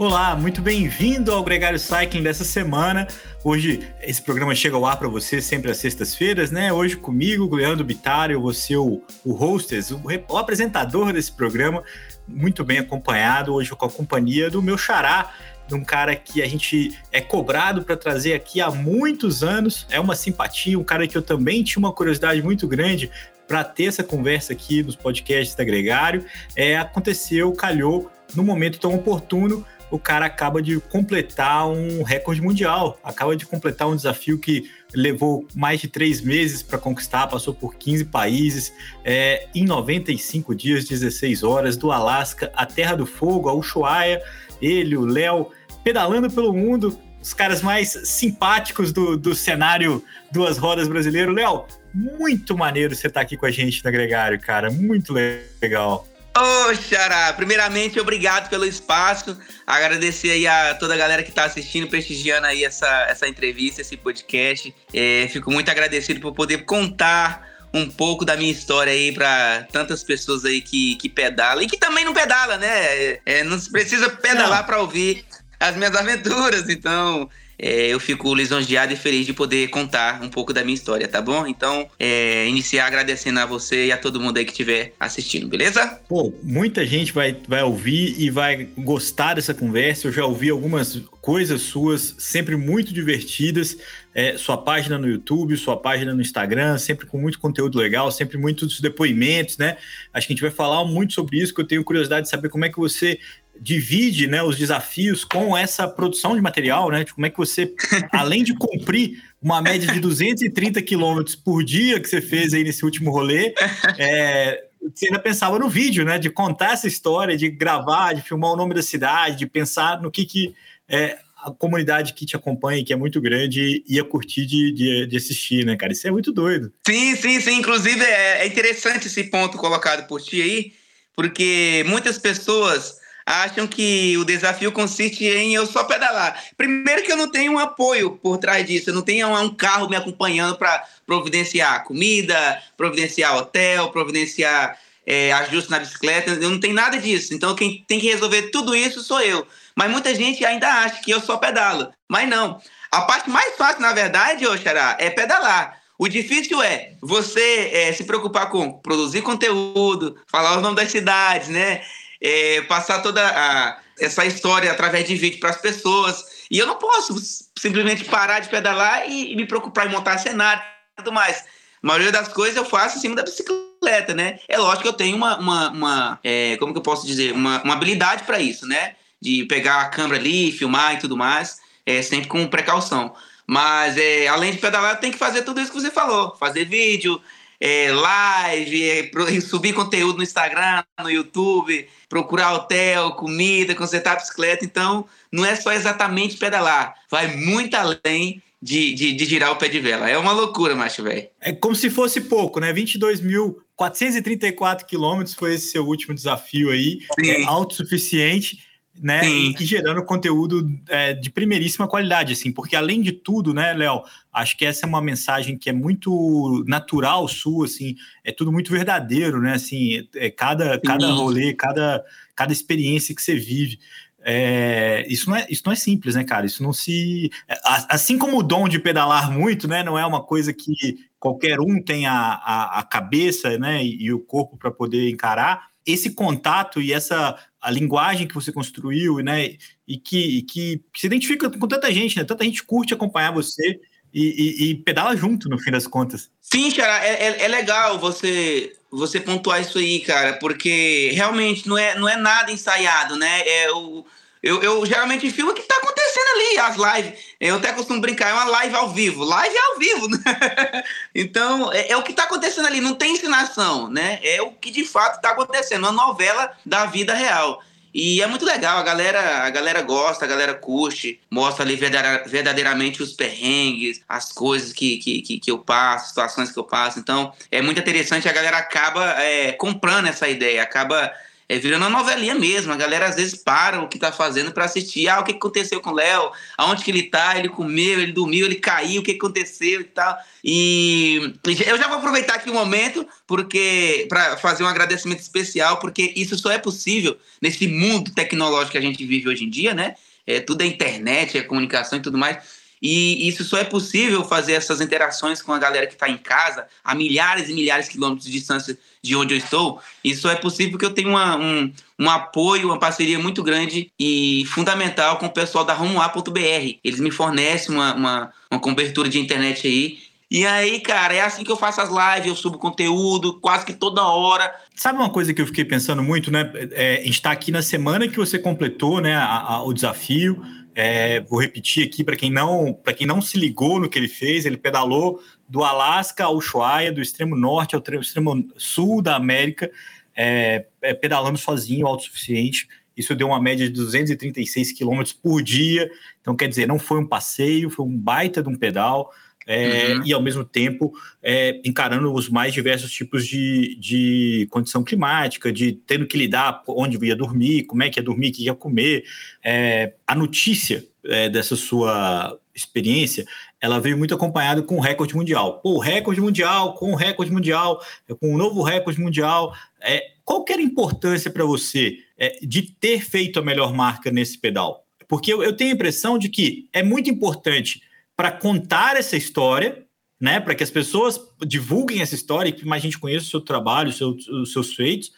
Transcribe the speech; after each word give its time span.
Olá, 0.00 0.34
muito 0.34 0.62
bem-vindo 0.62 1.30
ao 1.30 1.44
Gregário 1.44 1.78
Cycling 1.78 2.22
dessa 2.22 2.42
semana. 2.42 3.06
Hoje 3.44 3.86
esse 4.00 4.22
programa 4.22 4.54
chega 4.54 4.74
ao 4.74 4.86
ar 4.86 4.98
para 4.98 5.08
você 5.08 5.42
sempre 5.42 5.70
às 5.70 5.76
sextas-feiras, 5.76 6.50
né? 6.50 6.72
Hoje 6.72 6.96
comigo, 6.96 7.54
Leandro 7.54 7.84
Bittar, 7.84 8.30
eu 8.30 8.40
vou 8.40 8.54
ser 8.54 8.78
o, 8.78 9.02
o 9.22 9.34
hostess, 9.34 9.90
o, 9.90 10.00
o 10.26 10.38
apresentador 10.38 11.12
desse 11.12 11.30
programa, 11.30 11.82
muito 12.26 12.64
bem 12.64 12.78
acompanhado, 12.78 13.52
hoje 13.52 13.72
com 13.72 13.84
a 13.84 13.90
companhia 13.90 14.48
do 14.48 14.62
meu 14.62 14.78
xará, 14.78 15.34
de 15.68 15.74
um 15.74 15.84
cara 15.84 16.16
que 16.16 16.40
a 16.40 16.48
gente 16.48 16.98
é 17.12 17.20
cobrado 17.20 17.82
para 17.82 17.94
trazer 17.94 18.32
aqui 18.32 18.58
há 18.58 18.70
muitos 18.70 19.42
anos. 19.42 19.86
É 19.90 20.00
uma 20.00 20.16
simpatia, 20.16 20.78
um 20.78 20.82
cara 20.82 21.06
que 21.06 21.18
eu 21.18 21.20
também 21.20 21.62
tinha 21.62 21.78
uma 21.78 21.92
curiosidade 21.92 22.42
muito 22.42 22.66
grande 22.66 23.10
para 23.46 23.62
ter 23.64 23.84
essa 23.84 24.02
conversa 24.02 24.54
aqui 24.54 24.82
nos 24.82 24.96
podcasts 24.96 25.54
da 25.54 25.62
Gregário. 25.62 26.24
É, 26.56 26.78
aconteceu, 26.78 27.52
calhou 27.52 28.10
no 28.34 28.42
momento 28.42 28.78
tão 28.78 28.94
oportuno 28.94 29.66
o 29.90 29.98
cara 29.98 30.26
acaba 30.26 30.62
de 30.62 30.78
completar 30.80 31.68
um 31.68 32.02
recorde 32.02 32.40
mundial, 32.40 32.98
acaba 33.02 33.36
de 33.36 33.44
completar 33.44 33.88
um 33.88 33.96
desafio 33.96 34.38
que 34.38 34.70
levou 34.94 35.46
mais 35.54 35.80
de 35.80 35.88
três 35.88 36.20
meses 36.20 36.62
para 36.62 36.78
conquistar, 36.78 37.26
passou 37.26 37.52
por 37.52 37.74
15 37.74 38.04
países, 38.06 38.72
é, 39.04 39.48
em 39.54 39.64
95 39.64 40.54
dias, 40.54 40.84
16 40.84 41.42
horas, 41.42 41.76
do 41.76 41.90
Alasca 41.90 42.50
à 42.54 42.64
Terra 42.66 42.96
do 42.96 43.06
Fogo, 43.06 43.48
a 43.48 43.54
Ushuaia, 43.54 44.22
ele, 44.60 44.96
o 44.96 45.04
Léo, 45.04 45.50
pedalando 45.82 46.30
pelo 46.30 46.52
mundo, 46.52 46.98
os 47.22 47.34
caras 47.34 47.60
mais 47.62 47.90
simpáticos 48.04 48.92
do, 48.92 49.16
do 49.16 49.34
cenário 49.34 50.02
duas 50.32 50.56
rodas 50.56 50.88
brasileiro. 50.88 51.32
Léo, 51.32 51.64
muito 51.92 52.56
maneiro 52.56 52.94
você 52.94 53.08
estar 53.08 53.20
tá 53.20 53.24
aqui 53.24 53.36
com 53.36 53.46
a 53.46 53.50
gente 53.50 53.84
no 53.84 53.90
Gregário, 53.90 54.40
cara, 54.40 54.70
muito 54.70 55.12
legal. 55.60 56.06
Ô, 56.36 56.74
Xará, 56.74 57.32
primeiramente, 57.32 57.98
obrigado 57.98 58.48
pelo 58.48 58.64
espaço. 58.64 59.36
Agradecer 59.66 60.30
aí 60.30 60.46
a 60.46 60.74
toda 60.74 60.94
a 60.94 60.96
galera 60.96 61.22
que 61.22 61.30
está 61.30 61.44
assistindo, 61.44 61.88
prestigiando 61.88 62.46
aí 62.46 62.64
essa, 62.64 63.06
essa 63.08 63.26
entrevista, 63.26 63.80
esse 63.80 63.96
podcast. 63.96 64.72
É, 64.94 65.28
fico 65.32 65.50
muito 65.50 65.70
agradecido 65.70 66.20
por 66.20 66.32
poder 66.32 66.64
contar 66.64 67.48
um 67.74 67.88
pouco 67.88 68.24
da 68.24 68.36
minha 68.36 68.50
história 68.50 68.92
aí 68.92 69.12
para 69.12 69.66
tantas 69.72 70.02
pessoas 70.02 70.44
aí 70.44 70.60
que, 70.60 70.96
que 70.96 71.08
pedalam 71.08 71.62
e 71.62 71.66
que 71.66 71.76
também 71.76 72.04
não 72.04 72.12
pedala, 72.12 72.56
né? 72.58 72.68
É, 72.68 73.20
é 73.24 73.44
não 73.44 73.58
precisa 73.58 74.08
pedalar 74.08 74.64
para 74.66 74.80
ouvir 74.80 75.24
as 75.58 75.76
minhas 75.76 75.94
aventuras. 75.94 76.68
Então, 76.68 77.28
é, 77.60 77.88
eu 77.88 78.00
fico 78.00 78.34
lisonjeado 78.34 78.92
e 78.92 78.96
feliz 78.96 79.26
de 79.26 79.34
poder 79.34 79.68
contar 79.68 80.22
um 80.22 80.30
pouco 80.30 80.52
da 80.52 80.64
minha 80.64 80.74
história, 80.74 81.06
tá 81.06 81.20
bom? 81.20 81.46
Então, 81.46 81.86
é, 81.98 82.46
iniciar 82.48 82.86
agradecendo 82.86 83.38
a 83.38 83.44
você 83.44 83.86
e 83.86 83.92
a 83.92 83.98
todo 83.98 84.18
mundo 84.18 84.38
aí 84.38 84.46
que 84.46 84.50
estiver 84.50 84.94
assistindo, 84.98 85.46
beleza? 85.46 86.00
Pô, 86.08 86.32
muita 86.42 86.86
gente 86.86 87.12
vai, 87.12 87.36
vai 87.46 87.62
ouvir 87.62 88.14
e 88.18 88.30
vai 88.30 88.68
gostar 88.78 89.34
dessa 89.34 89.52
conversa. 89.52 90.08
Eu 90.08 90.12
já 90.12 90.24
ouvi 90.24 90.48
algumas 90.48 91.02
coisas 91.20 91.60
suas, 91.60 92.14
sempre 92.18 92.56
muito 92.56 92.94
divertidas. 92.94 93.76
É, 94.12 94.36
sua 94.36 94.56
página 94.56 94.98
no 94.98 95.06
YouTube, 95.06 95.56
sua 95.56 95.76
página 95.76 96.12
no 96.12 96.20
Instagram, 96.20 96.78
sempre 96.78 97.06
com 97.06 97.18
muito 97.18 97.38
conteúdo 97.38 97.78
legal, 97.78 98.10
sempre 98.10 98.36
muitos 98.38 98.80
depoimentos, 98.80 99.56
né? 99.56 99.76
Acho 100.12 100.26
que 100.26 100.32
a 100.32 100.34
gente 100.34 100.42
vai 100.42 100.50
falar 100.50 100.84
muito 100.84 101.12
sobre 101.12 101.38
isso, 101.38 101.54
que 101.54 101.60
eu 101.60 101.66
tenho 101.66 101.84
curiosidade 101.84 102.24
de 102.24 102.30
saber 102.30 102.48
como 102.48 102.64
é 102.64 102.68
que 102.68 102.78
você 102.78 103.20
divide 103.60 104.26
né, 104.26 104.42
os 104.42 104.56
desafios 104.56 105.22
com 105.22 105.54
essa 105.54 105.86
produção 105.86 106.34
de 106.34 106.40
material, 106.40 106.90
né? 106.90 107.04
Como 107.04 107.26
é 107.26 107.30
que 107.30 107.36
você, 107.36 107.72
além 108.10 108.42
de 108.42 108.54
cumprir 108.54 109.22
uma 109.40 109.60
média 109.60 109.92
de 109.92 110.00
230 110.00 110.80
quilômetros 110.80 111.36
por 111.36 111.62
dia 111.62 112.00
que 112.00 112.08
você 112.08 112.22
fez 112.22 112.54
aí 112.54 112.64
nesse 112.64 112.84
último 112.84 113.10
rolê, 113.10 113.54
é, 113.98 114.64
você 114.94 115.06
ainda 115.06 115.18
pensava 115.18 115.58
no 115.58 115.68
vídeo, 115.68 116.06
né? 116.06 116.18
De 116.18 116.30
contar 116.30 116.72
essa 116.72 116.88
história, 116.88 117.36
de 117.36 117.50
gravar, 117.50 118.14
de 118.14 118.22
filmar 118.22 118.50
o 118.52 118.56
nome 118.56 118.74
da 118.74 118.82
cidade, 118.82 119.36
de 119.36 119.46
pensar 119.46 120.00
no 120.00 120.10
que, 120.10 120.24
que 120.24 120.54
é, 120.88 121.18
a 121.36 121.50
comunidade 121.50 122.14
que 122.14 122.24
te 122.24 122.36
acompanha, 122.36 122.82
que 122.82 122.94
é 122.94 122.96
muito 122.96 123.20
grande, 123.20 123.84
ia 123.86 124.04
curtir 124.04 124.46
de, 124.46 124.72
de, 124.72 125.06
de, 125.06 125.16
assistir, 125.18 125.66
né, 125.66 125.76
cara? 125.76 125.92
Isso 125.92 126.08
é 126.08 126.10
muito 126.10 126.32
doido. 126.32 126.72
Sim, 126.86 127.14
sim, 127.14 127.40
sim. 127.40 127.58
Inclusive, 127.58 128.02
é, 128.02 128.42
é 128.42 128.46
interessante 128.46 129.06
esse 129.06 129.24
ponto 129.24 129.58
colocado 129.58 130.06
por 130.06 130.22
ti 130.22 130.40
aí, 130.40 130.72
porque 131.14 131.84
muitas 131.86 132.16
pessoas 132.16 132.99
acham 133.30 133.66
que 133.66 134.18
o 134.18 134.24
desafio 134.24 134.72
consiste 134.72 135.24
em 135.24 135.54
eu 135.54 135.64
só 135.64 135.84
pedalar. 135.84 136.42
Primeiro 136.56 137.02
que 137.02 137.12
eu 137.12 137.16
não 137.16 137.30
tenho 137.30 137.52
um 137.52 137.58
apoio 137.58 138.10
por 138.16 138.38
trás 138.38 138.66
disso, 138.66 138.90
eu 138.90 138.94
não 138.94 139.02
tenho 139.02 139.28
um 139.28 139.54
carro 139.54 139.88
me 139.88 139.94
acompanhando 139.94 140.56
para 140.56 140.84
providenciar 141.06 141.84
comida, 141.84 142.60
providenciar 142.76 143.36
hotel, 143.36 143.90
providenciar 143.90 144.76
é, 145.06 145.32
ajuste 145.32 145.70
na 145.70 145.78
bicicleta, 145.78 146.32
eu 146.32 146.50
não 146.50 146.58
tenho 146.58 146.74
nada 146.74 146.98
disso. 146.98 147.32
Então 147.32 147.54
quem 147.54 147.84
tem 147.86 148.00
que 148.00 148.10
resolver 148.10 148.50
tudo 148.50 148.74
isso 148.74 149.02
sou 149.02 149.20
eu. 149.20 149.46
Mas 149.76 149.90
muita 149.90 150.12
gente 150.12 150.44
ainda 150.44 150.66
acha 150.66 151.00
que 151.00 151.12
eu 151.12 151.20
só 151.20 151.36
pedalo. 151.36 151.92
Mas 152.08 152.28
não. 152.28 152.60
A 152.90 153.02
parte 153.02 153.30
mais 153.30 153.56
fácil, 153.56 153.80
na 153.80 153.92
verdade, 153.92 154.44
Oxará, 154.44 154.96
é 154.98 155.08
pedalar. 155.08 155.80
O 155.96 156.08
difícil 156.08 156.60
é 156.62 156.94
você 157.00 157.70
é, 157.72 157.92
se 157.92 158.04
preocupar 158.04 158.50
com 158.50 158.72
produzir 158.72 159.22
conteúdo, 159.22 160.16
falar 160.26 160.56
os 160.56 160.62
nomes 160.62 160.82
das 160.82 160.90
cidades, 160.90 161.48
né? 161.48 161.82
É, 162.20 162.62
passar 162.62 163.02
toda 163.02 163.24
a, 163.26 163.78
essa 163.98 164.24
história 164.26 164.70
através 164.70 165.06
de 165.06 165.14
vídeo 165.16 165.40
para 165.40 165.50
as 165.50 165.60
pessoas. 165.60 166.24
E 166.50 166.58
eu 166.58 166.66
não 166.66 166.76
posso 166.76 167.16
simplesmente 167.58 168.04
parar 168.04 168.40
de 168.40 168.48
pedalar 168.48 169.08
e, 169.08 169.32
e 169.32 169.36
me 169.36 169.46
preocupar 169.46 169.86
em 169.86 169.90
montar 169.90 170.18
cenário 170.18 170.62
e 170.62 170.96
tudo 171.02 171.12
mais. 171.12 171.44
A 171.82 171.86
maioria 171.86 172.12
das 172.12 172.28
coisas 172.28 172.56
eu 172.56 172.64
faço 172.64 172.98
em 172.98 173.00
cima 173.00 173.16
da 173.16 173.22
bicicleta, 173.22 174.14
né? 174.14 174.38
É 174.48 174.58
lógico 174.58 174.82
que 174.82 174.88
eu 174.88 174.92
tenho 174.92 175.16
uma, 175.16 175.38
uma, 175.38 175.70
uma 175.70 176.20
é, 176.22 176.56
como 176.58 176.72
que 176.72 176.78
eu 176.78 176.82
posso 176.82 177.06
dizer, 177.06 177.32
uma, 177.32 177.62
uma 177.62 177.74
habilidade 177.74 178.24
para 178.24 178.40
isso, 178.40 178.66
né? 178.66 178.96
De 179.20 179.44
pegar 179.44 179.80
a 179.80 179.88
câmera 179.88 180.20
ali, 180.20 180.52
filmar 180.52 180.94
e 180.94 180.98
tudo 180.98 181.16
mais, 181.16 181.58
é, 181.86 182.02
sempre 182.02 182.28
com 182.28 182.46
precaução. 182.46 183.14
Mas 183.46 183.96
é, 183.96 184.28
além 184.28 184.52
de 184.52 184.58
pedalar, 184.58 185.00
tem 185.00 185.10
que 185.10 185.18
fazer 185.18 185.42
tudo 185.42 185.60
isso 185.60 185.72
que 185.72 185.80
você 185.80 185.90
falou, 185.90 186.36
fazer 186.36 186.66
vídeo, 186.66 187.20
é, 187.60 187.92
live, 187.92 188.90
é, 188.90 189.10
subir 189.40 189.72
conteúdo 189.74 190.16
no 190.16 190.22
Instagram, 190.22 190.82
no 191.02 191.10
YouTube, 191.10 191.86
procurar 192.08 192.54
hotel, 192.54 193.10
comida, 193.12 193.74
consertar 193.74 194.14
a 194.14 194.16
bicicleta. 194.16 194.64
Então, 194.64 195.04
não 195.30 195.44
é 195.44 195.54
só 195.54 195.70
exatamente 195.72 196.38
pedalar, 196.38 196.94
vai 197.10 197.36
muito 197.36 197.74
além 197.74 198.42
de, 198.62 198.94
de, 198.94 199.12
de 199.12 199.24
girar 199.26 199.52
o 199.52 199.56
pé 199.56 199.68
de 199.68 199.80
vela. 199.80 200.08
É 200.08 200.16
uma 200.16 200.32
loucura, 200.32 200.74
macho, 200.74 201.02
velho. 201.02 201.28
É 201.40 201.52
como 201.52 201.76
se 201.76 201.90
fosse 201.90 202.22
pouco, 202.22 202.58
né? 202.60 202.72
22.434 202.72 204.84
quilômetros 204.84 205.34
foi 205.34 205.54
esse 205.54 205.70
seu 205.70 205.86
último 205.86 206.14
desafio 206.14 206.70
aí. 206.70 207.00
Sim. 207.18 207.30
É 207.30 207.44
autossuficiente 207.44 208.70
né? 209.00 209.24
Sim. 209.24 209.54
E 209.58 209.64
gerando 209.64 210.04
conteúdo 210.04 210.70
é, 210.88 211.14
de 211.14 211.30
primeiríssima 211.30 211.88
qualidade, 211.88 212.34
assim, 212.34 212.52
porque 212.52 212.76
além 212.76 213.00
de 213.00 213.12
tudo, 213.12 213.54
né, 213.54 213.72
Léo, 213.72 214.02
acho 214.32 214.56
que 214.56 214.64
essa 214.64 214.86
é 214.86 214.88
uma 214.88 215.02
mensagem 215.02 215.56
que 215.56 215.68
é 215.68 215.72
muito 215.72 216.64
natural 216.66 217.26
sua, 217.28 217.66
assim, 217.66 217.96
é 218.24 218.32
tudo 218.32 218.52
muito 218.52 218.70
verdadeiro, 218.70 219.40
né? 219.40 219.54
Assim, 219.54 220.08
é 220.14 220.30
cada, 220.30 220.78
cada 220.80 221.08
rolê, 221.08 221.54
cada, 221.54 222.04
cada 222.34 222.52
experiência 222.52 223.14
que 223.14 223.22
você 223.22 223.34
vive. 223.34 223.78
É, 224.22 225.06
isso, 225.08 225.30
não 225.30 225.36
é, 225.36 225.46
isso 225.48 225.62
não 225.64 225.72
é 225.72 225.76
simples, 225.76 226.14
né, 226.14 226.24
cara? 226.24 226.46
Isso 226.46 226.62
não 226.62 226.72
se. 226.72 227.30
É, 227.48 227.58
assim 227.88 228.18
como 228.18 228.38
o 228.38 228.42
dom 228.42 228.68
de 228.68 228.78
pedalar 228.78 229.30
muito, 229.32 229.66
né? 229.66 229.82
Não 229.82 229.98
é 229.98 230.04
uma 230.04 230.22
coisa 230.22 230.52
que 230.52 231.08
qualquer 231.18 231.60
um 231.60 231.82
tem 231.82 232.06
a, 232.06 232.14
a, 232.14 232.78
a 232.80 232.82
cabeça 232.82 233.58
né, 233.58 233.84
e, 233.84 234.04
e 234.04 234.12
o 234.12 234.18
corpo 234.18 234.56
para 234.56 234.70
poder 234.70 235.10
encarar 235.10 235.68
esse 235.86 236.14
contato 236.14 236.80
e 236.80 236.92
essa 236.92 237.38
a 237.60 237.70
linguagem 237.70 238.26
que 238.26 238.34
você 238.34 238.50
construiu, 238.50 239.18
né, 239.18 239.56
e 239.86 239.98
que, 239.98 240.38
e 240.38 240.42
que 240.42 240.82
se 240.96 241.06
identifica 241.06 241.50
com 241.50 241.68
tanta 241.68 241.92
gente, 241.92 242.16
né, 242.16 242.24
tanta 242.24 242.44
gente 242.44 242.62
curte 242.62 242.94
acompanhar 242.94 243.32
você 243.32 243.78
e, 244.12 244.22
e, 244.22 244.70
e 244.70 244.74
pedala 244.74 245.16
junto, 245.16 245.48
no 245.48 245.58
fim 245.58 245.70
das 245.70 245.86
contas. 245.86 246.30
Sim, 246.40 246.70
cara, 246.72 247.04
é, 247.06 247.12
é, 247.12 247.44
é, 247.44 247.48
legal 247.48 247.98
você 247.98 248.72
você 248.90 249.20
pontuar 249.20 249.60
isso 249.60 249.78
aí, 249.78 250.00
cara, 250.00 250.32
porque 250.34 251.10
realmente 251.14 251.68
não 251.68 251.78
é, 251.78 251.96
não 251.96 252.08
é 252.08 252.16
nada 252.16 252.50
ensaiado, 252.50 253.14
né, 253.16 253.42
é 253.46 253.70
o 253.70 254.04
eu, 254.42 254.62
eu 254.62 254.86
geralmente 254.86 255.30
filmo 255.30 255.50
o 255.50 255.54
que 255.54 255.60
está 255.60 255.76
acontecendo 255.76 256.28
ali, 256.34 256.58
as 256.58 256.76
lives. 256.76 257.20
Eu 257.38 257.56
até 257.56 257.72
costumo 257.72 258.00
brincar, 258.00 258.30
é 258.30 258.32
uma 258.32 258.44
live 258.44 258.74
ao 258.74 258.88
vivo. 258.88 259.22
Live 259.22 259.54
é 259.54 259.60
ao 259.60 259.78
vivo, 259.78 260.08
né? 260.08 260.84
então, 261.14 261.70
é, 261.72 261.92
é, 261.92 261.96
o 261.96 262.02
que 262.02 262.12
está 262.12 262.24
acontecendo 262.24 262.66
ali, 262.66 262.80
não 262.80 262.94
tem 262.94 263.12
ensinação, 263.12 263.90
né? 263.90 264.18
É 264.22 264.40
o 264.40 264.52
que 264.52 264.70
de 264.70 264.84
fato 264.84 265.16
está 265.16 265.32
acontecendo, 265.32 265.84
uma 265.84 265.92
novela 265.92 266.52
da 266.64 266.86
vida 266.86 267.12
real. 267.12 267.62
E 267.92 268.22
é 268.22 268.26
muito 268.26 268.44
legal, 268.44 268.78
a 268.78 268.82
galera, 268.82 269.44
a 269.44 269.50
galera 269.50 269.82
gosta, 269.82 270.24
a 270.24 270.28
galera 270.28 270.54
curte, 270.54 271.20
mostra 271.28 271.64
ali 271.64 271.74
verdadeiramente 271.74 273.02
os 273.02 273.12
perrengues, 273.12 274.00
as 274.08 274.30
coisas 274.30 274.72
que, 274.72 274.98
que, 274.98 275.40
que, 275.40 275.50
eu 275.50 275.58
passo, 275.58 276.08
situações 276.08 276.52
que 276.52 276.58
eu 276.58 276.64
passo. 276.64 277.00
Então, 277.00 277.32
é 277.50 277.60
muito 277.60 277.80
interessante, 277.80 278.28
a 278.28 278.32
galera 278.32 278.58
acaba 278.58 279.20
é, 279.20 279.52
comprando 279.52 280.06
essa 280.06 280.28
ideia, 280.28 280.62
acaba 280.62 281.12
é 281.50 281.58
virando 281.58 281.84
uma 281.84 281.90
novelinha 281.90 282.36
mesmo. 282.36 282.72
A 282.72 282.76
galera 282.76 283.08
às 283.08 283.16
vezes 283.16 283.34
para 283.34 283.82
o 283.82 283.88
que 283.88 283.98
tá 283.98 284.12
fazendo 284.12 284.52
para 284.52 284.66
assistir. 284.66 285.08
Ah, 285.08 285.18
o 285.18 285.24
que 285.24 285.32
aconteceu 285.32 285.80
com 285.80 285.90
o 285.90 285.94
Léo? 285.94 286.30
Aonde 286.56 286.84
que 286.84 286.92
ele 286.92 287.02
tá? 287.02 287.36
Ele 287.36 287.48
comeu, 287.48 288.00
ele 288.00 288.12
dormiu, 288.12 288.46
ele 288.46 288.54
caiu, 288.54 289.00
o 289.00 289.04
que 289.04 289.10
aconteceu 289.10 289.80
e 289.80 289.84
tal. 289.84 290.16
E 290.44 291.34
eu 291.66 291.76
já 291.76 291.88
vou 291.88 291.98
aproveitar 291.98 292.34
aqui 292.34 292.48
um 292.48 292.54
momento 292.54 293.04
porque 293.26 294.06
para 294.08 294.36
fazer 294.36 294.62
um 294.62 294.68
agradecimento 294.68 295.18
especial, 295.18 295.78
porque 295.80 296.12
isso 296.14 296.38
só 296.38 296.52
é 296.52 296.58
possível 296.58 297.18
nesse 297.42 297.66
mundo 297.66 298.12
tecnológico 298.12 298.70
que 298.70 298.78
a 298.78 298.82
gente 298.82 299.04
vive 299.04 299.28
hoje 299.28 299.42
em 299.42 299.50
dia, 299.50 299.74
né? 299.74 299.96
É, 300.24 300.38
tudo 300.38 300.62
é 300.62 300.66
internet, 300.66 301.36
é 301.36 301.42
comunicação 301.42 301.98
e 301.98 302.02
tudo 302.02 302.16
mais. 302.16 302.59
E 302.82 303.28
isso 303.28 303.44
só 303.44 303.58
é 303.58 303.64
possível 303.64 304.24
fazer 304.24 304.52
essas 304.52 304.80
interações 304.80 305.42
com 305.42 305.52
a 305.52 305.58
galera 305.58 305.86
que 305.86 305.92
está 305.92 306.08
em 306.08 306.16
casa, 306.16 306.66
a 306.82 306.94
milhares 306.94 307.48
e 307.48 307.52
milhares 307.52 307.86
de 307.86 307.92
quilômetros 307.92 308.26
de 308.26 308.32
distância 308.32 308.78
de 309.02 309.16
onde 309.16 309.34
eu 309.34 309.38
estou. 309.38 309.80
Isso 310.02 310.22
só 310.22 310.30
é 310.30 310.36
possível 310.36 310.72
porque 310.72 310.86
eu 310.86 310.94
tenho 310.94 311.10
uma, 311.10 311.36
um, 311.36 311.72
um 311.98 312.08
apoio, 312.08 312.68
uma 312.68 312.78
parceria 312.78 313.18
muito 313.18 313.42
grande 313.42 313.92
e 313.98 314.44
fundamental 314.46 315.18
com 315.18 315.26
o 315.26 315.30
pessoal 315.30 315.64
da 315.64 315.74
RomoA.br. 315.74 316.78
Eles 316.82 317.00
me 317.00 317.10
fornecem 317.10 317.74
uma, 317.74 317.94
uma, 317.94 318.32
uma 318.50 318.60
cobertura 318.60 319.08
de 319.08 319.18
internet 319.18 319.66
aí 319.66 320.10
e 320.30 320.46
aí, 320.46 320.78
cara, 320.78 321.12
é 321.12 321.20
assim 321.22 321.42
que 321.42 321.50
eu 321.50 321.56
faço 321.56 321.80
as 321.80 321.88
lives, 321.88 322.28
eu 322.28 322.36
subo 322.36 322.56
conteúdo 322.56 323.40
quase 323.40 323.66
que 323.66 323.72
toda 323.72 324.00
hora. 324.06 324.54
Sabe 324.76 324.96
uma 325.00 325.10
coisa 325.10 325.34
que 325.34 325.42
eu 325.42 325.46
fiquei 325.46 325.64
pensando 325.64 326.04
muito, 326.04 326.30
né? 326.30 326.48
É, 326.70 326.98
a 327.00 327.04
gente 327.04 327.14
está 327.14 327.32
aqui 327.32 327.50
na 327.50 327.62
semana 327.62 328.06
que 328.06 328.16
você 328.16 328.38
completou 328.38 329.00
né, 329.00 329.16
a, 329.16 329.54
a, 329.54 329.64
o 329.64 329.72
desafio. 329.72 330.40
É, 330.82 331.20
vou 331.20 331.38
repetir 331.38 331.86
aqui 331.86 332.02
para 332.02 332.16
quem 332.16 332.30
não 332.30 332.72
para 332.72 332.94
quem 332.94 333.06
não 333.06 333.20
se 333.20 333.38
ligou 333.38 333.78
no 333.78 333.86
que 333.86 333.98
ele 333.98 334.08
fez, 334.08 334.46
ele 334.46 334.56
pedalou 334.56 335.20
do 335.46 335.62
Alasca 335.62 336.24
ao 336.24 336.36
Ushuaia, 336.36 336.90
do 336.90 337.02
extremo 337.02 337.36
norte 337.36 337.74
ao 337.74 337.82
extremo 338.00 338.48
sul 338.56 339.02
da 339.02 339.14
América, 339.14 339.70
é, 340.16 340.64
é, 340.80 340.94
pedalando 340.94 341.36
sozinho, 341.36 341.86
autossuficiente. 341.86 342.66
Isso 342.96 343.14
deu 343.14 343.26
uma 343.26 343.42
média 343.42 343.66
de 343.66 343.74
236 343.74 344.72
quilômetros 344.72 345.12
por 345.12 345.42
dia. 345.42 345.90
Então, 346.22 346.34
quer 346.34 346.48
dizer, 346.48 346.66
não 346.66 346.78
foi 346.78 346.98
um 346.98 347.06
passeio, 347.06 347.68
foi 347.68 347.84
um 347.84 347.94
baita 347.94 348.42
de 348.42 348.48
um 348.48 348.56
pedal 348.56 349.12
é, 349.46 349.94
uhum. 349.94 350.02
e 350.04 350.12
ao 350.12 350.22
mesmo 350.22 350.44
tempo 350.44 350.92
é, 351.22 351.60
encarando 351.64 352.12
os 352.12 352.28
mais 352.28 352.52
diversos 352.52 352.90
tipos 352.92 353.26
de, 353.26 353.76
de 353.80 354.46
condição 354.50 354.84
climática, 354.84 355.52
de 355.52 355.72
tendo 355.72 356.06
que 356.06 356.16
lidar 356.16 356.62
onde 356.68 357.04
ia 357.04 357.16
dormir, 357.16 357.64
como 357.64 357.82
é 357.82 357.90
que 357.90 357.98
ia 357.98 358.04
dormir, 358.04 358.28
o 358.28 358.32
que 358.32 358.44
ia 358.44 358.54
comer. 358.54 359.04
É, 359.42 359.94
a 360.06 360.14
notícia 360.14 360.84
é, 361.04 361.28
dessa 361.28 361.56
sua 361.56 362.38
experiência, 362.54 363.24
ela 363.60 363.80
veio 363.80 363.96
muito 363.96 364.14
acompanhada 364.14 364.62
com 364.62 364.76
o 364.76 364.80
recorde 364.80 365.14
mundial. 365.14 365.60
Pô, 365.60 365.78
recorde 365.78 366.20
mundial, 366.20 366.74
com 366.74 366.92
o 366.92 366.96
recorde 366.96 367.32
mundial, 367.32 367.82
com 368.20 368.34
o 368.34 368.38
novo 368.38 368.62
recorde 368.62 369.00
mundial. 369.00 369.54
É, 369.80 370.12
qual 370.24 370.44
que 370.44 370.52
era 370.52 370.60
a 370.60 370.64
importância 370.64 371.30
para 371.30 371.44
você 371.44 371.98
é, 372.18 372.38
de 372.42 372.62
ter 372.62 373.00
feito 373.02 373.38
a 373.38 373.42
melhor 373.42 373.72
marca 373.72 374.10
nesse 374.10 374.38
pedal? 374.38 374.84
Porque 375.08 375.32
eu, 375.32 375.42
eu 375.42 375.52
tenho 375.54 375.70
a 375.70 375.74
impressão 375.74 376.18
de 376.18 376.28
que 376.28 376.68
é 376.72 376.82
muito 376.82 377.10
importante 377.10 377.82
para 378.20 378.30
contar 378.30 378.98
essa 378.98 379.16
história, 379.16 379.82
né? 380.20 380.40
Para 380.40 380.54
que 380.54 380.62
as 380.62 380.70
pessoas 380.70 381.18
divulguem 381.46 382.02
essa 382.02 382.14
história 382.14 382.50
e 382.50 382.52
que 382.52 382.66
mais 382.66 382.82
gente 382.82 382.98
conheça 382.98 383.24
o 383.24 383.30
seu 383.30 383.40
trabalho, 383.40 383.88
o 383.88 383.92
seu, 383.94 384.10
os 384.10 384.52
seus 384.52 384.74
feitos. 384.74 385.10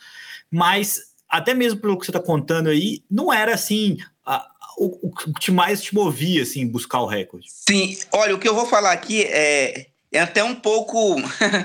Mas 0.49 1.01
até 1.29 1.53
mesmo 1.53 1.81
pelo 1.81 1.99
que 1.99 2.05
você 2.05 2.13
está 2.13 2.23
contando 2.23 2.69
aí, 2.69 3.03
não 3.11 3.33
era 3.33 3.55
assim 3.55 3.99
a, 4.25 4.47
o, 4.79 5.09
o, 5.09 5.35
que 5.35 5.51
mais 5.51 5.83
te 5.83 5.93
movia 5.93 6.45
assim 6.45 6.65
buscar 6.65 7.01
o 7.01 7.07
recorde. 7.07 7.49
Sim, 7.51 7.99
olha, 8.13 8.37
o 8.37 8.39
que 8.39 8.49
eu 8.49 8.55
vou 8.55 8.67
falar 8.67 8.93
aqui 8.93 9.25
é, 9.25 9.89
é 10.13 10.21
até 10.21 10.45
um 10.45 10.55
pouco 10.55 11.17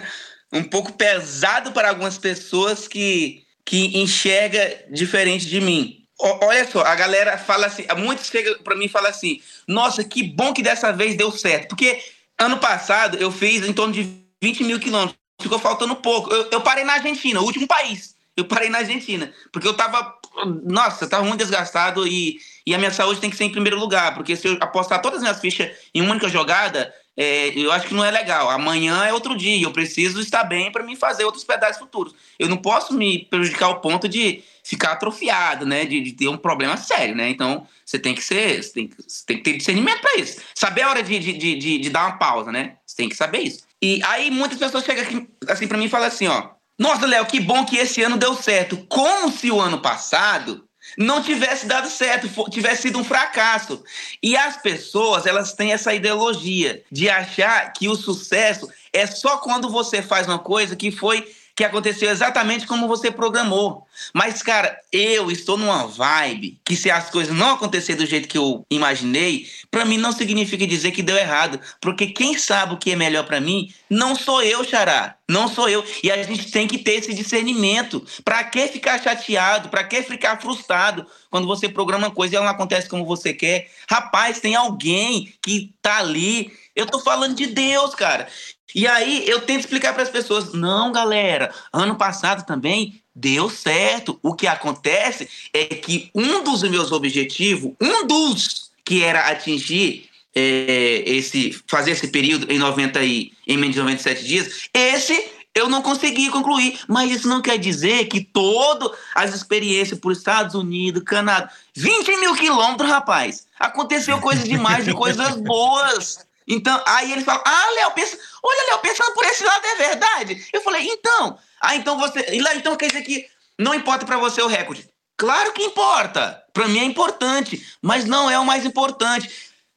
um 0.52 0.64
pouco 0.64 0.94
pesado 0.94 1.72
para 1.72 1.90
algumas 1.90 2.18
pessoas 2.18 2.88
que 2.88 3.44
que 3.64 3.96
enxerga 4.00 4.86
diferente 4.90 5.46
de 5.46 5.62
mim. 5.62 5.97
Olha 6.20 6.70
só, 6.70 6.82
a 6.82 6.96
galera 6.96 7.38
fala 7.38 7.68
assim, 7.68 7.86
muitos 7.96 8.28
chegam 8.28 8.58
para 8.64 8.76
mim 8.76 8.86
e 8.86 8.90
falam 8.90 9.10
assim: 9.10 9.40
nossa, 9.68 10.04
que 10.04 10.24
bom 10.24 10.52
que 10.52 10.64
dessa 10.64 10.92
vez 10.92 11.16
deu 11.16 11.32
certo. 11.32 11.70
Porque 11.70 12.02
ano 12.40 12.58
passado 12.58 13.18
eu 13.18 13.32
fiz 13.32 13.64
em 13.68 13.74
torno 13.74 13.94
de 13.94 14.10
20 14.42 14.64
mil 14.64 14.80
quilômetros, 14.80 15.18
ficou 15.40 15.60
faltando 15.60 15.96
pouco. 15.96 16.34
Eu, 16.34 16.50
eu, 16.52 16.62
parei 16.62 16.84
na 16.84 16.94
Argentina, 16.94 17.40
o 17.40 17.44
último 17.44 17.68
país. 17.68 18.16
Eu 18.36 18.46
parei 18.46 18.70
na 18.70 18.80
Argentina, 18.80 19.34
porque 19.52 19.68
eu 19.68 19.74
tava, 19.74 20.16
nossa, 20.64 21.06
eu 21.06 21.10
tava 21.10 21.24
muito 21.24 21.40
desgastado 21.40 22.08
e, 22.08 22.38
e 22.68 22.76
a 22.76 22.78
minha 22.78 22.92
saúde 22.92 23.20
tem 23.20 23.32
que 23.32 23.36
ser 23.36 23.46
em 23.46 23.52
primeiro 23.52 23.80
lugar, 23.80 24.14
porque 24.14 24.36
se 24.36 24.48
eu 24.48 24.58
apostar 24.62 25.02
todas 25.02 25.18
as 25.18 25.24
minhas 25.24 25.40
fichas 25.40 25.76
em 25.94 26.02
uma 26.02 26.12
única 26.12 26.30
jogada, 26.30 26.94
é, 27.18 27.48
eu 27.58 27.72
acho 27.72 27.88
que 27.88 27.96
não 27.96 28.06
é 28.06 28.12
legal. 28.12 28.48
Amanhã 28.52 29.04
é 29.06 29.12
outro 29.12 29.36
dia, 29.36 29.66
eu 29.66 29.72
preciso 29.72 30.22
estar 30.22 30.44
bem 30.44 30.72
para 30.72 30.84
me 30.84 30.96
fazer 30.96 31.26
outros 31.26 31.44
pedaços 31.44 31.80
futuros. 31.80 32.14
Eu 32.38 32.48
não 32.48 32.58
posso 32.58 32.94
me 32.94 33.26
prejudicar 33.26 33.66
ao 33.66 33.82
ponto 33.82 34.08
de 34.08 34.44
ficar 34.68 34.92
atrofiado, 34.92 35.66
né? 35.66 35.86
De, 35.86 36.02
de, 36.02 36.12
ter 36.12 36.28
um 36.28 36.36
problema 36.36 36.76
sério, 36.76 37.16
né? 37.16 37.30
Então, 37.30 37.66
você 37.86 37.98
tem 37.98 38.14
que 38.14 38.22
ser, 38.22 38.62
você 38.62 38.74
tem, 38.74 38.90
você 39.08 39.26
tem 39.26 39.38
que 39.38 39.44
ter 39.44 39.58
discernimento 39.58 40.02
para 40.02 40.20
isso. 40.20 40.42
Saber 40.54 40.82
a 40.82 40.90
hora 40.90 41.02
de, 41.02 41.18
de, 41.18 41.34
de, 41.34 41.78
de, 41.78 41.90
dar 41.90 42.08
uma 42.08 42.18
pausa, 42.18 42.52
né? 42.52 42.76
Você 42.86 42.98
tem 42.98 43.08
que 43.08 43.16
saber 43.16 43.40
isso. 43.40 43.64
E 43.82 44.02
aí 44.04 44.30
muitas 44.30 44.60
pessoas 44.60 44.84
chegam 44.84 45.04
aqui, 45.04 45.26
assim 45.48 45.68
para 45.68 45.78
mim 45.78 45.86
e 45.86 45.90
falam 45.90 46.08
assim, 46.08 46.28
ó. 46.28 46.50
Nossa, 46.78 47.06
Léo, 47.06 47.26
que 47.26 47.40
bom 47.40 47.64
que 47.64 47.78
esse 47.78 48.04
ano 48.04 48.18
deu 48.18 48.36
certo. 48.36 48.86
Como 48.90 49.32
se 49.32 49.50
o 49.50 49.62
ano 49.62 49.80
passado 49.80 50.68
não 50.98 51.24
tivesse 51.24 51.66
dado 51.66 51.90
certo, 51.90 52.30
tivesse 52.50 52.84
sido 52.84 53.00
um 53.00 53.06
fracasso. 53.06 53.82
E 54.22 54.36
as 54.36 54.58
pessoas, 54.58 55.26
elas 55.26 55.54
têm 55.54 55.72
essa 55.72 55.94
ideologia 55.94 56.84
de 56.92 57.10
achar 57.10 57.72
que 57.72 57.88
o 57.88 57.96
sucesso 57.96 58.70
é 58.92 59.08
só 59.08 59.38
quando 59.38 59.70
você 59.70 60.02
faz 60.02 60.28
uma 60.28 60.40
coisa 60.40 60.76
que 60.76 60.92
foi 60.92 61.26
que 61.58 61.64
aconteceu 61.64 62.12
exatamente 62.12 62.68
como 62.68 62.88
você 62.88 63.10
programou. 63.10 63.88
Mas, 64.14 64.44
cara, 64.44 64.80
eu 64.92 65.32
estou 65.32 65.58
numa 65.58 65.88
vibe 65.88 66.62
que 66.64 66.76
se 66.76 66.92
as 66.92 67.10
coisas 67.10 67.36
não 67.36 67.56
acontecerem 67.56 68.00
do 68.00 68.08
jeito 68.08 68.28
que 68.28 68.38
eu 68.38 68.64
imaginei, 68.70 69.48
para 69.72 69.84
mim 69.84 69.98
não 69.98 70.12
significa 70.12 70.68
dizer 70.68 70.92
que 70.92 71.02
deu 71.02 71.18
errado. 71.18 71.60
Porque 71.82 72.06
quem 72.06 72.38
sabe 72.38 72.76
o 72.76 72.78
que 72.78 72.92
é 72.92 72.96
melhor 72.96 73.26
para 73.26 73.42
mim 73.42 73.74
não 73.90 74.16
sou 74.16 74.44
eu, 74.44 74.64
Xará. 74.64 75.16
Não 75.28 75.48
sou 75.48 75.68
eu. 75.68 75.84
E 76.04 76.12
a 76.12 76.22
gente 76.22 76.52
tem 76.52 76.68
que 76.68 76.78
ter 76.78 76.92
esse 76.92 77.12
discernimento. 77.12 78.06
Para 78.24 78.44
que 78.44 78.68
ficar 78.68 79.02
chateado? 79.02 79.70
Para 79.70 79.84
que 79.84 80.04
ficar 80.04 80.40
frustrado 80.40 81.08
quando 81.32 81.48
você 81.48 81.68
programa 81.68 82.12
coisa 82.12 82.36
e 82.36 82.38
ela 82.38 82.46
não 82.46 82.54
acontece 82.54 82.88
como 82.88 83.04
você 83.04 83.34
quer? 83.34 83.72
Rapaz, 83.90 84.40
tem 84.40 84.56
alguém 84.56 85.34
que 85.42 85.74
tá 85.82 85.98
ali. 85.98 86.52
Eu 86.76 86.86
tô 86.86 87.00
falando 87.00 87.36
de 87.36 87.48
Deus, 87.48 87.96
cara. 87.96 88.28
E 88.76 88.86
aí 88.86 89.28
eu 89.28 89.42
tento 89.42 89.62
explicar 89.62 89.94
para 89.94 90.04
as 90.04 90.10
pessoas: 90.10 90.54
não, 90.54 90.92
galera, 90.92 91.54
ano 91.72 91.96
passado 91.96 92.46
também 92.46 93.02
deu 93.16 93.50
certo. 93.50 94.20
O 94.22 94.34
que 94.34 94.48
acontece 94.48 95.30
é 95.54 95.66
que 95.66 96.10
um 96.14 96.44
dos 96.44 96.64
meus 96.64 96.92
objetivos, 96.92 97.74
um 97.82 98.06
dos 98.06 98.72
que 98.86 99.04
era 99.04 99.28
atingir 99.28 100.10
é, 100.36 101.04
esse, 101.06 101.60
fazer 101.68 101.92
esse 101.92 102.08
período 102.10 102.52
em 102.52 102.60
90 102.60 103.04
e 103.04 103.32
em 103.48 103.58
menos 103.58 103.76
de 103.76 103.82
97 103.82 104.26
dias, 104.26 104.70
esse 104.74 105.38
eu 105.58 105.68
não 105.68 105.82
consegui 105.82 106.30
concluir. 106.30 106.80
Mas 106.88 107.12
isso 107.12 107.28
não 107.28 107.42
quer 107.42 107.58
dizer 107.58 108.06
que 108.06 108.22
todas 108.22 108.92
as 109.16 109.34
experiências 109.34 110.00
por 110.00 110.12
Estados 110.12 110.54
Unidos, 110.54 111.04
Canadá, 111.04 111.50
20 111.76 112.18
mil 112.18 112.36
quilômetros, 112.36 112.88
rapaz, 112.88 113.48
aconteceu 113.60 114.20
coisas 114.20 114.48
demais 114.48 114.88
e 114.88 114.94
coisas 114.94 115.36
boas. 115.38 116.27
Então, 116.48 116.82
aí 116.88 117.12
ele 117.12 117.24
fala: 117.24 117.44
Ah, 117.46 117.70
Léo, 117.72 117.92
pensa, 117.92 118.18
olha, 118.42 118.70
Léo, 118.70 118.80
pensando 118.80 119.14
por 119.14 119.26
esse 119.26 119.44
lado 119.44 119.66
é 119.66 119.76
verdade. 119.76 120.48
Eu 120.54 120.62
falei: 120.62 120.88
Então, 120.88 121.38
ah, 121.62 121.76
então 121.76 122.00
você. 122.00 122.26
Então 122.56 122.76
quer 122.76 122.88
dizer 122.88 123.04
que 123.04 123.28
não 123.60 123.74
importa 123.74 124.06
para 124.06 124.18
você 124.18 124.42
o 124.42 124.48
recorde. 124.48 124.90
Claro 125.18 125.52
que 125.52 125.64
importa. 125.64 126.44
Para 126.54 126.68
mim 126.68 126.80
é 126.80 126.84
importante, 126.84 127.66
mas 127.82 128.06
não 128.06 128.30
é 128.30 128.40
o 128.40 128.46
mais 128.46 128.66
importante. 128.66 129.30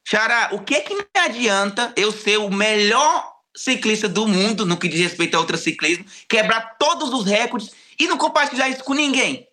Xará, 0.07 0.49
o 0.51 0.59
que 0.63 0.81
que 0.81 0.95
me 0.95 1.05
adianta 1.15 1.93
eu 1.95 2.11
ser 2.11 2.37
o 2.37 2.49
melhor 2.49 3.31
ciclista 3.55 4.07
do 4.07 4.27
mundo 4.27 4.65
no 4.65 4.77
que 4.77 4.87
diz 4.87 4.99
respeito 4.99 5.35
a 5.35 5.39
outro 5.39 5.57
ciclismo, 5.57 6.05
quebrar 6.27 6.77
todos 6.77 7.11
os 7.11 7.25
recordes 7.25 7.71
e 7.99 8.07
não 8.07 8.17
compartilhar 8.17 8.69
isso 8.69 8.83
com 8.83 8.93
ninguém? 8.93 9.47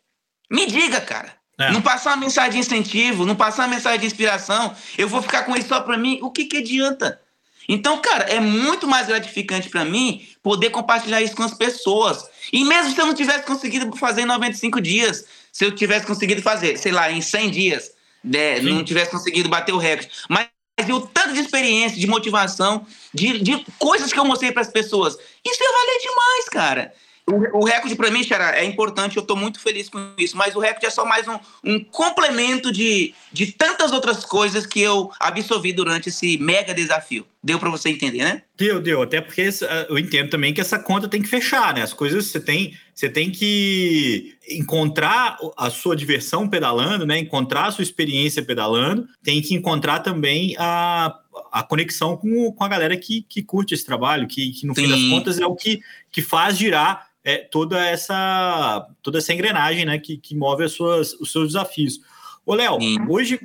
Me 0.51 0.67
diga, 0.67 1.01
cara. 1.01 1.38
É. 1.59 1.73
Não 1.73 1.83
passar 1.83 2.11
uma 2.11 2.19
mensagem 2.19 2.53
de 2.53 2.59
incentivo, 2.59 3.27
não 3.27 3.35
passar 3.35 3.65
uma 3.65 3.75
mensagem 3.75 3.99
de 3.99 4.07
inspiração, 4.07 4.75
eu 4.97 5.09
vou 5.09 5.21
ficar 5.21 5.43
com 5.43 5.57
isso 5.57 5.69
só 5.69 5.81
para 5.81 5.99
mim, 5.99 6.21
o 6.23 6.31
que 6.31 6.45
que 6.45 6.59
adianta? 6.59 7.21
Então, 7.69 7.99
cara, 7.99 8.25
é 8.25 8.41
muito 8.41 8.87
mais 8.87 9.09
gratificante 9.09 9.69
para 9.69 9.85
mim 9.85 10.27
poder 10.43 10.71
compartilhar 10.71 11.21
isso 11.21 11.37
com 11.37 11.43
as 11.43 11.53
pessoas. 11.53 12.25
E 12.53 12.65
mesmo 12.65 12.95
se 12.95 13.01
eu 13.01 13.07
não 13.07 13.15
tivesse 13.15 13.45
conseguido 13.45 13.95
fazer 13.97 14.23
em 14.23 14.27
95 14.27 14.81
dias, 14.81 15.27
se 15.53 15.65
eu 15.65 15.73
tivesse 15.73 16.07
conseguido 16.07 16.41
fazer, 16.41 16.79
sei 16.79 16.93
lá, 16.93 17.11
em 17.11 17.21
100 17.21 17.51
dias, 17.51 17.91
né, 18.25 18.61
não 18.61 18.85
tivesse 18.85 19.11
conseguido 19.11 19.49
bater 19.49 19.73
o 19.73 19.79
recorde, 19.79 20.11
mas 20.29 20.49
e 20.87 20.93
o 20.93 21.01
tanto 21.01 21.35
de 21.35 21.41
experiência, 21.41 21.99
de 21.99 22.07
motivação, 22.07 22.87
de, 23.13 23.41
de 23.41 23.67
coisas 23.79 24.13
que 24.13 24.19
eu 24.19 24.25
mostrei 24.25 24.53
para 24.53 24.63
as 24.63 24.71
pessoas, 24.71 25.15
isso 25.45 25.63
ia 25.63 25.73
valer 25.73 25.99
demais, 26.01 26.49
cara. 26.51 26.95
O, 27.29 27.65
recorde 27.65 27.95
para 27.95 28.11
mim, 28.11 28.25
Xará, 28.25 28.57
é 28.57 28.65
importante, 28.65 29.17
eu 29.17 29.21
estou 29.21 29.37
muito 29.37 29.61
feliz 29.61 29.89
com 29.89 29.99
isso, 30.17 30.37
mas 30.37 30.57
o 30.57 30.61
recorde 30.61 30.87
é 30.87 30.91
só 30.91 31.05
mais 31.05 31.29
um, 31.29 31.39
um 31.63 31.85
complemento 31.85 32.73
de, 32.73 33.15
de 33.31 33.53
tantas 33.53 33.93
outras 33.93 34.25
coisas 34.25 34.65
que 34.65 34.81
eu 34.81 35.11
absorvi 35.21 35.73
durante 35.73 36.09
esse 36.09 36.39
mega 36.39 36.73
desafio. 36.73 37.27
Deu 37.43 37.59
para 37.59 37.71
você 37.71 37.89
entender, 37.89 38.25
né? 38.25 38.43
Deu, 38.57 38.81
deu. 38.81 39.01
Até 39.01 39.21
porque 39.21 39.49
eu 39.89 39.97
entendo 39.97 40.29
também 40.29 40.53
que 40.53 40.61
essa 40.61 40.79
conta 40.79 41.07
tem 41.07 41.23
que 41.23 41.29
fechar, 41.29 41.73
né? 41.73 41.83
As 41.83 41.93
coisas 41.93 42.27
você 42.27 42.41
tem, 42.41 42.77
você 42.93 43.09
tem 43.09 43.31
que 43.31 44.37
encontrar 44.51 45.39
a 45.57 45.71
sua 45.71 45.95
diversão 45.95 46.49
pedalando, 46.49 47.07
né? 47.07 47.17
Encontrar 47.19 47.67
a 47.67 47.71
sua 47.71 47.83
experiência 47.83 48.43
pedalando, 48.43 49.07
tem 49.23 49.41
que 49.41 49.55
encontrar 49.55 50.01
também 50.01 50.57
a, 50.59 51.17
a 51.53 51.63
conexão 51.63 52.17
com, 52.17 52.53
com 52.53 52.65
a 52.65 52.69
galera 52.69 52.97
que, 52.97 53.23
que 53.23 53.41
curte 53.41 53.73
esse 53.73 53.87
trabalho, 53.87 54.27
que, 54.27 54.51
que 54.51 54.67
no 54.67 54.75
Sim. 54.75 54.83
fim 54.83 54.89
das 54.89 55.03
contas 55.05 55.39
é 55.39 55.47
o 55.47 55.55
que, 55.55 55.81
que 56.11 56.21
faz 56.21 56.59
girar 56.59 57.09
é, 57.23 57.39
toda 57.39 57.79
essa 57.87 58.89
toda 59.03 59.19
essa 59.19 59.33
engrenagem 59.33 59.85
né, 59.85 59.99
que, 59.99 60.17
que 60.17 60.35
move 60.35 60.65
as 60.65 60.73
suas, 60.73 61.13
os 61.15 61.31
seus 61.31 61.49
desafios. 61.49 62.01
Ô, 62.45 62.55
Léo, 62.55 62.79
hoje, 63.09 63.39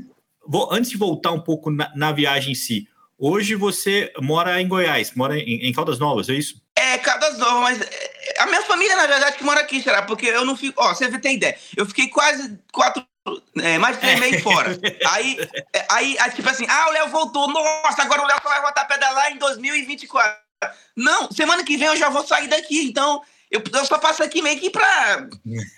vou, 0.47 0.71
antes 0.71 0.89
de 0.89 0.97
voltar 0.97 1.31
um 1.31 1.39
pouco 1.39 1.69
na, 1.69 1.91
na, 1.95 2.11
viagem 2.13 2.53
em 2.53 2.55
si, 2.55 2.87
hoje 3.23 3.55
você 3.55 4.11
mora 4.19 4.61
em 4.61 4.67
Goiás, 4.67 5.13
mora 5.13 5.39
em, 5.39 5.65
em 5.65 5.71
Caldas 5.71 5.97
Novas, 5.97 6.27
é 6.27 6.33
isso? 6.33 6.61
É, 6.75 6.97
Caldas 6.97 7.37
Novas, 7.37 7.61
mas 7.61 7.81
é, 7.81 8.35
a 8.39 8.45
minha 8.47 8.61
família, 8.63 8.97
na 8.97 9.07
verdade, 9.07 9.37
que 9.37 9.43
mora 9.45 9.61
aqui, 9.61 9.81
será? 9.81 10.01
Porque 10.01 10.25
eu 10.25 10.43
não 10.43 10.57
fico. 10.57 10.73
Ó, 10.81 10.93
você 10.93 11.09
tem 11.19 11.35
ideia. 11.35 11.57
Eu 11.77 11.85
fiquei 11.85 12.09
quase 12.09 12.59
quatro. 12.73 13.05
É, 13.57 13.77
mais 13.77 13.95
de 13.95 14.01
três 14.01 14.19
meses 14.19 14.43
fora. 14.43 14.77
Aí, 15.07 15.37
é, 15.71 15.85
aí, 15.89 16.17
tipo 16.35 16.49
assim, 16.49 16.65
ah, 16.67 16.89
o 16.89 16.91
Léo 16.91 17.07
voltou. 17.07 17.47
Nossa, 17.47 18.01
agora 18.01 18.21
o 18.21 18.27
Léo 18.27 18.37
só 18.43 18.49
vai 18.49 18.61
voltar 18.61 18.81
a 18.81 18.85
pedalar 18.85 19.31
em 19.31 19.37
2024. 19.37 20.37
Não, 20.93 21.31
semana 21.31 21.63
que 21.63 21.77
vem 21.77 21.87
eu 21.87 21.95
já 21.95 22.09
vou 22.09 22.27
sair 22.27 22.49
daqui. 22.49 22.85
Então, 22.85 23.21
eu, 23.49 23.63
eu 23.71 23.85
só 23.85 23.97
passo 23.97 24.23
aqui 24.23 24.41
meio 24.41 24.59
que 24.59 24.69
pra, 24.69 25.25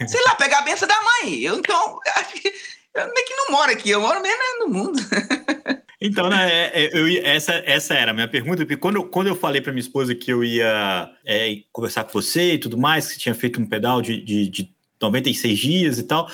sei 0.07 0.23
lá, 0.23 0.33
pegar 0.33 0.59
a 0.59 0.61
benção 0.63 0.87
da 0.87 0.99
mãe. 0.99 1.39
Eu, 1.39 1.59
então, 1.59 1.99
eu 2.95 3.13
meio 3.13 3.27
que 3.27 3.35
não 3.35 3.51
moro 3.51 3.71
aqui, 3.71 3.91
eu 3.91 4.01
moro 4.01 4.19
mesmo 4.21 4.59
no 4.61 4.67
mundo. 4.69 4.99
Então, 6.05 6.29
né, 6.29 6.69
é, 6.73 6.85
é, 6.85 6.89
eu, 6.93 7.07
essa, 7.23 7.53
essa 7.65 7.93
era 7.93 8.11
a 8.11 8.13
minha 8.13 8.27
pergunta, 8.27 8.57
porque 8.57 8.77
quando, 8.77 8.97
eu, 8.97 9.03
quando 9.05 9.27
eu 9.27 9.35
falei 9.35 9.61
para 9.61 9.71
minha 9.71 9.81
esposa 9.81 10.13
que 10.13 10.31
eu 10.31 10.43
ia 10.43 11.09
é, 11.25 11.57
conversar 11.71 12.03
com 12.03 12.13
você 12.13 12.53
e 12.53 12.57
tudo 12.57 12.77
mais, 12.77 13.11
que 13.11 13.19
tinha 13.19 13.33
feito 13.33 13.59
um 13.59 13.65
pedal 13.65 14.01
de, 14.01 14.21
de, 14.21 14.47
de 14.47 14.69
96 15.01 15.57
dias 15.57 15.99
e 15.99 16.03
tal, 16.03 16.27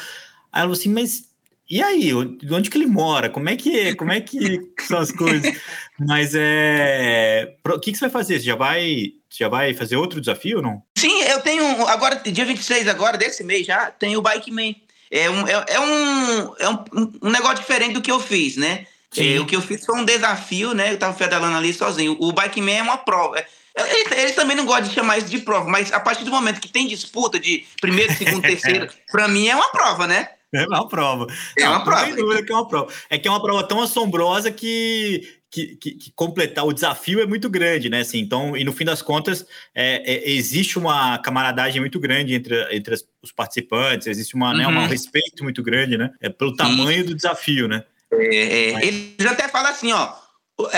ela 0.51 0.63
falou 0.63 0.73
assim, 0.73 0.89
mas 0.89 1.31
e 1.71 1.81
aí, 1.81 2.09
de 2.09 2.53
onde 2.53 2.69
que 2.69 2.77
ele 2.77 2.85
mora? 2.85 3.29
Como 3.29 3.47
é 3.47 3.55
que, 3.55 3.95
como 3.95 4.11
é 4.11 4.19
que 4.19 4.59
são 4.85 4.99
as 4.99 5.09
coisas? 5.09 5.55
Mas 5.97 6.33
é. 6.35 7.55
O 7.65 7.79
que, 7.79 7.93
que 7.93 7.97
você 7.97 8.09
vai 8.09 8.09
fazer? 8.09 8.39
Você 8.39 8.45
já 8.45 8.57
vai, 8.57 9.13
já 9.29 9.47
vai 9.47 9.73
fazer 9.73 9.95
outro 9.95 10.19
desafio 10.19 10.57
ou 10.57 10.63
não? 10.63 10.83
Sim, 10.97 11.21
eu 11.21 11.39
tenho. 11.39 11.87
Agora, 11.87 12.17
dia 12.17 12.43
26 12.43 12.89
agora, 12.89 13.17
desse 13.17 13.41
mês 13.41 13.65
já, 13.65 13.89
tem 13.89 14.17
o 14.17 14.21
Bike 14.21 14.51
Man. 14.51 14.75
É 15.09 15.29
um, 15.29 15.47
é, 15.47 15.65
é 15.69 15.79
um, 15.79 16.55
é 16.59 16.69
um, 16.69 17.13
um 17.21 17.29
negócio 17.29 17.59
diferente 17.59 17.93
do 17.93 18.01
que 18.01 18.11
eu 18.11 18.19
fiz, 18.19 18.57
né? 18.57 18.85
É, 19.18 19.39
o 19.39 19.46
que 19.46 19.56
eu 19.56 19.62
fiz 19.62 19.86
foi 19.86 20.00
um 20.00 20.06
desafio, 20.06 20.74
né? 20.74 20.94
Eu 20.94 20.98
tava 20.98 21.13
pedalando 21.13 21.58
ali 21.58 21.74
sozinho. 21.74 22.15
O 22.20 22.32
Bike 22.32 22.62
Man 22.62 22.72
é 22.72 22.82
uma 22.82 22.98
prova. 22.98 23.39
É, 23.39 23.46
eles, 23.75 24.12
eles, 24.12 24.36
também 24.36 24.56
não 24.56 24.65
gostam 24.65 24.88
de 24.88 24.96
chamar 24.96 25.18
isso 25.18 25.30
de 25.30 25.39
prova, 25.39 25.70
mas 25.70 25.91
a 25.91 26.00
partir 26.00 26.24
do 26.24 26.32
momento 26.32 26.60
que 26.60 26.70
tem 26.70 26.88
disputa 26.88 27.39
de 27.39 27.65
primeiro, 27.80 28.13
segundo, 28.13 28.41
terceiro, 28.44 28.88
para 29.12 29.27
mim 29.27 29.48
é 29.48 29.56
uma 29.56 29.72
prova, 29.72 30.08
né? 30.08 30.30
É 30.53 30.65
uma 30.68 30.88
prova. 30.88 31.27
É 31.58 31.68
uma 31.68 31.77
não, 31.77 31.86
prova. 31.86 32.13
Dúvida 32.13 32.44
que 32.44 32.51
é 32.51 32.56
uma 32.56 32.68
prova. 32.68 32.94
É 33.10 33.18
que 33.18 33.27
é 33.27 33.32
uma 33.32 33.41
prova 33.41 33.63
tão 33.63 33.82
assombrosa 33.82 34.51
que, 34.51 35.39
que, 35.50 35.77
que, 35.77 35.91
que, 35.91 36.12
completar 36.13 36.65
o 36.65 36.74
desafio 36.74 37.22
é 37.22 37.25
muito 37.25 37.50
grande, 37.50 37.89
né? 37.89 38.01
Assim, 38.01 38.20
então, 38.20 38.58
e 38.58 38.63
no 38.65 38.74
fim 38.74 38.84
das 38.84 39.01
contas, 39.01 39.46
é, 39.74 40.03
é, 40.13 40.30
existe 40.30 40.77
uma 40.77 41.18
camaradagem 41.20 41.80
muito 41.80 42.00
grande 42.01 42.34
entre, 42.34 42.75
entre 42.75 42.96
os 43.22 43.32
participantes, 43.32 44.08
existe 44.08 44.36
uma, 44.36 44.51
uhum. 44.51 44.58
né, 44.58 44.68
um 44.68 44.88
respeito 44.88 45.41
muito 45.41 45.63
grande, 45.63 45.98
né? 45.98 46.12
É 46.20 46.27
pelo 46.27 46.53
tamanho 46.53 47.03
Sim. 47.03 47.06
do 47.06 47.15
desafio, 47.15 47.70
né? 47.70 47.86
É, 48.13 48.72
é 48.72 49.27
até 49.27 49.48
falam 49.48 49.72
assim, 49.72 49.91
ó, 49.91 50.13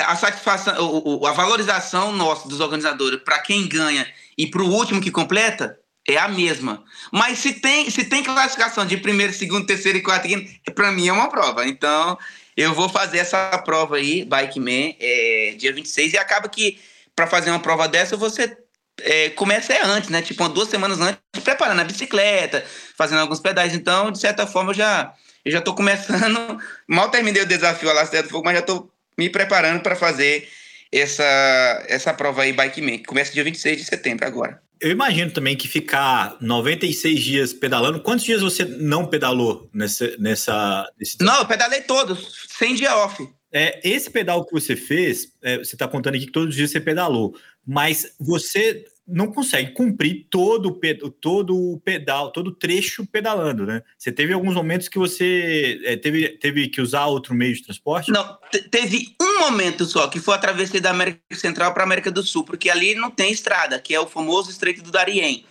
a 0.06 0.16
satisfação, 0.16 1.25
a 1.25 1.32
valorização 1.32 2.12
nossa 2.12 2.48
dos 2.48 2.60
organizadores 2.60 3.22
para 3.24 3.40
quem 3.40 3.68
ganha 3.68 4.08
e 4.38 4.48
para 4.48 4.62
o 4.62 4.70
último 4.70 5.02
que 5.02 5.12
completa 5.12 5.78
é 6.08 6.18
a 6.18 6.28
mesma. 6.28 6.84
Mas 7.12 7.40
se 7.40 7.54
tem, 7.54 7.90
se 7.90 8.06
tem 8.06 8.24
classificação 8.24 8.86
de 8.86 8.98
primeiro, 8.98 9.34
segundo, 9.34 9.66
terceiro 9.66 9.98
e 9.98 10.02
quarto, 10.02 10.28
para 10.75 10.92
mim 10.92 11.08
é 11.08 11.13
uma 11.13 11.30
prova. 11.30 11.66
Então, 11.68 12.18
eu 12.56 12.74
vou 12.74 12.90
fazer 12.90 13.20
essa 13.20 13.58
prova 13.60 13.98
aí, 13.98 14.25
Bike 14.25 14.60
Man, 14.60 14.96
é, 15.00 15.56
dia 15.58 15.74
26, 15.74 16.13
e 16.13 16.18
acaba 16.18 16.50
que 16.50 16.80
para 17.16 17.28
fazer 17.28 17.50
uma 17.50 17.60
prova 17.60 17.88
dessa 17.88 18.18
você 18.18 18.58
é, 19.02 19.30
começa 19.32 19.74
é 19.74 19.84
antes, 19.84 20.10
né? 20.10 20.22
Tipo, 20.22 20.48
duas 20.50 20.70
semanas 20.70 21.00
antes, 21.00 21.20
preparando 21.44 21.82
a 21.82 21.84
bicicleta, 21.84 22.66
fazendo 22.98 23.20
alguns 23.20 23.40
pedais. 23.40 23.74
Então, 23.74 24.12
de 24.12 24.20
certa 24.20 24.46
forma, 24.46 24.72
eu 24.72 24.75
já, 24.75 25.13
eu 25.45 25.51
já 25.51 25.62
tô 25.62 25.73
começando. 25.73 26.59
Mal 26.88 27.09
terminei 27.09 27.41
o 27.41 27.47
desafio 27.47 27.89
a 27.89 27.93
Lacerda 27.93 28.27
do 28.27 28.31
Fogo, 28.31 28.45
mas 28.45 28.55
já 28.55 28.62
tô 28.62 28.89
me 29.17 29.29
preparando 29.29 29.81
para 29.81 29.95
fazer 29.95 30.47
essa, 30.91 31.83
essa 31.88 32.13
prova 32.13 32.43
aí, 32.43 32.53
Bike 32.53 32.81
Man, 32.81 32.97
que 32.97 33.05
começa 33.05 33.33
dia 33.33 33.43
26 33.43 33.77
de 33.77 33.85
setembro 33.85 34.25
agora 34.25 34.62
eu 34.83 34.91
imagino 34.91 35.31
também 35.31 35.55
que 35.55 35.65
ficar 35.65 36.35
96 36.41 37.23
dias 37.23 37.53
pedalando. 37.53 38.01
Quantos 38.01 38.25
dias 38.25 38.41
você 38.41 38.65
não 38.65 39.07
pedalou 39.07 39.69
nessa. 39.73 40.13
nessa 40.17 40.85
nesse... 41.00 41.15
Não, 41.21 41.39
eu 41.39 41.45
pedalei 41.45 41.81
todos, 41.81 42.45
sem 42.50 42.75
dia 42.75 42.93
off. 42.97 43.25
É, 43.50 43.79
esse 43.81 44.09
pedal 44.09 44.43
que 44.45 44.51
você 44.51 44.75
fez, 44.75 45.29
é, 45.41 45.57
você 45.57 45.75
está 45.75 45.88
contando 45.88 46.15
aqui 46.15 46.25
que 46.25 46.33
todos 46.33 46.50
os 46.50 46.55
dias 46.55 46.69
você 46.69 46.81
pedalou, 46.81 47.33
mas 47.65 48.13
você 48.19 48.83
não 49.07 49.31
consegue 49.31 49.72
cumprir 49.72 50.27
todo 50.29 50.69
o, 50.69 51.10
todo 51.10 51.55
o 51.55 51.79
pedal, 51.79 52.31
todo 52.31 52.48
o 52.48 52.55
trecho 52.55 53.05
pedalando, 53.05 53.65
né? 53.65 53.81
Você 53.98 54.12
teve 54.12 54.33
alguns 54.33 54.55
momentos 54.55 54.88
que 54.88 54.98
você 54.98 55.81
é, 55.83 55.98
teve, 55.98 56.29
teve 56.38 56.69
que 56.69 56.81
usar 56.81 57.05
outro 57.05 57.33
meio 57.33 57.53
de 57.53 57.63
transporte? 57.63 58.12
Não, 58.12 58.38
teve 58.72 59.13
um 59.22 59.39
momento 59.39 59.86
só, 59.86 60.07
que 60.07 60.19
foi 60.19 60.36
a 60.36 60.39
travessia 60.39 60.79
da 60.79 60.91
América 60.91 61.19
Central 61.33 61.74
para 61.74 61.83
a 61.83 61.86
América 61.86 62.10
do 62.10 62.24
Sul, 62.24 62.45
porque 62.45 62.69
ali 62.69 62.95
não 62.95 63.12
tem 63.12 63.31
estrada, 63.31 63.79
que 63.79 63.93
é 63.93 64.00
o 64.00 64.07
famoso 64.07 64.50
Estreito 64.50 64.81
do 64.81 64.91
Darien. 64.91 65.45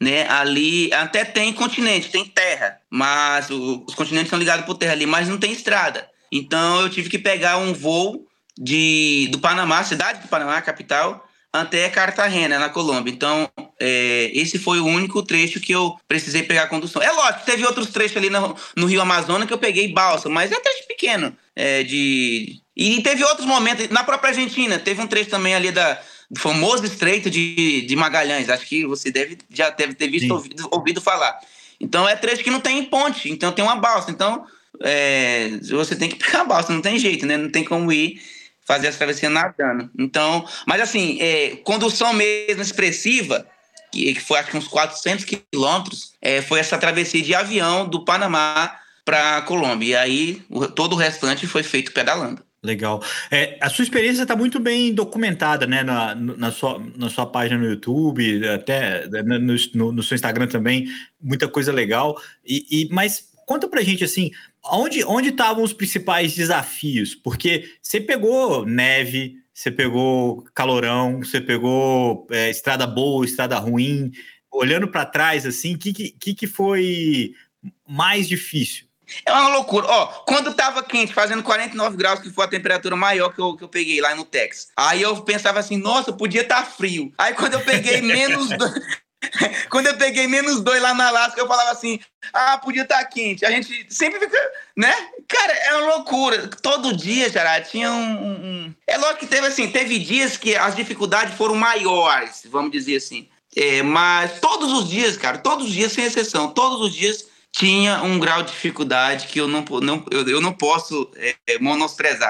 Né, 0.00 0.28
ali 0.28 0.92
até 0.92 1.24
tem 1.24 1.52
continente, 1.52 2.08
tem 2.08 2.24
terra, 2.24 2.78
mas 2.88 3.50
o, 3.50 3.84
os 3.84 3.96
continentes 3.96 4.30
são 4.30 4.38
ligados 4.38 4.64
por 4.64 4.76
terra 4.76 4.92
ali, 4.92 5.06
mas 5.06 5.28
não 5.28 5.38
tem 5.38 5.50
estrada. 5.50 6.08
Então 6.30 6.82
eu 6.82 6.88
tive 6.88 7.08
que 7.10 7.18
pegar 7.18 7.58
um 7.58 7.72
voo 7.72 8.24
de, 8.56 9.28
do 9.32 9.40
Panamá, 9.40 9.82
cidade 9.82 10.22
do 10.22 10.28
Panamá, 10.28 10.62
capital, 10.62 11.27
até 11.60 11.88
Cartagena, 11.88 12.58
na 12.58 12.68
Colômbia. 12.68 13.10
Então, 13.10 13.48
é, 13.80 14.30
esse 14.34 14.58
foi 14.58 14.80
o 14.80 14.86
único 14.86 15.22
trecho 15.22 15.60
que 15.60 15.72
eu 15.72 15.96
precisei 16.06 16.42
pegar 16.42 16.64
a 16.64 16.66
condução. 16.66 17.02
É 17.02 17.10
lógico, 17.10 17.44
teve 17.44 17.64
outros 17.64 17.88
trechos 17.88 18.16
ali 18.16 18.30
no, 18.30 18.56
no 18.76 18.86
Rio 18.86 19.00
Amazonas 19.00 19.46
que 19.46 19.52
eu 19.52 19.58
peguei 19.58 19.92
balsa, 19.92 20.28
mas 20.28 20.52
é 20.52 20.60
trecho 20.60 20.86
pequeno. 20.86 21.36
É, 21.54 21.82
de... 21.82 22.60
E 22.76 23.02
teve 23.02 23.24
outros 23.24 23.46
momentos, 23.46 23.88
na 23.88 24.04
própria 24.04 24.30
Argentina, 24.30 24.78
teve 24.78 25.00
um 25.00 25.06
trecho 25.06 25.30
também 25.30 25.54
ali 25.54 25.72
da, 25.72 26.00
do 26.30 26.38
famoso 26.38 26.84
estreito 26.84 27.28
de, 27.28 27.82
de 27.82 27.96
Magalhães. 27.96 28.48
Acho 28.48 28.66
que 28.66 28.86
você 28.86 29.10
deve, 29.10 29.38
já 29.50 29.70
deve 29.70 29.94
ter 29.94 30.08
visto, 30.08 30.32
ouvido, 30.32 30.68
ouvido 30.70 31.00
falar. 31.00 31.38
Então, 31.80 32.08
é 32.08 32.14
trecho 32.16 32.44
que 32.44 32.50
não 32.50 32.60
tem 32.60 32.84
ponte, 32.84 33.30
então 33.30 33.52
tem 33.52 33.64
uma 33.64 33.76
balsa. 33.76 34.10
Então, 34.10 34.44
é, 34.82 35.50
você 35.70 35.96
tem 35.96 36.08
que 36.08 36.16
pegar 36.16 36.42
a 36.42 36.44
balsa, 36.44 36.72
não 36.72 36.80
tem 36.80 36.98
jeito, 36.98 37.26
né? 37.26 37.36
Não 37.36 37.50
tem 37.50 37.64
como 37.64 37.92
ir 37.92 38.20
fazer 38.68 38.88
essa 38.88 38.98
travessia 38.98 39.30
nadando. 39.30 39.90
Então, 39.98 40.46
mas 40.66 40.82
assim, 40.82 41.18
é, 41.22 41.56
condução 41.64 42.12
mesmo 42.12 42.60
expressiva, 42.60 43.46
que, 43.90 44.12
que 44.12 44.20
foi 44.20 44.38
acho 44.38 44.50
que 44.50 44.58
uns 44.58 44.68
400 44.68 45.24
quilômetros, 45.24 46.12
é, 46.20 46.42
foi 46.42 46.60
essa 46.60 46.76
travessia 46.76 47.22
de 47.22 47.34
avião 47.34 47.88
do 47.88 48.04
Panamá 48.04 48.78
para 49.06 49.40
Colômbia. 49.42 49.86
E 49.86 49.96
aí 49.96 50.42
o, 50.50 50.68
todo 50.68 50.92
o 50.92 50.96
restante 50.96 51.46
foi 51.46 51.62
feito 51.62 51.92
pedalando. 51.92 52.46
Legal. 52.62 53.02
É, 53.30 53.56
a 53.58 53.70
sua 53.70 53.84
experiência 53.84 54.22
está 54.22 54.36
muito 54.36 54.60
bem 54.60 54.92
documentada, 54.92 55.66
né, 55.66 55.82
na, 55.82 56.14
na, 56.14 56.52
sua, 56.52 56.78
na 56.94 57.08
sua 57.08 57.24
página 57.24 57.58
no 57.58 57.70
YouTube, 57.70 58.46
até 58.48 59.08
né, 59.08 59.38
no, 59.38 59.56
no, 59.74 59.92
no 59.92 60.02
seu 60.02 60.16
Instagram 60.16 60.48
também, 60.48 60.88
muita 61.18 61.48
coisa 61.48 61.72
legal. 61.72 62.20
E, 62.44 62.66
e 62.68 62.88
mas 62.92 63.28
conta 63.46 63.66
pra 63.66 63.80
gente 63.80 64.04
assim, 64.04 64.30
onde 64.64 65.04
onde 65.04 65.28
estavam 65.30 65.62
os 65.62 65.72
principais 65.72 66.34
desafios? 66.34 67.14
Porque 67.14 67.70
você 67.82 68.00
pegou 68.00 68.64
neve, 68.64 69.36
você 69.52 69.70
pegou 69.70 70.44
calorão, 70.54 71.18
você 71.18 71.40
pegou 71.40 72.26
é, 72.30 72.50
estrada 72.50 72.86
boa, 72.86 73.24
estrada 73.24 73.58
ruim. 73.58 74.12
Olhando 74.50 74.88
para 74.88 75.04
trás, 75.04 75.44
assim, 75.44 75.74
o 75.74 75.78
que, 75.78 75.92
que, 75.92 76.34
que 76.34 76.46
foi 76.46 77.32
mais 77.86 78.26
difícil? 78.28 78.86
É 79.24 79.32
uma 79.32 79.48
loucura. 79.48 79.86
Ó, 79.86 80.06
quando 80.26 80.54
tava 80.54 80.82
quente, 80.82 81.14
fazendo 81.14 81.42
49 81.42 81.96
graus, 81.96 82.20
que 82.20 82.30
foi 82.30 82.44
a 82.44 82.48
temperatura 82.48 82.94
maior 82.94 83.30
que 83.30 83.40
eu, 83.40 83.56
que 83.56 83.64
eu 83.64 83.68
peguei 83.68 84.00
lá 84.00 84.14
no 84.14 84.24
Texas. 84.24 84.68
Aí 84.76 85.02
eu 85.02 85.16
pensava 85.22 85.58
assim, 85.58 85.76
nossa, 85.76 86.12
podia 86.12 86.42
estar 86.42 86.62
tá 86.62 86.70
frio. 86.70 87.12
Aí 87.16 87.34
quando 87.34 87.54
eu 87.54 87.60
peguei 87.60 88.00
menos, 88.02 88.48
Quando 89.70 89.86
eu 89.88 89.96
peguei 89.96 90.26
menos 90.26 90.60
dois 90.60 90.80
lá 90.80 90.94
na 90.94 91.08
Alaska, 91.08 91.40
eu 91.40 91.46
falava 91.48 91.70
assim: 91.70 91.98
ah, 92.32 92.58
podia 92.58 92.82
estar 92.82 92.98
tá 92.98 93.04
quente. 93.04 93.44
A 93.44 93.50
gente 93.50 93.86
sempre 93.92 94.20
fica, 94.20 94.38
né? 94.76 94.94
Cara, 95.26 95.52
é 95.52 95.74
uma 95.76 95.94
loucura. 95.96 96.48
Todo 96.62 96.96
dia, 96.96 97.28
já 97.28 97.60
tinha 97.60 97.90
um, 97.90 98.16
um, 98.32 98.74
É 98.86 98.96
lógico 98.96 99.20
que 99.20 99.26
teve 99.26 99.46
assim, 99.46 99.70
teve 99.70 99.98
dias 99.98 100.36
que 100.36 100.56
as 100.56 100.76
dificuldades 100.76 101.34
foram 101.34 101.54
maiores, 101.54 102.42
vamos 102.46 102.70
dizer 102.70 102.96
assim. 102.96 103.28
É, 103.56 103.82
mas 103.82 104.38
todos 104.40 104.72
os 104.72 104.88
dias, 104.88 105.16
cara, 105.16 105.38
todos 105.38 105.66
os 105.66 105.72
dias, 105.72 105.92
sem 105.92 106.04
exceção, 106.04 106.48
todos 106.52 106.80
os 106.80 106.94
dias 106.94 107.26
tinha 107.58 108.04
um 108.04 108.20
grau 108.20 108.40
de 108.40 108.52
dificuldade 108.52 109.26
que 109.26 109.40
eu 109.40 109.48
não, 109.48 109.64
não, 109.82 110.04
eu, 110.12 110.28
eu 110.28 110.40
não 110.40 110.52
posso 110.52 111.10
é, 111.16 111.34
é. 111.48 111.58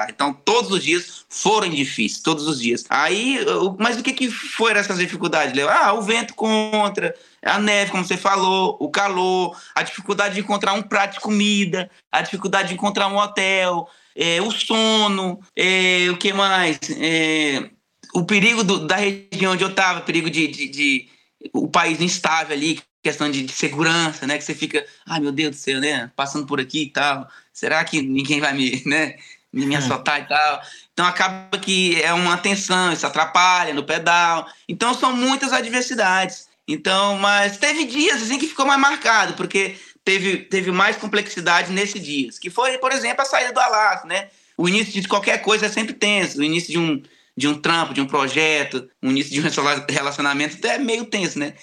Então, 0.09 0.33
todos 0.33 0.71
os 0.71 0.83
dias 0.83 1.23
foram 1.29 1.69
difíceis, 1.69 2.19
todos 2.19 2.47
os 2.47 2.59
dias. 2.59 2.83
Aí, 2.89 3.37
mas 3.77 3.99
o 3.99 4.01
que, 4.01 4.11
que 4.11 4.31
foram 4.31 4.79
essas 4.79 4.97
dificuldades, 4.97 5.55
Léo? 5.55 5.69
Ah, 5.69 5.93
o 5.93 6.01
vento 6.01 6.33
contra, 6.33 7.13
a 7.45 7.59
neve, 7.59 7.91
como 7.91 8.03
você 8.03 8.17
falou, 8.17 8.75
o 8.79 8.89
calor, 8.89 9.55
a 9.75 9.83
dificuldade 9.83 10.33
de 10.33 10.39
encontrar 10.39 10.73
um 10.73 10.81
prato 10.81 11.13
de 11.13 11.19
comida, 11.19 11.91
a 12.11 12.23
dificuldade 12.23 12.69
de 12.69 12.73
encontrar 12.73 13.07
um 13.07 13.17
hotel, 13.17 13.87
é, 14.15 14.41
o 14.41 14.49
sono, 14.49 15.39
é, 15.55 16.07
o 16.09 16.17
que 16.17 16.33
mais? 16.33 16.79
É, 16.97 17.69
o 18.15 18.25
perigo 18.25 18.63
do, 18.63 18.87
da 18.87 18.95
região 18.95 19.53
onde 19.53 19.63
eu 19.63 19.69
estava, 19.69 20.01
perigo 20.01 20.27
de, 20.27 20.47
de, 20.47 20.67
de, 20.69 21.07
o 21.53 21.67
país 21.67 22.01
instável 22.01 22.55
ali, 22.55 22.81
questão 23.01 23.29
de, 23.29 23.43
de, 23.43 23.53
segurança, 23.53 24.27
né? 24.27 24.37
Que 24.37 24.43
você 24.43 24.53
fica, 24.53 24.85
ai 25.05 25.19
meu 25.19 25.31
Deus 25.31 25.51
do 25.51 25.59
céu, 25.59 25.79
né? 25.79 26.11
Passando 26.15 26.45
por 26.45 26.59
aqui 26.59 26.83
e 26.83 26.89
tal. 26.89 27.27
Será 27.53 27.83
que 27.83 28.01
ninguém 28.01 28.39
vai 28.39 28.53
me, 28.53 28.81
né? 28.85 29.15
Me, 29.51 29.65
me 29.65 29.75
é. 29.75 29.77
assaltar 29.77 30.21
e 30.21 30.25
tal? 30.25 30.61
Então 30.93 31.05
acaba 31.05 31.57
que 31.57 32.01
é 32.01 32.13
uma 32.13 32.37
tensão, 32.37 32.91
isso 32.91 33.07
atrapalha 33.07 33.73
no 33.73 33.83
pedal. 33.83 34.47
Então 34.67 34.93
são 34.93 35.15
muitas 35.15 35.53
adversidades. 35.53 36.47
Então, 36.67 37.17
mas 37.17 37.57
teve 37.57 37.85
dias 37.85 38.21
assim 38.21 38.37
que 38.37 38.47
ficou 38.47 38.65
mais 38.65 38.79
marcado, 38.79 39.33
porque 39.33 39.75
teve, 40.05 40.37
teve 40.37 40.71
mais 40.71 40.97
complexidade 40.97 41.71
nesses 41.71 42.03
dias. 42.03 42.37
Que 42.37 42.49
foi, 42.49 42.77
por 42.77 42.91
exemplo, 42.91 43.23
a 43.23 43.25
saída 43.25 43.51
do 43.51 43.59
Alas, 43.59 44.05
né? 44.05 44.27
O 44.55 44.69
início 44.69 45.01
de 45.01 45.07
qualquer 45.07 45.41
coisa 45.41 45.65
é 45.65 45.69
sempre 45.69 45.93
tenso. 45.93 46.39
O 46.39 46.43
início 46.43 46.71
de 46.71 46.77
um, 46.77 47.01
de 47.35 47.47
um 47.47 47.59
trampo, 47.59 47.93
de 47.93 48.01
um 48.01 48.05
projeto, 48.05 48.87
o 49.01 49.07
início 49.07 49.31
de 49.31 49.39
um 49.39 49.43
relacionamento 49.89 50.67
é 50.67 50.77
meio 50.77 51.05
tenso, 51.05 51.39
né? 51.39 51.53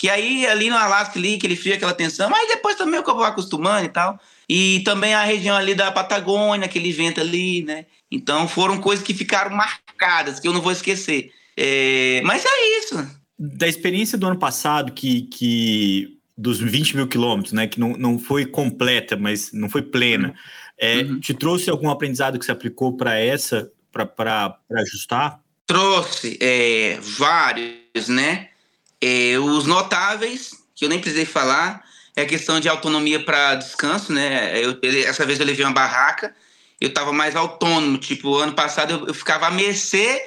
Que 0.00 0.08
aí 0.08 0.46
ali 0.46 0.70
no 0.70 0.78
Alasca 0.78 1.18
ali, 1.18 1.36
que 1.36 1.46
ele 1.46 1.54
fria 1.54 1.74
aquela 1.74 1.92
tensão, 1.92 2.30
mas 2.30 2.48
depois 2.48 2.74
também 2.74 2.98
eu 2.98 3.04
vou 3.04 3.22
acostumando 3.22 3.84
e 3.84 3.90
tal. 3.90 4.18
E 4.48 4.80
também 4.80 5.12
a 5.12 5.22
região 5.22 5.54
ali 5.54 5.74
da 5.74 5.92
Patagônia, 5.92 6.64
aquele 6.64 6.90
vento 6.90 7.20
ali, 7.20 7.62
né? 7.62 7.84
Então 8.10 8.48
foram 8.48 8.80
coisas 8.80 9.04
que 9.04 9.12
ficaram 9.12 9.54
marcadas, 9.54 10.40
que 10.40 10.48
eu 10.48 10.54
não 10.54 10.62
vou 10.62 10.72
esquecer. 10.72 11.30
É... 11.54 12.22
Mas 12.24 12.46
é 12.46 12.78
isso. 12.78 13.06
Da 13.38 13.68
experiência 13.68 14.16
do 14.16 14.26
ano 14.26 14.38
passado, 14.38 14.90
que, 14.90 15.20
que 15.24 16.16
dos 16.34 16.58
20 16.58 16.96
mil 16.96 17.06
quilômetros, 17.06 17.52
né? 17.52 17.66
Que 17.66 17.78
não, 17.78 17.90
não 17.90 18.18
foi 18.18 18.46
completa, 18.46 19.18
mas 19.18 19.52
não 19.52 19.68
foi 19.68 19.82
plena. 19.82 20.28
Uhum. 20.28 20.34
É, 20.78 20.96
uhum. 21.02 21.20
Te 21.20 21.34
trouxe 21.34 21.68
algum 21.68 21.90
aprendizado 21.90 22.38
que 22.38 22.46
se 22.46 22.50
aplicou 22.50 22.96
para 22.96 23.18
essa, 23.18 23.70
para 23.92 24.56
ajustar? 24.78 25.42
Trouxe 25.66 26.38
é, 26.40 26.98
vários, 27.02 28.08
né? 28.08 28.49
É, 29.00 29.38
os 29.38 29.66
notáveis, 29.66 30.52
que 30.74 30.84
eu 30.84 30.88
nem 30.88 30.98
precisei 30.98 31.24
falar, 31.24 31.82
é 32.14 32.22
a 32.22 32.26
questão 32.26 32.60
de 32.60 32.68
autonomia 32.68 33.24
para 33.24 33.54
descanso, 33.54 34.12
né? 34.12 34.52
Eu, 34.62 34.78
essa 35.06 35.24
vez 35.24 35.40
eu 35.40 35.46
levei 35.46 35.64
uma 35.64 35.72
barraca, 35.72 36.34
eu 36.80 36.88
estava 36.88 37.12
mais 37.12 37.36
autônomo. 37.36 37.98
Tipo, 37.98 38.36
ano 38.36 38.52
passado 38.52 38.92
eu, 38.92 39.06
eu, 39.08 39.14
ficava 39.14 39.46
a 39.46 39.50
mercê 39.50 40.22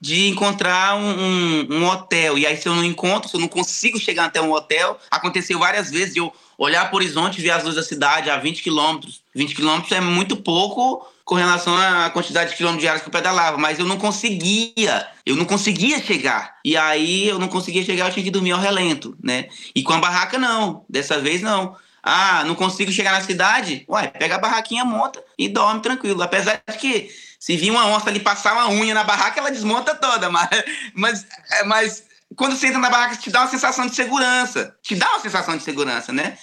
de 0.00 0.28
encontrar 0.28 0.96
um, 0.96 1.08
um, 1.08 1.66
um, 1.70 1.86
hotel. 1.86 2.38
E 2.38 2.46
aí, 2.46 2.56
se 2.56 2.68
eu 2.68 2.74
não 2.74 2.84
encontro, 2.84 3.28
se 3.28 3.36
eu 3.36 3.40
não 3.40 3.48
consigo 3.48 3.98
chegar 3.98 4.26
até 4.26 4.40
um 4.40 4.52
hotel, 4.52 4.98
aconteceu 5.10 5.58
várias 5.58 5.90
vezes 5.90 6.14
de 6.14 6.20
eu 6.20 6.32
olhar 6.56 6.84
para 6.86 6.94
o 6.94 6.98
horizonte 6.98 7.38
e 7.38 7.42
ver 7.42 7.50
as 7.50 7.62
luzes 7.64 7.76
da 7.76 7.82
cidade 7.82 8.30
a 8.30 8.36
20 8.36 8.62
quilômetros. 8.62 9.22
20 9.34 9.54
quilômetros 9.54 9.92
é 9.92 10.00
muito 10.00 10.36
pouco 10.36 11.06
com 11.28 11.34
relação 11.34 11.76
à 11.76 12.08
quantidade 12.08 12.50
de 12.50 12.56
quilômetros 12.56 12.80
diários 12.80 13.02
que 13.02 13.08
eu 13.08 13.12
pedalava, 13.12 13.58
mas 13.58 13.78
eu 13.78 13.84
não 13.84 13.98
conseguia, 13.98 15.06
eu 15.26 15.36
não 15.36 15.44
conseguia 15.44 16.02
chegar. 16.02 16.56
E 16.64 16.74
aí 16.74 17.28
eu 17.28 17.38
não 17.38 17.48
conseguia 17.48 17.84
chegar, 17.84 18.06
eu 18.06 18.12
tinha 18.14 18.24
que 18.24 18.30
dormir 18.30 18.52
ao 18.52 18.58
relento, 18.58 19.14
né? 19.22 19.46
E 19.74 19.82
com 19.82 19.92
a 19.92 19.98
barraca 19.98 20.38
não, 20.38 20.86
dessa 20.88 21.20
vez 21.20 21.42
não. 21.42 21.76
Ah, 22.02 22.44
não 22.46 22.54
consigo 22.54 22.90
chegar 22.90 23.12
na 23.12 23.20
cidade? 23.20 23.84
Ué, 23.90 24.06
pega 24.06 24.36
a 24.36 24.38
barraquinha, 24.38 24.86
monta 24.86 25.22
e 25.36 25.50
dorme 25.50 25.82
tranquilo. 25.82 26.22
Apesar 26.22 26.62
de 26.66 26.78
que 26.78 27.10
se 27.38 27.58
vir 27.58 27.72
uma 27.72 27.84
onça 27.88 28.08
ali 28.08 28.20
passar 28.20 28.54
uma 28.54 28.70
unha 28.70 28.94
na 28.94 29.04
barraca, 29.04 29.38
ela 29.38 29.50
desmonta 29.50 29.94
toda, 29.94 30.30
mas, 30.32 30.48
mas, 30.94 31.26
é, 31.52 31.64
mas 31.64 32.04
quando 32.36 32.56
você 32.56 32.68
entra 32.68 32.78
na 32.78 32.88
barraca, 32.88 33.16
te 33.16 33.28
dá 33.28 33.40
uma 33.40 33.50
sensação 33.50 33.84
de 33.84 33.94
segurança. 33.94 34.74
Te 34.82 34.94
dá 34.94 35.06
uma 35.10 35.20
sensação 35.20 35.58
de 35.58 35.62
segurança, 35.62 36.10
né? 36.10 36.38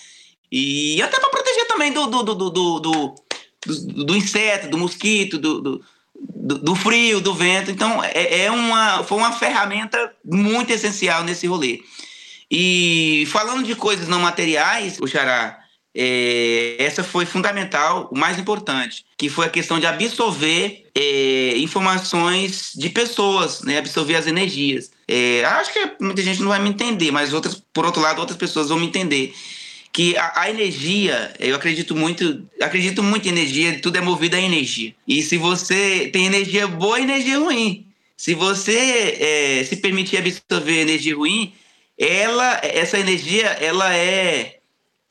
E 0.51 1.01
até 1.01 1.20
para 1.20 1.30
proteger 1.32 1.65
também 1.65 1.92
do, 1.92 2.06
do, 2.06 2.22
do, 2.22 2.36
do, 2.36 2.80
do 2.80 3.25
do, 3.65 4.05
do 4.05 4.15
inseto, 4.15 4.69
do 4.69 4.77
mosquito, 4.77 5.38
do, 5.38 5.62
do, 5.62 5.84
do, 6.60 6.75
frio, 6.75 7.19
do 7.19 7.34
vento. 7.34 7.72
Então, 7.72 8.03
é, 8.03 8.45
é, 8.45 8.51
uma, 8.51 9.03
foi 9.03 9.17
uma 9.17 9.31
ferramenta 9.31 10.13
muito 10.24 10.72
essencial 10.72 11.24
nesse 11.24 11.48
rolê. 11.48 11.81
E 12.50 13.27
falando 13.27 13.63
de 13.63 13.75
coisas 13.75 14.08
não 14.08 14.19
materiais, 14.19 14.99
o 15.01 15.08
Xará, 15.08 15.60
é, 15.97 16.75
essa 16.78 17.04
foi 17.04 17.25
fundamental, 17.25 18.10
o 18.12 18.17
mais 18.17 18.38
importante, 18.38 19.06
que 19.17 19.30
foi 19.30 19.45
a 19.45 19.49
questão 19.49 19.80
de 19.80 19.86
absorver 19.86 20.86
é, 20.93 21.58
informações 21.58 22.71
de 22.75 22.89
pessoas, 22.89 23.62
né, 23.62 23.78
absorver 23.78 24.15
as 24.15 24.28
energias. 24.28 24.91
É, 25.08 25.43
acho 25.45 25.71
que 25.71 25.91
muita 26.01 26.21
gente 26.21 26.41
não 26.41 26.49
vai 26.49 26.60
me 26.60 26.69
entender, 26.69 27.12
mas 27.12 27.34
outras, 27.34 27.63
por 27.73 27.86
outro 27.86 28.01
lado, 28.01 28.19
outras 28.19 28.38
pessoas 28.38 28.69
vão 28.69 28.78
me 28.78 28.88
entender 28.88 29.34
que 29.95 30.17
a, 30.17 30.41
a, 30.41 30.49
energia, 30.49 31.34
eu 31.39 31.55
acredito 31.55 31.95
muito, 31.95 32.45
acredito 32.62 33.01
muito 33.01 33.27
em 33.29 33.31
energia, 33.31 33.79
tudo 33.79 33.97
é 33.97 34.01
movido 34.01 34.36
a 34.36 34.41
energia. 34.41 34.93
E 35.08 35.23
se 35.23 35.38
você 35.38 36.10
tem 36.12 36.25
energia 36.25 36.67
boa 36.67 36.99
energia 36.99 37.39
ruim, 37.39 37.88
se 38.17 38.34
você 38.34 38.75
é, 38.77 39.63
se 39.63 39.77
permitir 39.77 40.17
absorver 40.17 40.81
energia 40.81 41.15
ruim, 41.15 41.53
ela, 41.97 42.60
essa 42.62 42.99
energia, 42.99 43.47
ela 43.47 43.95
é, 43.95 44.60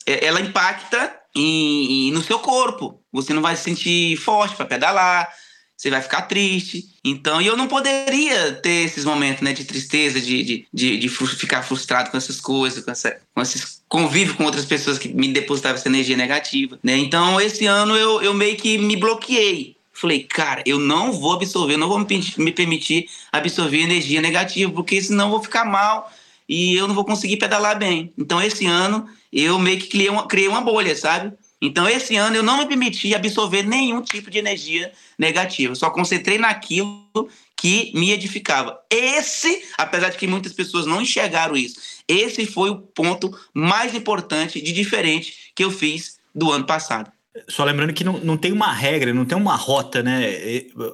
é 0.05 0.23
ela 0.23 0.39
impacta 0.39 1.19
em, 1.35 2.09
em, 2.09 2.11
no 2.11 2.21
seu 2.21 2.37
corpo. 2.37 3.01
Você 3.11 3.33
não 3.33 3.41
vai 3.41 3.55
se 3.55 3.63
sentir 3.63 4.15
forte 4.17 4.55
para 4.55 4.67
pedalar, 4.67 5.33
você 5.75 5.89
vai 5.89 6.03
ficar 6.03 6.21
triste. 6.23 6.85
Então, 7.03 7.41
e 7.41 7.47
eu 7.47 7.57
não 7.57 7.67
poderia 7.67 8.53
ter 8.53 8.85
esses 8.85 9.03
momentos 9.03 9.41
né, 9.41 9.51
de 9.51 9.65
tristeza, 9.65 10.21
de, 10.21 10.43
de, 10.43 10.67
de, 10.71 10.97
de 10.99 11.09
ficar 11.09 11.63
frustrado 11.63 12.11
com 12.11 12.17
essas 12.17 12.39
coisas, 12.39 12.85
com, 12.85 12.91
essa, 12.91 13.19
com 13.33 13.41
esses 13.41 13.74
convívio 13.87 14.35
com 14.35 14.43
outras 14.45 14.65
pessoas 14.65 14.97
que 14.97 15.09
me 15.09 15.27
depositavam 15.27 15.77
essa 15.77 15.87
energia 15.87 16.17
negativa. 16.17 16.79
Né? 16.83 16.97
Então, 16.97 17.39
esse 17.39 17.65
ano 17.65 17.95
eu, 17.95 18.21
eu 18.21 18.33
meio 18.33 18.55
que 18.57 18.77
me 18.77 18.95
bloqueei. 18.95 19.75
Falei, 19.93 20.23
cara, 20.23 20.61
eu 20.65 20.77
não 20.77 21.13
vou 21.13 21.33
absorver, 21.33 21.77
não 21.77 21.87
vou 21.87 21.99
me, 21.99 22.33
me 22.37 22.51
permitir 22.51 23.07
absorver 23.31 23.79
energia 23.79 24.21
negativa, 24.21 24.71
porque 24.71 25.01
senão 25.01 25.25
eu 25.25 25.31
vou 25.31 25.41
ficar 25.41 25.63
mal 25.63 26.11
e 26.49 26.75
eu 26.75 26.87
não 26.87 26.93
vou 26.93 27.05
conseguir 27.05 27.37
pedalar 27.37 27.79
bem. 27.79 28.11
Então, 28.17 28.41
esse 28.41 28.65
ano, 28.65 29.07
eu 29.31 29.57
meio 29.57 29.79
que 29.79 29.87
criei 29.87 30.09
uma, 30.09 30.27
criei 30.27 30.47
uma 30.47 30.61
bolha, 30.61 30.95
sabe? 30.95 31.31
Então, 31.61 31.87
esse 31.87 32.15
ano 32.15 32.35
eu 32.35 32.43
não 32.43 32.57
me 32.57 32.65
permiti 32.65 33.15
absorver 33.15 33.63
nenhum 33.63 34.01
tipo 34.01 34.29
de 34.29 34.37
energia 34.37 34.91
negativa. 35.17 35.73
Só 35.73 35.89
concentrei 35.89 36.37
naquilo 36.37 37.29
que 37.55 37.91
me 37.95 38.11
edificava. 38.11 38.79
Esse, 38.89 39.63
apesar 39.77 40.09
de 40.09 40.17
que 40.17 40.27
muitas 40.27 40.53
pessoas 40.53 40.85
não 40.85 41.01
enxergaram 41.01 41.55
isso, 41.55 41.79
esse 42.07 42.45
foi 42.45 42.69
o 42.69 42.77
ponto 42.77 43.37
mais 43.53 43.93
importante 43.95 44.61
de 44.61 44.71
diferente 44.71 45.51
que 45.55 45.63
eu 45.63 45.71
fiz 45.71 46.19
do 46.33 46.51
ano 46.51 46.65
passado. 46.65 47.11
Só 47.49 47.65
lembrando 47.65 47.93
que 47.93 48.03
não, 48.03 48.17
não 48.19 48.37
tem 48.37 48.51
uma 48.51 48.71
regra, 48.71 49.13
não 49.13 49.25
tem 49.25 49.37
uma 49.37 49.55
rota, 49.55 50.01
né? 50.01 50.23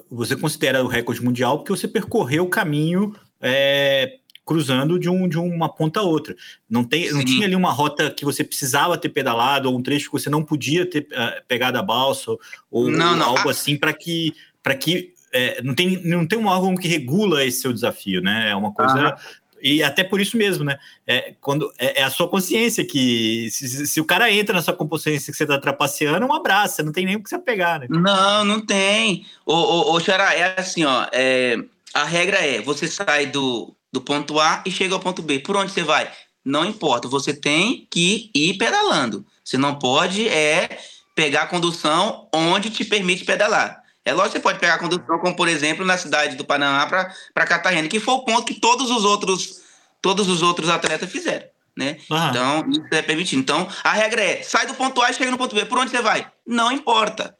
Você 0.09 0.35
considera 0.35 0.83
o 0.83 0.87
recorde 0.87 1.23
mundial 1.23 1.59
porque 1.59 1.71
você 1.71 1.87
percorreu 1.87 2.45
o 2.45 2.49
caminho 2.49 3.15
é, 3.39 4.17
cruzando 4.45 4.99
de, 4.99 5.07
um, 5.07 5.27
de 5.27 5.37
uma 5.37 5.69
ponta 5.69 5.99
a 5.99 6.03
outra. 6.03 6.35
Não, 6.69 6.83
tem, 6.83 7.11
não 7.11 7.23
tinha 7.23 7.45
ali 7.45 7.55
uma 7.55 7.71
rota 7.71 8.09
que 8.09 8.25
você 8.25 8.43
precisava 8.43 8.97
ter 8.97 9.09
pedalado, 9.09 9.69
ou 9.69 9.77
um 9.77 9.83
trecho 9.83 10.07
que 10.07 10.19
você 10.19 10.29
não 10.29 10.43
podia 10.43 10.85
ter 10.85 11.07
uh, 11.11 11.45
pegado 11.47 11.77
a 11.77 11.83
balsa, 11.83 12.31
ou, 12.69 12.89
não, 12.89 13.15
não. 13.15 13.25
algo 13.25 13.49
assim, 13.49 13.77
para 13.77 13.93
que, 13.93 14.33
que 14.79 15.13
é, 15.31 15.61
não, 15.61 15.73
tem, 15.73 16.01
não 16.03 16.25
tem 16.25 16.37
um 16.37 16.47
órgão 16.47 16.75
que 16.75 16.87
regula 16.87 17.45
esse 17.45 17.61
seu 17.61 17.71
desafio, 17.71 18.21
né? 18.21 18.49
É 18.49 18.55
uma 18.55 18.73
coisa. 18.73 19.15
E 19.61 19.83
até 19.83 20.03
por 20.03 20.19
isso 20.19 20.37
mesmo, 20.37 20.63
né? 20.63 20.77
É, 21.05 21.33
quando, 21.39 21.71
é, 21.77 22.01
é 22.01 22.03
a 22.03 22.09
sua 22.09 22.27
consciência 22.27 22.85
que. 22.85 23.49
Se, 23.51 23.87
se, 23.87 24.01
o 24.01 24.05
cara 24.05 24.31
entra 24.31 24.55
na 24.55 24.61
sua 24.61 24.75
consciência 24.75 25.31
que 25.31 25.37
você 25.37 25.43
está 25.43 25.59
trapaceando, 25.59 26.25
é 26.25 26.27
um 26.27 26.33
abraço, 26.33 26.83
não 26.83 26.91
tem 26.91 27.05
nem 27.05 27.15
o 27.15 27.23
que 27.23 27.29
você 27.29 27.39
pegar, 27.39 27.79
né? 27.79 27.87
Não, 27.89 28.45
não 28.45 28.65
tem. 28.65 29.25
Ô, 29.45 29.53
ô, 29.53 29.95
ô 29.95 29.99
Xará, 29.99 30.33
é 30.33 30.55
assim, 30.59 30.83
ó. 30.83 31.07
É, 31.11 31.57
a 31.93 32.03
regra 32.03 32.37
é: 32.37 32.61
você 32.61 32.87
sai 32.87 33.27
do, 33.27 33.75
do 33.91 34.01
ponto 34.01 34.39
A 34.39 34.63
e 34.65 34.71
chega 34.71 34.93
ao 34.93 34.99
ponto 34.99 35.21
B. 35.21 35.39
Por 35.39 35.55
onde 35.57 35.71
você 35.71 35.83
vai? 35.83 36.11
Não 36.43 36.65
importa, 36.65 37.07
você 37.07 37.33
tem 37.33 37.87
que 37.89 38.31
ir 38.33 38.57
pedalando. 38.57 39.25
Você 39.43 39.57
não 39.57 39.75
pode 39.75 40.27
é 40.27 40.79
pegar 41.15 41.43
a 41.43 41.47
condução 41.47 42.27
onde 42.33 42.69
te 42.69 42.83
permite 42.83 43.25
pedalar. 43.25 43.80
É 44.03 44.13
lógico 44.13 44.33
que 44.33 44.37
você 44.37 44.43
pode 44.43 44.59
pegar 44.59 44.75
a 44.75 44.79
condução, 44.79 45.19
como 45.19 45.35
por 45.35 45.47
exemplo, 45.47 45.85
na 45.85 45.97
cidade 45.97 46.35
do 46.35 46.45
Panamá 46.45 46.87
para 46.87 47.45
Cartagena, 47.45 47.87
que 47.87 47.99
foi 47.99 48.13
o 48.15 48.25
ponto 48.25 48.45
que 48.45 48.59
todos 48.59 48.89
os 48.89 49.05
outros, 49.05 49.61
todos 50.01 50.27
os 50.27 50.41
outros 50.41 50.69
atletas 50.69 51.11
fizeram. 51.11 51.47
Né? 51.77 51.97
Então, 52.29 52.69
isso 52.69 52.83
é 52.91 53.01
permitido. 53.01 53.39
Então, 53.39 53.67
a 53.83 53.93
regra 53.93 54.21
é: 54.21 54.43
sai 54.43 54.67
do 54.67 54.73
ponto 54.73 55.01
A 55.01 55.09
e 55.09 55.13
chega 55.13 55.31
no 55.31 55.37
ponto 55.37 55.55
B. 55.55 55.65
Por 55.65 55.77
onde 55.77 55.91
você 55.91 56.01
vai? 56.01 56.29
Não 56.45 56.71
importa. 56.71 57.37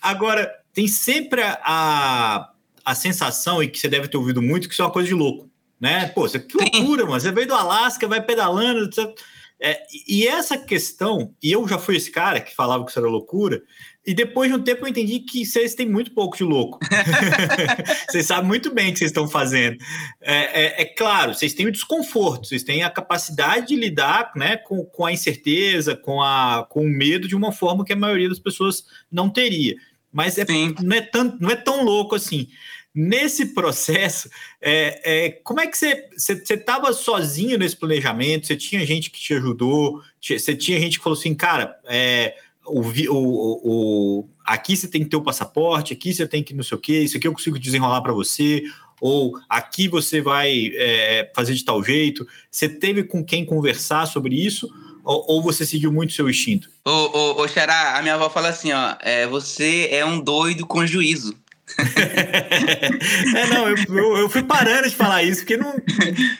Agora, 0.00 0.48
tem 0.72 0.86
sempre 0.86 1.42
a, 1.42 2.50
a 2.84 2.94
sensação, 2.94 3.62
e 3.62 3.68
que 3.68 3.78
você 3.78 3.88
deve 3.88 4.06
ter 4.06 4.16
ouvido 4.16 4.40
muito, 4.40 4.68
que 4.68 4.74
isso 4.74 4.82
é 4.82 4.84
uma 4.84 4.92
coisa 4.92 5.08
de 5.08 5.14
louco 5.14 5.48
né? 5.80 6.06
Pô, 6.08 6.22
você, 6.22 6.40
que 6.40 6.56
loucura, 6.56 7.04
mano. 7.04 7.20
Você 7.20 7.30
veio 7.30 7.46
do 7.46 7.54
Alasca, 7.54 8.08
vai 8.08 8.20
pedalando. 8.20 8.92
Você... 8.92 9.14
É, 9.60 9.82
e 10.06 10.26
essa 10.26 10.56
questão, 10.56 11.34
e 11.42 11.52
eu 11.52 11.66
já 11.66 11.78
fui 11.78 11.96
esse 11.96 12.10
cara 12.10 12.40
que 12.40 12.54
falava 12.54 12.84
que 12.84 12.90
isso 12.90 12.98
era 12.98 13.08
loucura, 13.08 13.62
e 14.08 14.14
depois 14.14 14.50
de 14.50 14.56
um 14.56 14.62
tempo 14.62 14.86
eu 14.86 14.88
entendi 14.88 15.20
que 15.20 15.44
vocês 15.44 15.74
têm 15.74 15.86
muito 15.86 16.12
pouco 16.12 16.34
de 16.34 16.42
louco. 16.42 16.78
vocês 18.08 18.24
sabem 18.24 18.48
muito 18.48 18.72
bem 18.72 18.88
o 18.88 18.92
que 18.94 19.00
vocês 19.00 19.10
estão 19.10 19.28
fazendo. 19.28 19.76
É, 20.18 20.62
é, 20.62 20.80
é, 20.80 20.84
claro, 20.86 21.34
vocês 21.34 21.52
têm 21.52 21.66
o 21.66 21.70
desconforto, 21.70 22.48
vocês 22.48 22.62
têm 22.62 22.82
a 22.82 22.88
capacidade 22.88 23.66
de 23.66 23.76
lidar 23.76 24.32
né, 24.34 24.56
com, 24.56 24.82
com 24.82 25.04
a 25.04 25.12
incerteza, 25.12 25.94
com, 25.94 26.22
a, 26.22 26.66
com 26.70 26.86
o 26.86 26.88
medo 26.88 27.28
de 27.28 27.36
uma 27.36 27.52
forma 27.52 27.84
que 27.84 27.92
a 27.92 27.96
maioria 27.96 28.30
das 28.30 28.38
pessoas 28.38 28.82
não 29.12 29.28
teria. 29.28 29.76
Mas 30.10 30.38
é, 30.38 30.46
não, 30.82 30.96
é 30.96 31.02
tão, 31.02 31.36
não 31.38 31.50
é 31.50 31.56
tão 31.56 31.84
louco 31.84 32.14
assim. 32.14 32.48
Nesse 32.94 33.52
processo, 33.52 34.30
é, 34.58 35.26
é, 35.26 35.30
como 35.44 35.60
é 35.60 35.66
que 35.66 35.76
você 35.76 36.32
estava 36.32 36.94
sozinho 36.94 37.58
nesse 37.58 37.76
planejamento? 37.76 38.46
Você 38.46 38.56
tinha 38.56 38.86
gente 38.86 39.10
que 39.10 39.20
te 39.20 39.34
ajudou? 39.34 40.00
Você 40.18 40.56
tinha 40.56 40.80
gente 40.80 40.96
que 40.96 41.04
falou 41.04 41.18
assim, 41.18 41.34
cara, 41.34 41.78
é, 41.84 42.34
o, 42.68 42.80
o, 43.10 43.60
o, 44.20 44.28
aqui 44.44 44.76
você 44.76 44.88
tem 44.88 45.02
que 45.02 45.10
ter 45.10 45.16
o 45.16 45.22
passaporte, 45.22 45.92
aqui 45.92 46.12
você 46.12 46.26
tem 46.26 46.42
que 46.42 46.54
não 46.54 46.62
sei 46.62 46.76
o 46.76 46.80
quê, 46.80 47.00
isso 47.00 47.16
aqui 47.16 47.26
eu 47.26 47.32
consigo 47.32 47.58
desenrolar 47.58 48.00
para 48.00 48.12
você, 48.12 48.62
ou 49.00 49.38
aqui 49.48 49.88
você 49.88 50.20
vai 50.20 50.72
é, 50.74 51.30
fazer 51.34 51.54
de 51.54 51.64
tal 51.64 51.82
jeito. 51.82 52.26
Você 52.50 52.68
teve 52.68 53.04
com 53.04 53.24
quem 53.24 53.44
conversar 53.44 54.06
sobre 54.06 54.34
isso? 54.34 54.68
Ou, 55.04 55.24
ou 55.28 55.42
você 55.42 55.64
seguiu 55.64 55.92
muito 55.92 56.12
seu 56.12 56.28
instinto? 56.28 56.68
Ô, 56.84 56.90
ô, 56.90 57.42
ô 57.42 57.48
Xará, 57.48 57.96
a 57.96 58.02
minha 58.02 58.14
avó 58.14 58.28
fala 58.28 58.48
assim, 58.48 58.72
ó, 58.72 58.96
é, 59.00 59.26
você 59.26 59.88
é 59.90 60.04
um 60.04 60.20
doido 60.20 60.66
com 60.66 60.86
juízo. 60.86 61.34
é, 63.36 63.46
não, 63.46 63.68
eu, 63.68 63.76
eu, 63.88 64.16
eu, 64.18 64.30
fui 64.30 64.42
parando 64.42 64.88
de 64.88 64.96
falar 64.96 65.22
isso, 65.22 65.40
porque 65.40 65.56
não. 65.56 65.72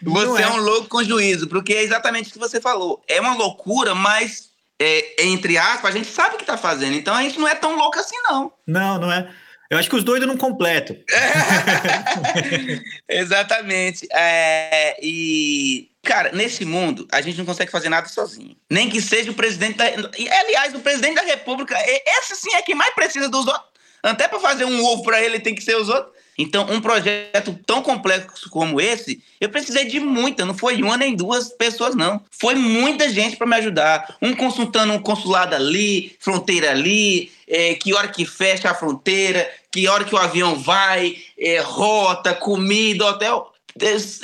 Você 0.03 0.27
não 0.27 0.39
é. 0.39 0.43
é. 0.43 0.51
um 0.51 0.57
louco 0.57 0.89
com 0.89 1.05
juízo, 1.05 1.47
porque 1.47 1.73
é 1.73 1.83
exatamente 1.83 2.31
o 2.31 2.33
que 2.33 2.39
você 2.39 2.61
falou. 2.61 3.03
É 3.07 3.21
uma 3.21 3.35
loucura, 3.35 3.95
mas, 3.95 4.51
é, 4.81 5.25
entre 5.25 5.59
aspas, 5.59 5.95
a 5.95 5.99
gente 5.99 6.09
sabe 6.09 6.35
o 6.35 6.39
que 6.39 6.45
tá 6.45 6.57
fazendo. 6.57 6.95
Então 6.95 7.15
a 7.15 7.23
gente 7.23 7.39
não 7.39 7.49
é 7.49 7.55
tão 7.55 7.77
louco 7.77 7.99
assim, 7.99 8.17
não. 8.25 8.53
Não, 8.67 8.99
não 8.99 9.13
é. 9.13 9.29
Eu 9.71 9.77
acho 9.77 9.91
que 9.91 9.97
os 9.97 10.05
doidos 10.05 10.27
não 10.27 10.37
completam. 10.37 10.97
exatamente. 13.09 14.09
É, 14.11 14.97
e 15.03 15.91
Cara, 16.09 16.33
nesse 16.33 16.65
mundo, 16.65 17.07
a 17.13 17.21
gente 17.21 17.37
não 17.37 17.45
consegue 17.45 17.71
fazer 17.71 17.91
nada 17.91 18.09
sozinho. 18.09 18.57
Nem 18.71 18.89
que 18.89 18.99
seja 18.99 19.31
o 19.31 19.35
presidente 19.35 19.77
da. 19.77 19.85
Aliás, 19.85 20.75
o 20.75 20.81
presidente 20.81 21.17
da 21.17 21.23
República, 21.23 21.77
esse 22.07 22.35
sim 22.35 22.55
é 22.55 22.63
quem 22.63 22.75
mais 22.75 22.95
precisa 22.95 23.29
dos 23.29 23.47
outros. 23.47 23.69
Até 24.03 24.29
para 24.29 24.41
fazer 24.41 24.65
um 24.65 24.85
ovo 24.85 25.03
para 25.03 25.23
ele 25.23 25.41
tem 25.41 25.55
que 25.55 25.63
ser 25.63 25.77
os 25.77 25.89
outros. 25.89 26.19
Então, 26.39 26.69
um 26.71 26.81
projeto 26.81 27.59
tão 27.67 27.83
complexo 27.83 28.49
como 28.49 28.81
esse, 28.81 29.21
eu 29.41 29.49
precisei 29.49 29.87
de 29.87 29.99
muita, 29.99 30.47
não 30.47 30.55
foi 30.57 30.81
uma 30.81 30.97
nem 30.97 31.17
duas 31.17 31.49
pessoas, 31.49 31.97
não. 31.97 32.23
Foi 32.31 32.55
muita 32.55 33.09
gente 33.11 33.37
para 33.37 33.47
me 33.47 33.57
ajudar. 33.57 34.17
Um 34.23 34.37
consultando 34.37 34.93
um 34.93 35.01
consulado 35.01 35.57
ali, 35.57 36.17
fronteira 36.21 36.71
ali, 36.71 37.33
é, 37.49 37.75
que 37.75 37.93
hora 37.93 38.07
que 38.07 38.25
fecha 38.25 38.71
a 38.71 38.75
fronteira, 38.75 39.51
que 39.73 39.89
hora 39.89 40.05
que 40.05 40.15
o 40.15 40.19
avião 40.19 40.55
vai, 40.55 41.17
é, 41.37 41.59
rota, 41.59 42.33
comida, 42.33 43.05
hotel, 43.05 43.53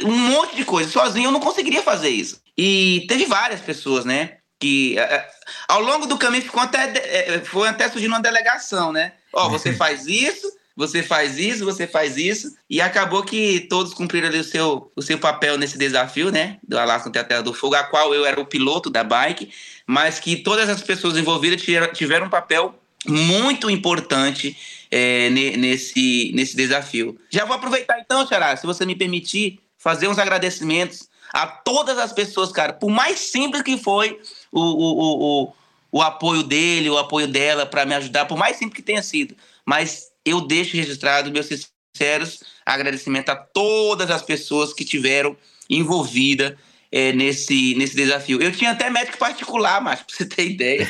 um 0.04 0.16
monte 0.16 0.54
de 0.54 0.64
coisa. 0.64 0.88
Sozinho 0.88 1.26
eu 1.28 1.32
não 1.32 1.40
conseguiria 1.40 1.82
fazer 1.82 2.10
isso. 2.10 2.40
E 2.56 3.04
teve 3.08 3.26
várias 3.26 3.60
pessoas, 3.60 4.04
né? 4.04 4.36
Que 4.60 4.96
é, 4.96 5.02
é, 5.02 5.30
ao 5.66 5.80
longo 5.80 6.06
do 6.06 6.16
caminho 6.16 6.44
ficou 6.44 6.62
até, 6.62 7.40
foi 7.44 7.66
até 7.68 7.90
surgindo 7.90 8.12
uma 8.12 8.22
delegação, 8.22 8.92
né? 8.92 9.14
Ó, 9.34 9.46
oh, 9.46 9.50
você 9.50 9.72
faz 9.76 10.06
isso, 10.06 10.50
você 10.76 11.02
faz 11.02 11.38
isso, 11.38 11.64
você 11.64 11.86
faz 11.86 12.16
isso. 12.16 12.54
E 12.68 12.80
acabou 12.80 13.22
que 13.22 13.60
todos 13.68 13.94
cumpriram 13.94 14.28
ali 14.28 14.38
o 14.38 14.44
seu, 14.44 14.90
o 14.94 15.02
seu 15.02 15.18
papel 15.18 15.58
nesse 15.58 15.78
desafio, 15.78 16.30
né? 16.30 16.58
Do 16.66 16.78
Alasca 16.78 17.08
até 17.08 17.20
a 17.20 17.24
Terra 17.24 17.42
do 17.42 17.54
Fogo, 17.54 17.74
a 17.74 17.84
qual 17.84 18.14
eu 18.14 18.24
era 18.24 18.40
o 18.40 18.46
piloto 18.46 18.90
da 18.90 19.04
bike, 19.04 19.50
mas 19.86 20.18
que 20.18 20.36
todas 20.36 20.68
as 20.68 20.82
pessoas 20.82 21.16
envolvidas 21.16 21.62
tiveram 21.92 22.26
um 22.26 22.30
papel 22.30 22.74
muito 23.06 23.68
importante 23.68 24.56
é, 24.90 25.28
nesse, 25.30 26.32
nesse 26.34 26.56
desafio. 26.56 27.18
Já 27.30 27.44
vou 27.44 27.56
aproveitar 27.56 28.00
então, 28.00 28.26
Xará, 28.26 28.56
se 28.56 28.66
você 28.66 28.86
me 28.86 28.96
permitir, 28.96 29.60
fazer 29.76 30.08
uns 30.08 30.18
agradecimentos 30.18 31.08
a 31.32 31.46
todas 31.46 31.98
as 31.98 32.12
pessoas, 32.12 32.50
cara, 32.50 32.72
por 32.72 32.90
mais 32.90 33.18
simples 33.18 33.62
que 33.62 33.76
foi 33.76 34.18
o, 34.50 34.60
o, 34.60 35.44
o 35.44 35.44
o 35.46 35.52
apoio 36.02 36.42
dele, 36.42 36.90
o 36.90 36.98
apoio 36.98 37.28
dela 37.28 37.64
para 37.64 37.84
me 37.84 37.94
ajudar, 37.94 38.24
por 38.26 38.36
mais 38.36 38.56
simples 38.56 38.76
que 38.76 38.82
tenha 38.82 39.02
sido. 39.02 39.36
Mas 39.64 40.08
eu 40.24 40.40
deixo 40.40 40.76
registrado 40.76 41.30
meus 41.30 41.46
sinceros 41.46 42.42
agradecimentos 42.66 43.32
a 43.32 43.36
todas 43.36 44.10
as 44.10 44.22
pessoas 44.22 44.72
que 44.72 44.84
tiveram 44.84 45.36
envolvida 45.70 46.58
é, 46.90 47.12
nesse, 47.12 47.74
nesse 47.76 47.94
desafio. 47.94 48.42
Eu 48.42 48.50
tinha 48.50 48.72
até 48.72 48.90
médico 48.90 49.18
particular, 49.18 49.80
mas 49.80 50.00
pra 50.00 50.16
você 50.16 50.24
ter 50.24 50.46
ideia. 50.46 50.88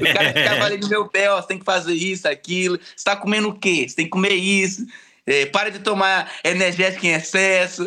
o 0.00 0.12
cara 0.12 0.32
ficava 0.32 0.64
ali 0.64 0.78
no 0.78 0.88
meu 0.88 1.08
pé, 1.08 1.30
ó, 1.30 1.40
você 1.40 1.48
tem 1.48 1.58
que 1.58 1.64
fazer 1.64 1.94
isso, 1.94 2.26
aquilo. 2.26 2.78
Você 2.96 3.04
tá 3.04 3.14
comendo 3.14 3.48
o 3.48 3.58
quê? 3.58 3.86
Você 3.88 3.94
tem 3.94 4.04
que 4.06 4.10
comer 4.10 4.34
isso. 4.34 4.84
É, 5.26 5.46
para 5.46 5.70
de 5.70 5.78
tomar 5.78 6.30
energético 6.42 7.06
em 7.06 7.12
excesso. 7.12 7.86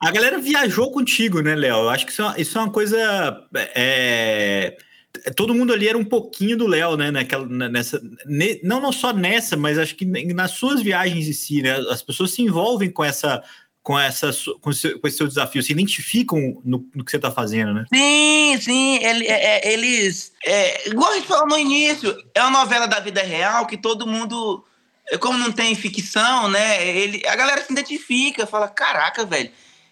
A 0.00 0.10
galera 0.10 0.38
viajou 0.38 0.92
contigo, 0.92 1.40
né, 1.40 1.54
Léo? 1.54 1.88
Acho 1.88 2.04
que 2.04 2.12
isso 2.12 2.22
é, 2.22 2.40
isso 2.40 2.58
é 2.58 2.60
uma 2.60 2.70
coisa. 2.70 3.48
É 3.74 4.76
todo 5.34 5.54
mundo 5.54 5.72
ali 5.72 5.88
era 5.88 5.98
um 5.98 6.04
pouquinho 6.04 6.56
do 6.56 6.66
Léo, 6.66 6.96
né? 6.96 7.10
Naquela, 7.10 7.46
nessa, 7.46 8.00
ne, 8.26 8.60
não, 8.62 8.80
não 8.80 8.92
só 8.92 9.12
nessa, 9.12 9.56
mas 9.56 9.78
acho 9.78 9.94
que 9.94 10.04
nas 10.04 10.52
suas 10.52 10.82
viagens 10.82 11.28
em 11.28 11.32
si, 11.32 11.62
né? 11.62 11.76
As 11.90 12.02
pessoas 12.02 12.32
se 12.32 12.42
envolvem 12.42 12.90
com 12.90 13.04
essa. 13.04 13.42
Com, 13.80 13.98
essa, 13.98 14.30
com, 14.60 14.70
esse, 14.70 14.98
com 14.98 15.08
esse 15.08 15.16
seu 15.16 15.26
desafio, 15.26 15.62
se 15.62 15.72
identificam 15.72 16.60
no, 16.62 16.86
no 16.94 17.02
que 17.02 17.10
você 17.10 17.16
está 17.16 17.30
fazendo, 17.30 17.72
né? 17.72 17.86
Sim, 17.90 18.58
sim. 18.60 18.98
Ele, 19.02 19.26
é, 19.26 19.66
é, 19.66 19.72
eles. 19.72 20.32
É, 20.44 20.90
igual 20.90 21.12
a 21.12 21.14
gente 21.14 21.26
falou 21.26 21.48
no 21.48 21.58
início, 21.58 22.14
é 22.34 22.42
uma 22.42 22.50
novela 22.50 22.86
da 22.86 23.00
vida 23.00 23.22
real 23.22 23.66
que 23.66 23.78
todo 23.78 24.06
mundo. 24.06 24.62
Como 25.20 25.38
não 25.38 25.50
tem 25.50 25.74
ficção, 25.74 26.50
né? 26.50 26.86
Ele, 26.86 27.26
a 27.26 27.34
galera 27.34 27.64
se 27.64 27.72
identifica, 27.72 28.46
fala: 28.46 28.68
caraca, 28.68 29.24
velho, 29.24 29.50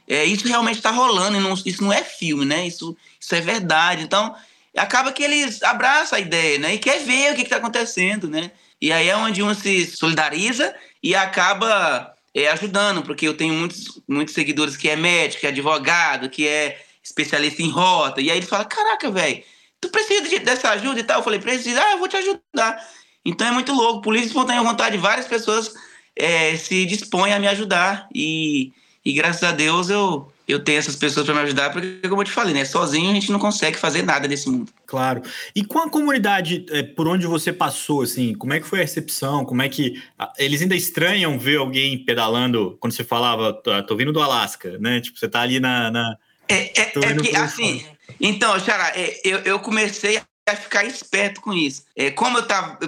é, 0.09 0.25
isso 0.25 0.47
realmente 0.47 0.77
está 0.77 0.91
rolando, 0.91 1.41
não, 1.41 1.55
isso 1.65 1.83
não 1.83 1.93
é 1.93 2.05
filme, 2.05 2.45
né? 2.45 2.67
Isso, 2.67 2.97
isso 3.19 3.35
é 3.35 3.41
verdade. 3.41 4.03
Então, 4.03 4.35
acaba 4.77 5.13
que 5.13 5.23
eles 5.23 5.63
abraçam 5.63 6.19
a 6.19 6.21
ideia, 6.21 6.59
né? 6.59 6.75
E 6.75 6.79
quer 6.79 7.03
ver 7.05 7.33
o 7.33 7.37
que 7.37 7.43
está 7.43 7.57
acontecendo, 7.57 8.29
né? 8.29 8.51
E 8.81 8.93
aí 8.93 9.09
é 9.09 9.17
onde 9.17 9.43
um 9.43 9.55
se 9.55 9.87
solidariza 9.87 10.75
e 11.03 11.15
acaba 11.15 12.15
é, 12.35 12.49
ajudando, 12.49 13.03
porque 13.03 13.27
eu 13.27 13.35
tenho 13.35 13.55
muitos, 13.55 14.01
muitos 14.07 14.35
seguidores 14.35 14.77
que 14.77 14.89
é 14.89 14.97
médico, 14.97 15.41
que 15.41 15.47
é 15.47 15.51
advogado, 15.51 16.29
que 16.29 16.47
é 16.47 16.79
especialista 17.03 17.63
em 17.63 17.71
rota. 17.71 18.21
E 18.21 18.31
aí 18.31 18.37
eles 18.37 18.49
falam: 18.49 18.69
Caraca, 18.69 19.11
velho, 19.11 19.43
tu 19.81 19.89
precisa 19.89 20.29
de, 20.29 20.39
dessa 20.41 20.71
ajuda 20.71 21.01
e 21.01 21.05
tal? 21.05 21.21
Eu 21.21 21.25
falei: 21.25 21.41
Precisa, 21.41 21.83
ah, 21.83 21.93
eu 21.93 21.99
vou 21.99 22.09
te 22.09 22.17
ajudar. 22.17 22.87
Então 23.25 23.47
é 23.47 23.51
muito 23.51 23.73
louco. 23.73 24.03
Por 24.03 24.15
isso, 24.15 24.27
espontânea 24.27 24.63
vontade, 24.63 24.99
várias 24.99 25.27
pessoas 25.27 25.75
é, 26.15 26.57
se 26.57 26.85
dispõem 26.85 27.33
a 27.33 27.39
me 27.39 27.49
ajudar. 27.49 28.09
E, 28.15 28.73
e 29.05 29.13
graças 29.15 29.43
a 29.43 29.53
Deus 29.53 29.89
eu 29.89 30.31
eu 30.47 30.61
tenho 30.61 30.79
essas 30.79 30.95
pessoas 30.95 31.27
para 31.27 31.35
me 31.35 31.41
ajudar, 31.41 31.71
porque, 31.71 32.09
como 32.09 32.23
eu 32.23 32.25
te 32.25 32.31
falei, 32.31 32.55
né? 32.55 32.65
Sozinho 32.65 33.11
a 33.11 33.15
gente 33.15 33.33
não 33.33 33.39
consegue 33.39 33.77
fazer 33.77 34.03
nada 34.03 34.29
nesse 34.29 34.49
mundo. 34.49 34.73
Claro. 34.87 35.23
E 35.55 35.65
com 35.65 35.81
a 35.81 35.91
comunidade 35.91 36.65
é, 36.71 36.85
por 36.85 37.09
onde 37.09 37.27
você 37.27 37.53
passou, 37.53 38.03
assim, 38.03 38.33
como 38.35 38.53
é 38.53 38.61
que 38.61 38.67
foi 38.67 38.79
a 38.79 38.83
recepção? 38.83 39.45
Como 39.45 39.61
é 39.63 39.69
que. 39.69 40.01
Eles 40.39 40.63
ainda 40.63 40.77
estranham 40.77 41.37
ver 41.37 41.57
alguém 41.57 41.99
pedalando 42.05 42.77
quando 42.81 42.93
você 42.93 43.03
falava, 43.03 43.53
tô, 43.53 43.83
tô 43.83 43.97
vindo 43.97 44.13
do 44.13 44.23
Alasca, 44.23 44.79
né? 44.79 45.01
Tipo, 45.01 45.19
você 45.19 45.29
tá 45.29 45.41
ali 45.41 45.59
na. 45.59 45.91
na 45.91 46.17
é, 46.49 46.81
é, 46.81 46.93
é 46.95 47.17
que, 47.21 47.37
assim. 47.37 47.85
Então, 48.21 48.59
Xará, 48.61 48.93
é, 48.95 49.21
eu, 49.25 49.39
eu 49.41 49.59
comecei 49.59 50.23
a 50.49 50.55
ficar 50.55 50.85
esperto 50.85 51.41
com 51.41 51.53
isso. 51.53 51.83
É, 51.97 52.13
como 52.13 52.39
eu 52.39 52.43
tava. 52.47 52.79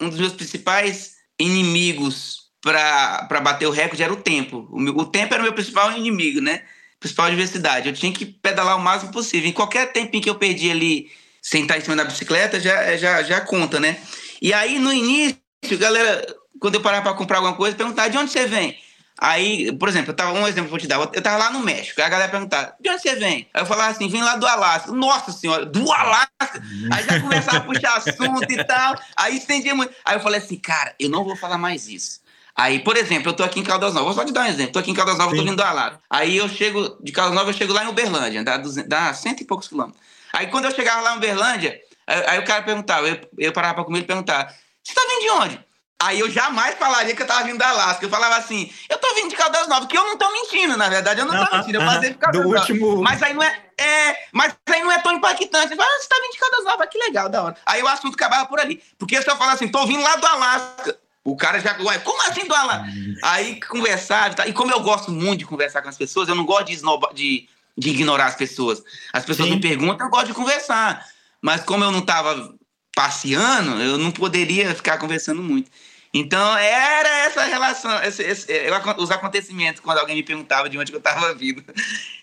Um 0.00 0.08
dos 0.08 0.20
meus 0.20 0.32
principais 0.32 1.16
inimigos 1.40 2.50
para 2.62 3.40
bater 3.42 3.66
o 3.66 3.70
recorde 3.70 4.02
era 4.02 4.12
o 4.12 4.16
tempo. 4.16 4.68
O, 4.70 4.78
meu, 4.78 4.96
o 4.96 5.04
tempo 5.04 5.34
era 5.34 5.42
o 5.42 5.44
meu 5.44 5.52
principal 5.52 5.90
inimigo, 5.96 6.40
né? 6.40 6.62
Principal 7.00 7.26
adversidade. 7.26 7.88
Eu 7.88 7.94
tinha 7.94 8.12
que 8.12 8.26
pedalar 8.26 8.76
o 8.76 8.80
máximo 8.80 9.10
possível. 9.10 9.48
Em 9.48 9.52
qualquer 9.52 9.90
tempinho 9.90 10.22
que 10.22 10.30
eu 10.30 10.34
perdi 10.34 10.70
ali 10.70 11.10
sem 11.42 11.62
estar 11.62 11.78
em 11.78 11.80
cima 11.80 11.96
da 11.96 12.04
bicicleta, 12.04 12.60
já, 12.60 12.96
já, 12.96 13.22
já 13.22 13.40
conta, 13.40 13.80
né? 13.80 13.98
E 14.40 14.52
aí, 14.52 14.78
no 14.78 14.92
início, 14.92 15.38
galera, 15.78 16.24
quando 16.60 16.74
eu 16.74 16.82
parava 16.82 17.02
para 17.02 17.14
comprar 17.14 17.38
alguma 17.38 17.56
coisa, 17.56 17.74
perguntava 17.76 18.10
de 18.10 18.18
onde 18.18 18.30
você 18.30 18.46
vem? 18.46 18.78
Aí, 19.18 19.70
por 19.76 19.88
exemplo, 19.88 20.12
eu 20.12 20.16
tava, 20.16 20.32
um 20.32 20.48
exemplo 20.48 20.62
que 20.62 20.68
eu 20.68 20.70
vou 20.70 20.78
te 20.78 20.86
dar, 20.86 20.98
eu 20.98 21.22
tava 21.22 21.36
lá 21.36 21.50
no 21.50 21.60
México, 21.60 22.00
aí 22.00 22.06
a 22.06 22.10
galera 22.10 22.30
perguntava, 22.30 22.74
de 22.80 22.88
onde 22.88 23.02
você 23.02 23.16
vem? 23.16 23.46
Aí 23.52 23.60
eu 23.60 23.66
falava 23.66 23.90
assim, 23.90 24.08
vim 24.08 24.22
lá 24.22 24.36
do 24.36 24.46
Alasca. 24.46 24.92
Nossa 24.92 25.30
senhora, 25.30 25.66
do 25.66 25.92
Alasca? 25.92 26.62
Aí 26.90 27.04
já 27.04 27.20
começava 27.20 27.58
a 27.58 27.60
puxar 27.60 27.96
assunto 27.98 28.50
e 28.50 28.64
tal, 28.64 28.98
aí 29.14 29.36
estendia 29.36 29.74
muito. 29.74 29.94
Aí 30.06 30.16
eu 30.16 30.20
falei 30.20 30.40
assim, 30.40 30.56
cara, 30.56 30.94
eu 30.98 31.10
não 31.10 31.22
vou 31.22 31.36
falar 31.36 31.58
mais 31.58 31.86
isso. 31.86 32.19
Aí, 32.56 32.80
por 32.80 32.96
exemplo, 32.96 33.30
eu 33.30 33.32
tô 33.32 33.42
aqui 33.42 33.60
em 33.60 33.64
Caldas 33.64 33.94
Novas, 33.94 34.14
vou 34.14 34.22
só 34.22 34.24
te 34.24 34.32
dar 34.32 34.42
um 34.42 34.46
exemplo. 34.46 34.72
Tô 34.72 34.78
aqui 34.78 34.90
em 34.90 34.94
Caldas 34.94 35.16
Novas, 35.16 35.32
Sim. 35.32 35.38
tô 35.38 35.44
vindo 35.44 35.56
do 35.56 35.62
Alaro. 35.62 35.98
Aí 36.08 36.36
eu 36.36 36.48
chego, 36.48 36.96
de 37.00 37.12
Caldas 37.12 37.34
Novas, 37.34 37.54
eu 37.54 37.58
chego 37.58 37.72
lá 37.72 37.84
em 37.84 37.88
Uberlândia, 37.88 38.44
dá, 38.44 38.58
dá 38.86 39.14
cento 39.14 39.40
e 39.40 39.44
poucos 39.44 39.68
quilômetros. 39.68 40.00
Aí 40.32 40.46
quando 40.48 40.66
eu 40.66 40.74
chegava 40.74 41.00
lá 41.00 41.14
em 41.14 41.16
Uberlândia, 41.16 41.80
aí, 42.06 42.24
aí 42.26 42.38
o 42.38 42.44
cara 42.44 42.62
perguntava, 42.62 43.08
eu, 43.08 43.20
eu 43.38 43.52
parava 43.52 43.74
pra 43.74 43.84
comer 43.84 44.00
e 44.00 44.04
perguntava, 44.04 44.52
você 44.82 44.94
tá 44.94 45.02
vindo 45.08 45.20
de 45.22 45.30
onde? 45.30 45.70
Aí 46.02 46.18
eu 46.18 46.30
jamais 46.30 46.76
falaria 46.76 47.14
que 47.14 47.20
eu 47.20 47.26
tava 47.26 47.44
vindo 47.44 47.58
da 47.58 47.68
Alasca. 47.68 48.06
Eu 48.06 48.08
falava 48.08 48.36
assim, 48.36 48.72
eu 48.88 48.96
tô 48.96 49.14
vindo 49.14 49.28
de 49.28 49.36
Caldas 49.36 49.68
Novas, 49.68 49.86
que 49.86 49.98
eu 49.98 50.02
não 50.02 50.16
tô 50.16 50.32
mentindo, 50.32 50.74
na 50.74 50.88
verdade, 50.88 51.20
eu 51.20 51.26
não 51.26 51.34
tô 51.34 51.44
-huh, 51.44 51.58
mentindo, 51.58 51.78
eu 51.78 51.82
uh 51.82 51.90
-huh. 51.90 52.02
ficar 52.02 52.30
do 52.30 52.48
último... 52.48 53.02
Mas 53.02 53.22
aí 53.22 53.34
não 53.34 53.42
é, 53.42 53.62
É, 53.76 54.16
mas 54.32 54.56
aí 54.66 54.82
não 54.82 54.92
é 54.92 54.98
tão 54.98 55.12
impactante. 55.12 55.68
Você 55.68 55.76
fala, 55.76 55.88
ah, 55.88 56.00
você 56.00 56.08
tá 56.08 56.16
vindo 56.22 56.32
de 56.32 56.38
Caldas 56.38 56.64
Novas, 56.64 56.88
que 56.90 56.98
legal, 56.98 57.28
da 57.28 57.42
hora. 57.42 57.56
Aí 57.66 57.82
o 57.82 57.88
assunto 57.88 58.14
acabava 58.14 58.46
por 58.46 58.58
ali. 58.58 58.82
Porque 58.98 59.20
se 59.20 59.30
eu 59.30 59.36
falar 59.36 59.52
assim, 59.52 59.68
tô 59.68 59.86
vindo 59.86 60.02
lá 60.02 60.16
do 60.16 60.26
Alasca, 60.26 60.98
o 61.24 61.36
cara 61.36 61.60
já. 61.60 61.74
Como 61.74 62.22
assim 62.28 62.46
do 62.46 62.54
Alasca? 62.54 62.92
Aí 63.22 63.60
conversar, 63.60 64.34
e 64.48 64.52
como 64.52 64.72
eu 64.72 64.80
gosto 64.80 65.10
muito 65.10 65.40
de 65.40 65.46
conversar 65.46 65.82
com 65.82 65.88
as 65.88 65.98
pessoas, 65.98 66.28
eu 66.28 66.34
não 66.34 66.44
gosto 66.44 66.66
de, 66.66 66.74
esnoba, 66.74 67.10
de, 67.14 67.48
de 67.76 67.90
ignorar 67.90 68.26
as 68.26 68.36
pessoas. 68.36 68.82
As 69.12 69.24
pessoas 69.24 69.48
Sim. 69.48 69.56
me 69.56 69.60
perguntam, 69.60 70.06
eu 70.06 70.10
gosto 70.10 70.28
de 70.28 70.34
conversar. 70.34 71.06
Mas 71.42 71.62
como 71.62 71.84
eu 71.84 71.90
não 71.90 72.02
tava 72.02 72.54
passeando, 72.94 73.80
eu 73.82 73.98
não 73.98 74.10
poderia 74.10 74.74
ficar 74.74 74.98
conversando 74.98 75.42
muito. 75.42 75.70
Então, 76.12 76.56
era 76.56 77.08
essa 77.20 77.44
relação, 77.44 78.02
esse, 78.02 78.22
esse, 78.22 78.52
eu, 78.52 78.74
os 78.98 79.12
acontecimentos, 79.12 79.80
quando 79.80 79.98
alguém 79.98 80.16
me 80.16 80.24
perguntava 80.24 80.68
de 80.68 80.76
onde 80.76 80.92
eu 80.92 80.98
estava 80.98 81.32
vindo. 81.34 81.62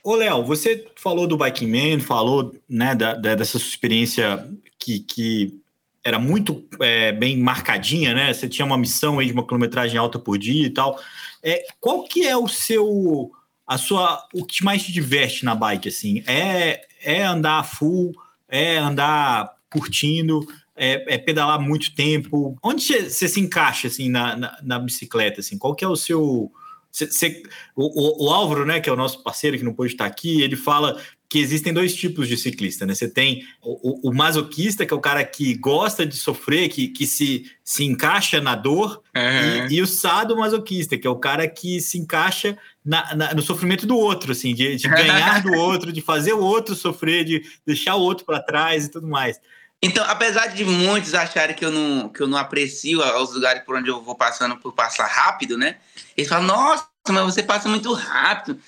Ô, 0.03 0.15
Léo, 0.15 0.43
você 0.43 0.85
falou 0.97 1.25
do 1.25 1.37
Biking 1.37 1.67
Man, 1.67 2.01
falou 2.01 2.53
né, 2.67 2.93
da, 2.93 3.13
da, 3.13 3.35
dessa 3.35 3.57
sua 3.57 3.69
experiência 3.69 4.45
que, 4.77 4.99
que 4.99 5.61
era 6.07 6.17
muito 6.17 6.65
é, 6.79 7.11
bem 7.11 7.37
marcadinha, 7.37 8.13
né? 8.13 8.33
Você 8.33 8.47
tinha 8.47 8.65
uma 8.65 8.77
missão 8.77 9.19
aí 9.19 9.25
de 9.25 9.33
uma 9.33 9.45
quilometragem 9.45 9.97
alta 9.97 10.17
por 10.17 10.37
dia 10.37 10.65
e 10.65 10.69
tal. 10.69 10.97
É, 11.43 11.65
qual 11.81 12.05
que 12.05 12.25
é 12.25 12.37
o 12.37 12.47
seu, 12.47 13.29
a 13.67 13.77
sua, 13.77 14.25
o 14.33 14.45
que 14.45 14.63
mais 14.63 14.83
te 14.83 14.93
diverte 14.93 15.43
na 15.43 15.53
bike, 15.53 15.89
assim? 15.89 16.23
É, 16.25 16.87
é 17.03 17.23
andar 17.23 17.61
full, 17.63 18.13
é 18.47 18.77
andar 18.77 19.53
curtindo, 19.69 20.47
é, 20.77 21.15
é, 21.15 21.17
pedalar 21.17 21.59
muito 21.59 21.93
tempo? 21.93 22.57
Onde 22.63 22.85
você 22.85 23.27
se 23.27 23.41
encaixa 23.41 23.89
assim 23.89 24.07
na, 24.07 24.37
na, 24.37 24.57
na, 24.63 24.79
bicicleta? 24.79 25.41
Assim? 25.41 25.57
Qual 25.57 25.75
que 25.75 25.83
é 25.83 25.89
o 25.89 25.97
seu. 25.97 26.49
Cê, 26.89 27.11
cê, 27.11 27.43
o, 27.75 28.27
o, 28.27 28.29
Álvaro, 28.29 28.65
né, 28.65 28.79
que 28.79 28.89
é 28.89 28.93
o 28.93 28.95
nosso 28.95 29.21
parceiro 29.21 29.57
que 29.57 29.63
não 29.65 29.73
pôde 29.73 29.91
estar 29.91 30.05
aqui, 30.05 30.41
ele 30.41 30.55
fala 30.55 30.97
que 31.29 31.39
existem 31.39 31.73
dois 31.73 31.93
tipos 31.93 32.27
de 32.27 32.37
ciclista, 32.37 32.85
né? 32.85 32.95
Você 32.95 33.09
tem 33.09 33.45
o, 33.61 34.09
o, 34.09 34.13
masoquista, 34.13 34.85
que 34.85 34.93
é 34.93 34.95
o 34.95 35.01
cara 35.01 35.23
que 35.25 35.55
gosta 35.55 36.05
de 36.05 36.15
sofrer, 36.15 36.69
que, 36.69 36.87
que 36.87 37.05
se, 37.05 37.51
se 37.63 37.83
encaixa 37.83 38.39
na 38.39 38.55
dor, 38.55 39.01
uhum. 39.13 39.67
e, 39.69 39.75
e, 39.75 39.81
o 39.81 39.87
sadomasoquista, 39.87 40.97
que 40.97 41.05
é 41.05 41.09
o 41.09 41.17
cara 41.17 41.45
que 41.47 41.81
se 41.81 41.97
encaixa 41.97 42.57
na, 42.83 43.13
na, 43.13 43.33
no 43.33 43.41
sofrimento 43.41 43.85
do 43.85 43.97
outro, 43.97 44.31
assim, 44.31 44.53
de, 44.53 44.77
de 44.77 44.87
ganhar 44.89 45.41
do 45.41 45.53
outro, 45.53 45.91
de 45.91 46.01
fazer 46.01 46.33
o 46.33 46.41
outro 46.41 46.75
sofrer, 46.75 47.25
de 47.25 47.43
deixar 47.65 47.95
o 47.95 48.01
outro 48.01 48.25
para 48.25 48.39
trás 48.39 48.85
e 48.85 48.91
tudo 48.91 49.07
mais. 49.07 49.37
Então, 49.81 50.03
apesar 50.07 50.47
de 50.47 50.63
muitos 50.65 51.13
acharem 51.13 51.55
que 51.55 51.63
eu 51.63 51.71
não, 51.71 52.09
que 52.09 52.21
eu 52.21 52.27
não 52.27 52.37
aprecio 52.37 52.99
os 53.21 53.33
lugares 53.33 53.63
por 53.63 53.75
onde 53.75 53.89
eu 53.89 54.01
vou 54.01 54.15
passando 54.15 54.57
por 54.57 54.73
passar 54.73 55.05
rápido, 55.05 55.57
né? 55.57 55.75
Eles 56.15 56.29
falam, 56.29 56.47
nossa, 56.47 56.87
mas 57.09 57.23
você 57.25 57.43
passa 57.43 57.69
muito 57.69 57.93
rápido, 57.93 58.59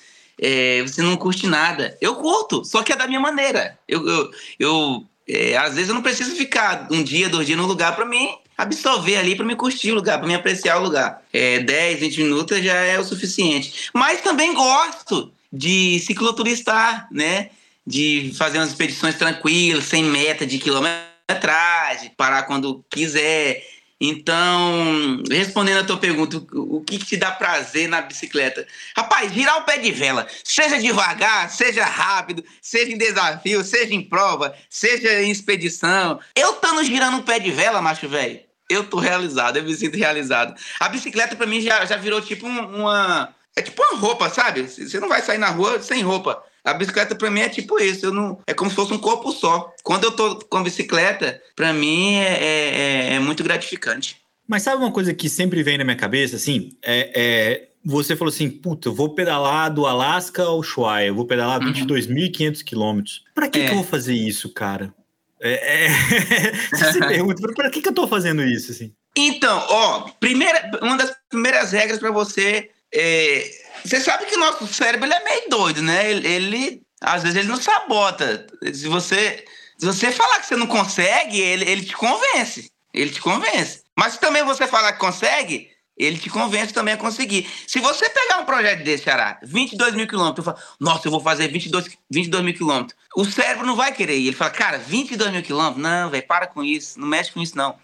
é, 0.41 0.81
você 0.81 1.01
não 1.01 1.17
curte 1.17 1.47
nada. 1.47 1.97
Eu 1.99 2.15
curto, 2.15 2.63
só 2.65 2.81
que 2.81 2.93
é 2.93 2.95
da 2.95 3.07
minha 3.07 3.19
maneira. 3.19 3.77
Eu, 3.87 4.07
eu, 4.07 4.31
eu 4.59 5.05
é, 5.27 5.57
às 5.57 5.75
vezes 5.75 5.89
eu 5.89 5.95
não 5.95 6.01
preciso 6.01 6.35
ficar 6.35 6.87
um 6.89 7.03
dia, 7.03 7.29
dois 7.29 7.45
dias 7.45 7.57
no 7.57 7.67
lugar 7.67 7.95
para 7.95 8.05
mim 8.05 8.29
absorver 8.57 9.15
ali, 9.15 9.35
para 9.35 9.45
me 9.45 9.55
curtir 9.55 9.91
o 9.91 9.95
lugar, 9.95 10.17
para 10.17 10.27
me 10.27 10.35
apreciar 10.35 10.79
o 10.79 10.83
lugar. 10.83 11.21
É, 11.31 11.59
10, 11.59 11.99
20 11.99 12.23
minutos 12.23 12.61
já 12.61 12.73
é 12.73 12.99
o 12.99 13.05
suficiente. 13.05 13.89
Mas 13.93 14.19
também 14.19 14.53
gosto 14.53 15.31
de 15.51 15.99
cicloturistar, 15.99 17.07
né? 17.09 17.51
de 17.89 18.31
fazer 18.37 18.59
umas 18.59 18.69
expedições 18.69 19.15
tranquilas, 19.15 19.85
sem 19.85 20.03
meta 20.03 20.45
de 20.45 20.59
quilometragem, 20.59 22.11
parar 22.15 22.43
quando 22.43 22.85
quiser. 22.87 23.65
Então, 24.01 25.21
respondendo 25.29 25.79
a 25.79 25.83
tua 25.83 25.97
pergunta, 25.97 26.37
o 26.53 26.81
que, 26.81 26.97
te 26.97 27.17
dá 27.17 27.31
prazer 27.31 27.89
na 27.89 28.01
bicicleta? 28.01 28.65
Rapaz, 28.95 29.33
girar 29.33 29.57
o 29.57 29.63
pé 29.63 29.77
de 29.77 29.91
vela, 29.91 30.25
seja 30.41 30.79
devagar, 30.79 31.49
seja 31.49 31.83
rápido, 31.83 32.43
seja 32.61 32.93
em 32.93 32.97
desafio, 32.97 33.61
seja 33.61 33.93
em 33.93 34.01
prova, 34.01 34.55
seja 34.69 35.21
em 35.21 35.29
expedição. 35.29 36.17
Eu 36.33 36.51
estando 36.51 36.81
girando 36.85 37.17
o 37.17 37.23
pé 37.23 37.39
de 37.39 37.51
vela, 37.51 37.81
macho 37.81 38.07
velho, 38.07 38.39
eu 38.69 38.85
tô 38.85 38.99
realizado, 38.99 39.57
eu 39.57 39.63
me 39.63 39.75
sinto 39.75 39.97
realizado. 39.97 40.53
A 40.79 40.87
bicicleta 40.87 41.35
para 41.35 41.47
mim 41.47 41.59
já, 41.59 41.83
já 41.85 41.97
virou 41.97 42.21
tipo 42.21 42.47
uma. 42.47 43.35
É 43.55 43.61
tipo 43.61 43.81
uma 43.81 43.99
roupa, 43.99 44.29
sabe? 44.29 44.61
Você 44.61 44.99
não 44.99 45.09
vai 45.09 45.21
sair 45.21 45.39
na 45.39 45.49
rua 45.49 45.81
sem 45.81 46.01
roupa. 46.03 46.41
A 46.63 46.73
bicicleta 46.73 47.15
para 47.15 47.31
mim 47.31 47.41
é 47.41 47.49
tipo 47.49 47.79
isso, 47.79 48.05
eu 48.05 48.13
não, 48.13 48.39
é 48.45 48.53
como 48.53 48.69
se 48.69 48.75
fosse 48.75 48.93
um 48.93 48.97
corpo 48.97 49.31
só. 49.31 49.73
Quando 49.83 50.05
eu 50.05 50.11
tô 50.11 50.35
com 50.35 50.57
a 50.57 50.63
bicicleta, 50.63 51.41
para 51.55 51.73
mim 51.73 52.15
é, 52.15 52.33
é, 52.33 53.11
é, 53.11 53.13
é, 53.13 53.19
muito 53.19 53.43
gratificante. 53.43 54.17
Mas 54.47 54.63
sabe 54.63 54.77
uma 54.77 54.91
coisa 54.91 55.13
que 55.13 55.29
sempre 55.29 55.63
vem 55.63 55.77
na 55.77 55.83
minha 55.83 55.95
cabeça, 55.95 56.35
assim, 56.35 56.71
é, 56.83 57.11
é 57.15 57.69
você 57.83 58.15
falou 58.15 58.31
assim, 58.31 58.49
puta, 58.49 58.89
eu 58.89 58.93
vou 58.93 59.15
pedalar 59.15 59.73
do 59.73 59.85
Alasca 59.85 60.43
ao 60.43 60.59
Ushuaia, 60.59 61.07
eu 61.07 61.15
vou 61.15 61.25
pedalar 61.25 61.61
uhum. 61.61 61.71
22.500 61.71 62.63
quilômetros. 62.63 63.23
Para 63.33 63.47
que, 63.47 63.59
que 63.59 63.67
eu 63.67 63.71
é. 63.71 63.75
vou 63.75 63.83
fazer 63.83 64.13
isso, 64.13 64.49
cara? 64.49 64.93
É, 65.41 65.85
é... 65.85 65.89
você 66.75 66.93
se 66.93 66.99
pergunta, 66.99 67.41
para 67.53 67.69
que, 67.69 67.81
que 67.81 67.89
eu 67.89 67.93
tô 67.93 68.07
fazendo 68.07 68.43
isso, 68.43 68.71
assim? 68.71 68.93
Então, 69.15 69.65
ó, 69.69 70.09
primeira, 70.19 70.71
uma 70.81 70.97
das 70.97 71.15
primeiras 71.29 71.71
regras 71.71 71.99
para 71.99 72.11
você 72.11 72.69
é, 72.93 73.51
você 73.83 73.99
sabe 73.99 74.25
que 74.25 74.35
o 74.35 74.39
nosso 74.39 74.67
cérebro 74.67 75.11
é 75.11 75.23
meio 75.23 75.49
doido, 75.49 75.81
né? 75.81 76.09
Ele, 76.09 76.27
ele, 76.27 76.81
às 77.01 77.23
vezes 77.23 77.37
ele 77.37 77.47
não 77.47 77.61
sabota. 77.61 78.47
Se 78.73 78.87
você, 78.87 79.45
se 79.77 79.85
você 79.85 80.11
falar 80.11 80.39
que 80.39 80.47
você 80.47 80.55
não 80.55 80.67
consegue, 80.67 81.39
ele, 81.39 81.69
ele 81.69 81.85
te 81.85 81.95
convence. 81.95 82.71
Ele 82.93 83.11
te 83.11 83.21
convence. 83.21 83.83
Mas 83.95 84.13
se 84.13 84.19
também 84.19 84.43
você 84.43 84.65
falar 84.65 84.93
que 84.93 84.99
consegue, 84.99 85.69
ele 85.99 86.17
te 86.17 86.29
convence 86.29 86.73
também 86.73 86.93
a 86.93 86.97
conseguir. 86.97 87.45
Se 87.67 87.79
você 87.79 88.09
pegar 88.09 88.39
um 88.39 88.45
projeto 88.45 88.83
desse, 88.83 89.09
Ará, 89.09 89.37
22 89.43 89.93
mil 89.93 90.07
quilômetros, 90.07 90.45
fala, 90.45 90.57
nossa, 90.79 91.07
eu 91.07 91.11
vou 91.11 91.19
fazer 91.19 91.49
22, 91.49 91.97
22 92.09 92.43
mil 92.43 92.53
quilômetros. 92.53 92.97
O 93.15 93.25
cérebro 93.25 93.65
não 93.65 93.75
vai 93.75 93.91
querer 93.91 94.17
ir. 94.17 94.27
Ele 94.27 94.35
fala, 94.35 94.51
cara, 94.51 94.77
22 94.77 95.31
mil 95.31 95.43
quilômetros? 95.43 95.83
Não, 95.83 96.09
velho, 96.09 96.25
para 96.25 96.47
com 96.47 96.63
isso, 96.63 96.97
não 96.97 97.07
mexe 97.07 97.31
com 97.31 97.41
isso, 97.41 97.57
não. 97.57 97.75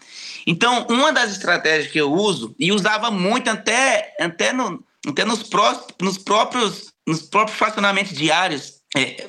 Então, 0.47 0.87
uma 0.89 1.11
das 1.11 1.31
estratégias 1.31 1.91
que 1.91 1.99
eu 1.99 2.11
uso, 2.11 2.55
e 2.57 2.71
usava 2.71 3.11
muito 3.11 3.49
até, 3.49 4.15
até 4.19 4.53
no, 4.53 4.81
até 5.07 5.25
nos, 5.25 5.43
pró 5.43 5.85
nos 6.01 6.17
próprios 6.17 6.93
nos 7.07 7.21
próprios 7.21 7.57
fracionamentos 7.57 8.13
diários. 8.17 8.75
É, 8.97 9.27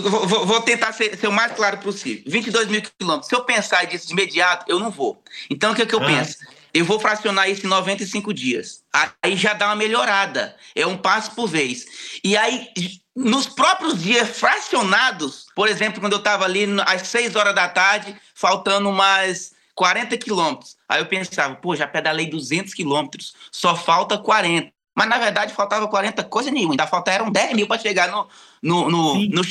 vou, 0.00 0.46
vou, 0.46 0.60
tentar 0.62 0.92
ser, 0.92 1.16
ser, 1.18 1.26
o 1.26 1.32
mais 1.32 1.52
claro 1.52 1.78
possível. 1.78 2.22
22 2.26 2.68
mil 2.68 2.80
quilômetros. 2.80 3.28
Se 3.28 3.34
eu 3.34 3.44
pensar 3.44 3.84
disso 3.84 4.06
de 4.06 4.12
imediato, 4.12 4.64
eu 4.68 4.78
não 4.78 4.90
vou. 4.90 5.20
Então, 5.50 5.72
o 5.72 5.74
que, 5.74 5.82
é 5.82 5.86
que 5.86 5.94
eu 5.94 6.02
ah. 6.02 6.06
penso? 6.06 6.36
Eu 6.72 6.84
vou 6.84 7.00
fracionar 7.00 7.50
isso 7.50 7.66
em 7.66 7.68
95 7.68 8.32
dias. 8.32 8.82
Aí 9.22 9.36
já 9.36 9.52
dá 9.52 9.66
uma 9.66 9.74
melhorada. 9.76 10.54
É 10.76 10.86
um 10.86 10.96
passo 10.96 11.32
por 11.32 11.48
vez. 11.48 11.86
E 12.22 12.36
aí, 12.36 12.68
nos 13.16 13.48
próprios 13.48 14.00
dias 14.00 14.38
fracionados, 14.38 15.46
por 15.56 15.68
exemplo, 15.68 16.00
quando 16.00 16.12
eu 16.12 16.18
estava 16.18 16.44
ali 16.44 16.66
às 16.86 17.08
6 17.08 17.34
horas 17.34 17.54
da 17.54 17.68
tarde, 17.68 18.14
faltando 18.34 18.92
mais 18.92 19.52
40 19.74 20.16
quilômetros. 20.18 20.76
Aí 20.88 21.00
eu 21.00 21.06
pensava, 21.06 21.56
pô, 21.56 21.74
já 21.74 21.86
pedalei 21.86 22.30
200 22.30 22.72
quilômetros, 22.74 23.34
só 23.50 23.74
falta 23.74 24.16
40. 24.16 24.72
Mas 24.98 25.08
na 25.08 25.16
verdade 25.16 25.54
faltava 25.54 25.86
40 25.86 26.24
coisa 26.24 26.50
nenhuma, 26.50 26.72
ainda 26.72 26.84
faltaram 26.84 27.30
10 27.30 27.54
mil 27.54 27.68
para 27.68 27.78
chegar 27.78 28.10
no, 28.10 28.26
no, 28.60 28.90
no, 28.90 29.14
no. 29.28 29.42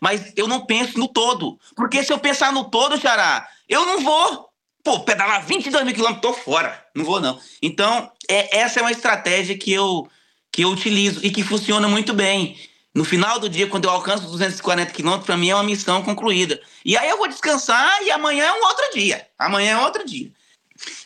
Mas 0.00 0.32
eu 0.34 0.48
não 0.48 0.66
penso 0.66 0.98
no 0.98 1.06
todo. 1.06 1.56
Porque 1.76 2.02
se 2.02 2.12
eu 2.12 2.18
pensar 2.18 2.52
no 2.52 2.64
todo, 2.64 3.00
Xará, 3.00 3.48
eu 3.68 3.86
não 3.86 4.00
vou. 4.00 4.48
Pô, 4.82 4.98
pedalar 4.98 5.46
22 5.46 5.84
mil 5.84 5.94
quilômetros, 5.94 6.22
tô 6.22 6.32
fora. 6.32 6.84
Não 6.92 7.04
vou, 7.04 7.20
não. 7.20 7.38
Então, 7.62 8.10
é, 8.28 8.58
essa 8.58 8.80
é 8.80 8.82
uma 8.82 8.90
estratégia 8.90 9.56
que 9.56 9.72
eu, 9.72 10.08
que 10.50 10.62
eu 10.62 10.70
utilizo 10.70 11.24
e 11.24 11.30
que 11.30 11.44
funciona 11.44 11.86
muito 11.86 12.12
bem. 12.12 12.58
No 12.92 13.04
final 13.04 13.38
do 13.38 13.48
dia, 13.48 13.68
quando 13.68 13.84
eu 13.84 13.92
alcanço 13.92 14.26
240 14.26 14.90
quilômetros, 14.92 15.26
para 15.26 15.36
mim 15.36 15.50
é 15.50 15.54
uma 15.54 15.62
missão 15.62 16.02
concluída. 16.02 16.60
E 16.84 16.96
aí 16.96 17.08
eu 17.08 17.18
vou 17.18 17.28
descansar 17.28 18.02
e 18.02 18.10
amanhã 18.10 18.46
é 18.46 18.52
um 18.52 18.64
outro 18.64 18.90
dia. 18.92 19.24
Amanhã 19.38 19.78
é 19.78 19.84
outro 19.84 20.04
dia. 20.04 20.32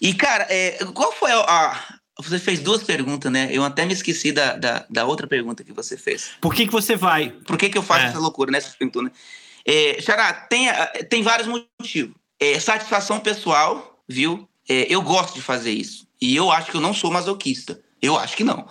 E, 0.01 0.15
cara, 0.15 0.47
é, 0.49 0.79
qual 0.95 1.13
foi 1.13 1.33
a, 1.33 2.00
você 2.23 2.39
fez 2.39 2.61
duas 2.61 2.83
perguntas, 2.83 3.31
né? 3.31 3.49
Eu 3.53 3.65
até 3.65 3.85
me 3.85 3.93
esqueci 3.93 4.33
da, 4.33 4.57
da, 4.57 4.87
da, 4.89 5.05
outra 5.05 5.27
pergunta 5.27 5.65
que 5.65 5.73
você 5.73 5.97
fez. 5.97 6.31
Por 6.41 6.55
que, 6.55 6.67
que 6.67 6.73
você 6.73 6.97
vai? 6.97 7.31
Por 7.31 7.57
que, 7.57 7.69
que 7.69 7.79
eu 7.79 7.83
faço 7.83 8.07
é. 8.07 8.09
essa 8.09 8.19
loucura, 8.19 8.51
né? 8.51 8.61
Você 8.61 8.71
perguntou, 8.79 9.03
né? 9.03 9.11
É, 9.65 10.01
Xará, 10.01 10.33
tem, 10.33 10.69
tem 11.09 11.23
vários 11.23 11.49
motivos. 11.49 12.15
É, 12.39 12.59
satisfação 12.59 13.21
pessoal, 13.21 14.03
viu? 14.09 14.49
É, 14.69 14.87
eu 14.93 15.03
gosto 15.03 15.35
de 15.35 15.43
fazer 15.43 15.73
isso. 15.73 16.07
E 16.21 16.37
eu 16.37 16.51
acho 16.51 16.71
que 16.71 16.77
eu 16.77 16.81
não 16.81 16.95
sou 16.95 17.11
masoquista. 17.11 17.81
Eu 18.01 18.19
acho 18.19 18.37
que 18.37 18.45
não. 18.45 18.67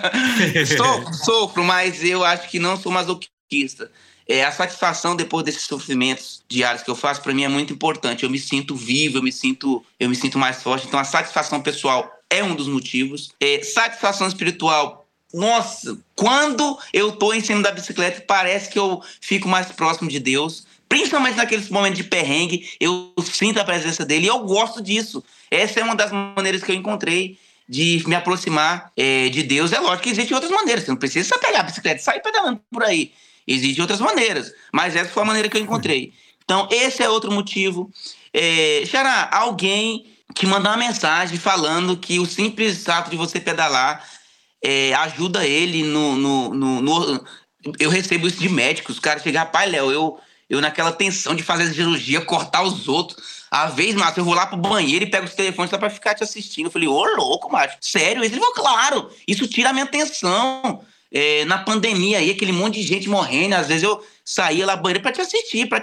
sofro, 0.76 1.14
sofro, 1.24 1.64
mas 1.64 2.04
eu 2.04 2.24
acho 2.24 2.48
que 2.48 2.58
não 2.58 2.76
sou 2.76 2.92
masoquista. 2.92 3.90
É, 4.28 4.44
a 4.44 4.52
satisfação 4.52 5.16
depois 5.16 5.44
desses 5.44 5.62
sofrimentos 5.62 6.42
diários 6.48 6.82
que 6.82 6.90
eu 6.90 6.96
faço, 6.96 7.20
para 7.22 7.34
mim 7.34 7.44
é 7.44 7.48
muito 7.48 7.72
importante. 7.72 8.24
Eu 8.24 8.30
me 8.30 8.38
sinto 8.38 8.74
vivo, 8.74 9.18
eu 9.18 9.22
me 9.22 9.32
sinto, 9.32 9.84
eu 9.98 10.08
me 10.08 10.16
sinto 10.16 10.38
mais 10.38 10.62
forte. 10.62 10.86
Então, 10.86 10.98
a 10.98 11.04
satisfação 11.04 11.60
pessoal 11.60 12.10
é 12.30 12.42
um 12.42 12.54
dos 12.54 12.68
motivos. 12.68 13.30
É, 13.40 13.62
satisfação 13.62 14.26
espiritual. 14.26 15.06
Nossa, 15.32 15.98
quando 16.14 16.78
eu 16.92 17.12
tô 17.12 17.32
em 17.32 17.40
cima 17.40 17.62
da 17.62 17.72
bicicleta, 17.72 18.22
parece 18.26 18.70
que 18.70 18.78
eu 18.78 19.02
fico 19.20 19.48
mais 19.48 19.66
próximo 19.72 20.08
de 20.08 20.18
Deus. 20.18 20.66
Principalmente 20.88 21.36
naqueles 21.36 21.70
momentos 21.70 21.96
de 21.96 22.04
perrengue, 22.04 22.68
eu 22.78 23.14
sinto 23.24 23.58
a 23.58 23.64
presença 23.64 24.04
dele 24.04 24.26
e 24.26 24.28
eu 24.28 24.40
gosto 24.40 24.82
disso. 24.82 25.24
Essa 25.50 25.80
é 25.80 25.84
uma 25.84 25.96
das 25.96 26.12
maneiras 26.12 26.62
que 26.62 26.70
eu 26.70 26.76
encontrei 26.76 27.38
de 27.66 28.02
me 28.06 28.14
aproximar 28.14 28.92
é, 28.94 29.30
de 29.30 29.42
Deus. 29.42 29.72
É 29.72 29.80
lógico 29.80 30.02
que 30.02 30.10
existem 30.10 30.34
outras 30.34 30.52
maneiras. 30.52 30.84
Você 30.84 30.90
não 30.90 30.98
precisa 30.98 31.26
só 31.26 31.38
pegar 31.38 31.60
a 31.60 31.62
bicicleta 31.64 32.00
e 32.00 32.04
sair 32.04 32.20
pedalando 32.20 32.60
por 32.70 32.82
aí. 32.82 33.10
Existem 33.46 33.82
outras 33.82 34.00
maneiras, 34.00 34.52
mas 34.72 34.94
essa 34.94 35.10
foi 35.10 35.22
a 35.22 35.26
maneira 35.26 35.48
que 35.48 35.56
eu 35.56 35.60
encontrei. 35.60 36.12
Então, 36.44 36.68
esse 36.70 37.02
é 37.02 37.08
outro 37.08 37.32
motivo. 37.32 37.90
É, 38.32 38.82
Xará, 38.86 39.28
alguém 39.32 40.06
te 40.34 40.46
mandar 40.46 40.70
uma 40.70 40.76
mensagem 40.78 41.38
falando 41.38 41.96
que 41.96 42.18
o 42.18 42.26
simples 42.26 42.88
ato 42.88 43.10
de 43.10 43.16
você 43.16 43.40
pedalar 43.40 44.04
é, 44.62 44.94
ajuda 44.94 45.46
ele 45.46 45.82
no, 45.82 46.16
no, 46.16 46.54
no, 46.54 46.80
no, 46.80 47.24
Eu 47.78 47.90
recebo 47.90 48.26
isso 48.26 48.38
de 48.38 48.48
médicos, 48.48 48.96
os 48.96 49.00
caras 49.00 49.22
chegam, 49.22 49.42
rapaz, 49.42 49.70
Léo, 49.70 49.90
eu, 49.90 50.18
eu 50.48 50.60
naquela 50.60 50.92
tensão 50.92 51.34
de 51.34 51.42
fazer 51.42 51.72
cirurgia, 51.72 52.20
cortar 52.20 52.62
os 52.62 52.88
outros. 52.88 53.42
Às 53.50 53.74
vezes, 53.74 53.94
Márcio, 53.94 54.20
eu 54.20 54.24
vou 54.24 54.34
lá 54.34 54.46
pro 54.46 54.56
banheiro 54.56 55.04
e 55.04 55.10
pego 55.10 55.26
os 55.26 55.34
telefones 55.34 55.70
só 55.70 55.76
pra 55.76 55.90
ficar 55.90 56.14
te 56.14 56.24
assistindo. 56.24 56.66
Eu 56.66 56.70
falei, 56.70 56.88
ô, 56.88 57.04
louco, 57.16 57.52
macho, 57.52 57.76
sério? 57.80 58.24
Ele 58.24 58.34
falou, 58.34 58.54
claro, 58.54 59.10
isso 59.28 59.46
tira 59.46 59.70
a 59.70 59.72
minha 59.72 59.84
atenção. 59.84 60.82
É, 61.12 61.44
na 61.44 61.58
pandemia 61.58 62.18
aí, 62.18 62.30
aquele 62.30 62.52
monte 62.52 62.80
de 62.80 62.86
gente 62.86 63.08
morrendo, 63.08 63.54
às 63.54 63.68
vezes 63.68 63.82
eu 63.82 64.02
saía 64.24 64.64
lá 64.64 64.76
banheiro 64.76 65.02
para 65.02 65.12
te 65.12 65.20
assistir, 65.20 65.68
para 65.68 65.82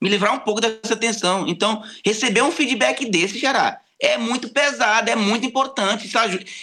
me 0.00 0.08
livrar 0.08 0.34
um 0.34 0.38
pouco 0.38 0.60
dessa 0.60 0.96
tensão. 0.96 1.46
Então, 1.46 1.82
receber 2.04 2.42
um 2.42 2.50
feedback 2.50 3.04
desse, 3.04 3.38
Xará, 3.38 3.80
é 4.00 4.16
muito 4.16 4.48
pesado, 4.48 5.10
é 5.10 5.16
muito 5.16 5.46
importante. 5.46 6.06
Isso, 6.06 6.16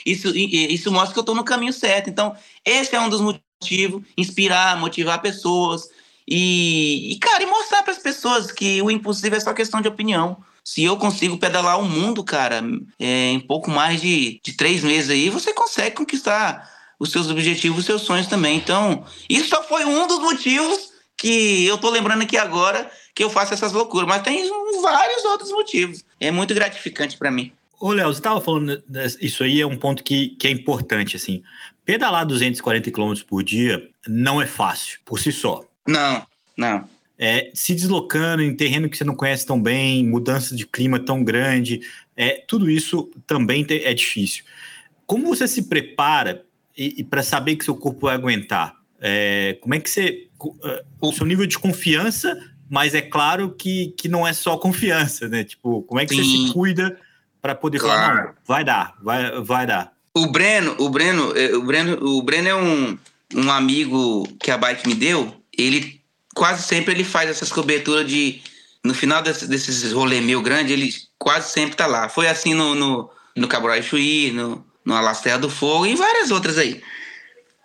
isso, 0.06 0.36
isso 0.36 0.92
mostra 0.92 1.14
que 1.14 1.20
eu 1.20 1.22
estou 1.22 1.36
no 1.36 1.44
caminho 1.44 1.74
certo. 1.74 2.10
Então, 2.10 2.36
esse 2.66 2.96
é 2.96 3.00
um 3.00 3.10
dos 3.10 3.22
motivos: 3.22 4.02
inspirar, 4.18 4.78
motivar 4.78 5.22
pessoas. 5.22 5.88
E, 6.28 7.12
e 7.12 7.20
cara, 7.20 7.44
e 7.44 7.46
mostrar 7.46 7.84
para 7.84 7.92
as 7.92 8.00
pessoas 8.00 8.52
que 8.52 8.82
o 8.82 8.90
impossível 8.90 9.38
é 9.38 9.42
só 9.42 9.54
questão 9.54 9.82
de 9.82 9.88
opinião. 9.88 10.38
Se 10.64 10.82
eu 10.82 10.96
consigo 10.96 11.38
pedalar 11.38 11.78
o 11.78 11.84
mundo, 11.84 12.24
cara, 12.24 12.64
é, 12.98 13.32
em 13.32 13.40
pouco 13.40 13.70
mais 13.70 14.02
de, 14.02 14.40
de 14.42 14.54
três 14.54 14.82
meses 14.82 15.10
aí, 15.10 15.30
você 15.30 15.54
consegue 15.54 15.98
conquistar 15.98 16.73
os 17.04 17.12
seus 17.12 17.30
objetivos, 17.30 17.80
os 17.80 17.86
seus 17.86 18.02
sonhos 18.04 18.28
também. 18.28 18.56
Então, 18.56 19.04
isso 19.30 19.50
só 19.50 19.62
foi 19.62 19.84
um 19.84 20.08
dos 20.08 20.20
motivos 20.20 20.94
que 21.18 21.66
eu 21.66 21.78
tô 21.78 21.90
lembrando 21.90 22.24
aqui 22.24 22.38
agora 22.38 22.90
que 23.14 23.24
eu 23.24 23.30
faço 23.30 23.54
essas 23.54 23.74
loucuras, 23.74 24.08
mas 24.08 24.24
tem 24.24 24.50
vários 24.82 25.26
outros 25.26 25.52
motivos. 25.52 26.04
É 26.20 26.32
muito 26.32 26.54
gratificante 26.54 27.18
para 27.18 27.30
mim. 27.30 27.52
Ô, 27.80 27.92
Léo, 27.92 28.08
você 28.08 28.20
estava 28.20 28.40
falando, 28.40 28.82
isso 29.20 29.44
aí 29.44 29.60
é 29.60 29.68
um 29.68 29.78
ponto 29.78 30.02
que, 30.02 30.30
que 30.30 30.48
é 30.48 30.52
importante, 30.52 31.18
assim. 31.18 31.44
Pedalar 31.84 32.26
240 32.26 32.90
km 32.90 33.14
por 33.28 33.44
dia 33.44 33.90
não 34.08 34.42
é 34.42 34.48
fácil, 34.48 35.00
por 35.04 35.20
si 35.20 35.32
só. 35.34 35.66
Não, 35.86 36.26
não. 36.56 36.88
É, 37.20 37.52
se 37.54 37.76
deslocando 37.76 38.42
em 38.42 38.56
terreno 38.56 38.90
que 38.90 38.98
você 38.98 39.04
não 39.04 39.16
conhece 39.16 39.46
tão 39.46 39.62
bem, 39.62 40.08
mudança 40.08 40.56
de 40.56 40.66
clima 40.66 40.98
tão 40.98 41.22
grande, 41.24 41.82
é, 42.16 42.44
tudo 42.48 42.70
isso 42.70 43.12
também 43.28 43.66
é 43.70 43.94
difícil. 43.94 44.46
Como 45.06 45.28
você 45.28 45.48
se 45.48 45.64
prepara 45.64 46.46
e, 46.78 46.96
e 47.00 47.04
para 47.04 47.24
saber 47.24 47.56
que 47.56 47.66
seu 47.66 47.76
corpo 47.76 48.08
vai 48.08 48.16
aguentar? 48.16 48.76
É, 49.00 49.58
como 49.62 49.76
é 49.76 49.80
que 49.80 49.90
você. 49.90 50.28
É, 50.64 50.84
o 51.02 51.12
seu 51.12 51.26
nível 51.26 51.46
de 51.46 51.58
confiança 51.58 52.38
mas 52.74 52.96
é 52.96 53.02
claro 53.02 53.52
que, 53.52 53.94
que 53.96 54.10
não 54.10 54.26
é 54.26 54.34
só 54.34 54.58
confiança, 54.58 55.28
né? 55.28 55.44
Tipo, 55.44 55.84
como 55.84 56.02
é 56.02 56.08
que 56.08 56.16
Sim. 56.16 56.24
você 56.24 56.48
se 56.48 56.54
cuida 56.54 57.00
para 57.40 57.54
poder 57.54 57.80
claro. 57.80 58.02
falar, 58.02 58.26
não, 58.26 58.34
vai 58.48 58.64
dar, 58.64 58.96
vai, 59.00 59.42
vai 59.42 59.68
dar. 59.68 59.94
O 60.16 60.28
Breno, 60.32 60.76
o 60.80 60.90
Breno, 60.90 61.38
é, 61.38 61.56
o 61.56 61.64
Breno, 61.64 62.04
o 62.04 62.24
Breno 62.24 62.48
é 62.48 62.56
um, 62.56 62.98
um 63.36 63.52
amigo 63.52 64.28
que 64.40 64.50
a 64.50 64.58
bike 64.58 64.88
me 64.88 64.96
deu. 64.96 65.36
Ele 65.56 66.02
quase 66.34 66.64
sempre 66.64 66.96
ele 66.96 67.04
faz 67.04 67.30
essas 67.30 67.52
coberturas 67.52 68.08
de 68.08 68.42
no 68.84 68.96
final 68.96 69.22
desse, 69.22 69.48
desses 69.48 69.92
rolê 69.92 70.20
meio 70.20 70.42
grande, 70.42 70.74
ele 70.74 70.92
quase 71.20 71.52
sempre 71.52 71.76
tá 71.76 71.86
lá. 71.86 72.10
Foi 72.10 72.28
assim 72.28 72.56
no 72.56 72.74
no, 72.74 73.10
no 73.36 73.48
Caborai 73.48 73.84
Chuí, 73.84 74.32
no 74.32 74.66
no 74.86 74.96
Alasterra 74.96 75.40
do 75.40 75.50
Fogo 75.50 75.86
e 75.86 75.96
várias 75.96 76.32
outras 76.32 76.58
aí. 76.58 76.82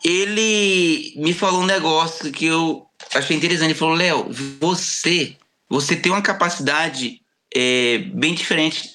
Ele 0.05 1.15
me 1.17 1.35
falou 1.35 1.63
um 1.63 1.67
negócio 1.67 2.31
que 2.31 2.47
eu 2.47 2.87
achei 3.15 3.37
interessante. 3.37 3.71
Ele 3.71 3.79
falou, 3.79 3.95
Léo, 3.95 4.29
você, 4.61 5.37
você 5.69 5.97
tem 5.97 6.13
uma 6.13 6.23
capacidade 6.23 7.21
é, 7.55 7.99
bem 8.15 8.35
diferente 8.35 8.95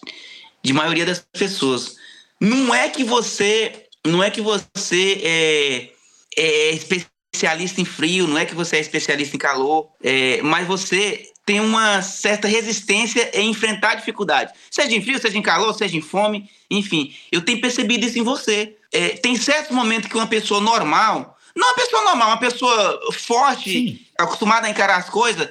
de 0.64 0.74
maioria 0.74 1.06
das 1.06 1.20
pessoas. 1.20 1.96
Não 2.40 2.74
é 2.74 2.90
que 2.90 3.04
você, 3.04 3.88
não 4.06 4.24
é 4.24 4.30
que 4.30 4.42
você 4.42 5.20
é, 5.24 5.90
é 6.38 6.72
especialista 6.72 7.82
em 7.82 7.86
frio, 7.86 8.28
não 8.28 8.38
é 8.38 8.46
que 8.46 8.56
você 8.56 8.78
é 8.78 8.80
especialista 8.80 9.36
em 9.36 9.40
calor, 9.40 9.90
é, 10.02 10.42
mas 10.42 10.68
você 10.68 11.33
tem 11.46 11.60
uma 11.60 12.02
certa 12.02 12.48
resistência 12.48 13.30
em 13.34 13.50
enfrentar 13.50 13.96
dificuldade. 13.96 14.54
Seja 14.72 14.96
em 14.96 15.02
frio, 15.02 15.20
seja 15.20 15.38
em 15.38 15.42
calor, 15.42 15.74
seja 15.74 15.98
em 15.98 16.02
fome, 16.02 16.50
enfim. 16.72 17.14
Eu 17.32 17.42
tenho 17.42 17.60
percebido 17.60 18.06
isso 18.06 18.18
em 18.18 18.24
você. 18.24 18.76
É, 18.92 19.10
tem 19.10 19.36
certos 19.36 19.76
momentos 19.76 20.10
que 20.10 20.16
uma 20.16 20.28
pessoa 20.28 20.62
normal 20.62 21.34
não 21.56 21.68
uma 21.68 21.76
pessoa 21.76 22.04
normal, 22.04 22.28
uma 22.30 22.40
pessoa 22.40 23.00
forte, 23.14 23.72
Sim. 23.72 24.00
acostumada 24.18 24.68
a 24.68 24.70
encarar 24.70 24.98
as 24.98 25.10
coisas, 25.10 25.50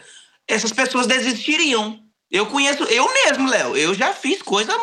essas 0.49 0.73
pessoas 0.73 1.07
desistiriam. 1.07 2.01
Eu 2.31 2.47
conheço, 2.47 2.83
eu 2.85 3.13
mesmo, 3.13 3.49
Léo, 3.49 3.77
eu 3.77 3.95
já 3.95 4.13
fiz 4.13 4.43
coisa 4.43 4.77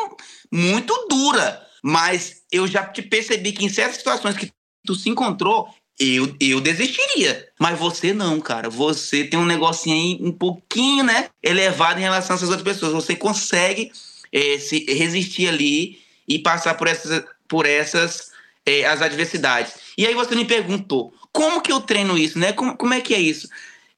muito 0.52 0.94
dura, 1.10 1.68
mas 1.84 2.44
eu 2.52 2.68
já 2.68 2.86
te 2.86 3.02
percebi 3.02 3.52
que 3.52 3.66
em 3.66 3.70
certas 3.70 3.98
situações 3.98 4.38
que 4.38 4.52
tu 4.86 4.96
se 4.96 5.10
encontrou, 5.10 5.74
eu, 6.00 6.34
eu 6.40 6.62
desistiria. 6.62 7.48
Mas 7.60 7.78
você 7.78 8.14
não, 8.14 8.40
cara. 8.40 8.70
Você 8.70 9.26
tem 9.26 9.38
um 9.38 9.46
negocinho 9.46 9.96
aí 9.96 10.18
um 10.22 10.32
pouquinho, 10.32 11.04
né, 11.04 11.30
elevado 11.44 12.00
em 12.00 12.04
relação 12.04 12.36
essas 12.36 12.50
outras 12.50 12.64
pessoas. 12.64 12.94
Você 12.94 13.16
consegue 13.16 13.92
é, 14.32 14.58
se 14.58 14.86
resistir 14.86 15.50
ali 15.50 16.00
e 16.28 16.40
passar 16.40 16.76
por 16.76 16.88
essas, 16.88 17.24
por 17.48 17.66
essas 17.66 18.32
é, 18.66 18.86
as 18.86 19.02
adversidades. 19.02 19.74
E 19.98 20.08
aí 20.08 20.14
você 20.14 20.36
me 20.36 20.46
perguntou, 20.46 21.14
como 21.34 21.62
que 21.62 21.72
eu 21.72 21.82
treino 21.82 22.18
isso, 22.18 22.40
né? 22.40 22.54
Como, 22.54 22.78
como 22.78 22.94
é 22.94 23.02
que 23.02 23.14
é 23.14 23.20
isso? 23.20 23.50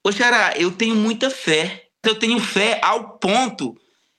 Ô, 0.04 0.12
Xará, 0.12 0.54
eu 0.58 0.72
tenho 0.72 0.96
muita 0.96 1.30
fé. 1.30 1.86
Eu 2.04 2.16
tenho 2.16 2.40
fé 2.40 2.80
ao 2.82 3.20
ponto 3.20 3.78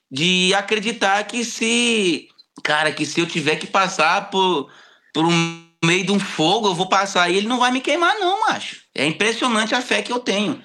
de 0.09 0.53
acreditar 0.53 1.21
que 1.25 1.43
se, 1.43 2.29
cara, 2.63 2.93
que 2.93 3.05
se 3.05 3.19
eu 3.19 3.25
tiver 3.25 3.57
que 3.57 3.67
passar 3.67 4.29
por, 4.29 4.71
por 5.13 5.25
um 5.25 5.72
meio 5.83 6.05
de 6.05 6.11
um 6.11 6.19
fogo, 6.19 6.67
eu 6.67 6.75
vou 6.75 6.87
passar 6.87 7.29
e 7.29 7.37
ele 7.37 7.47
não 7.47 7.59
vai 7.59 7.71
me 7.71 7.81
queimar, 7.81 8.15
não, 8.19 8.47
macho. 8.47 8.77
É 8.95 9.05
impressionante 9.05 9.75
a 9.75 9.81
fé 9.81 10.01
que 10.01 10.11
eu 10.11 10.19
tenho. 10.19 10.61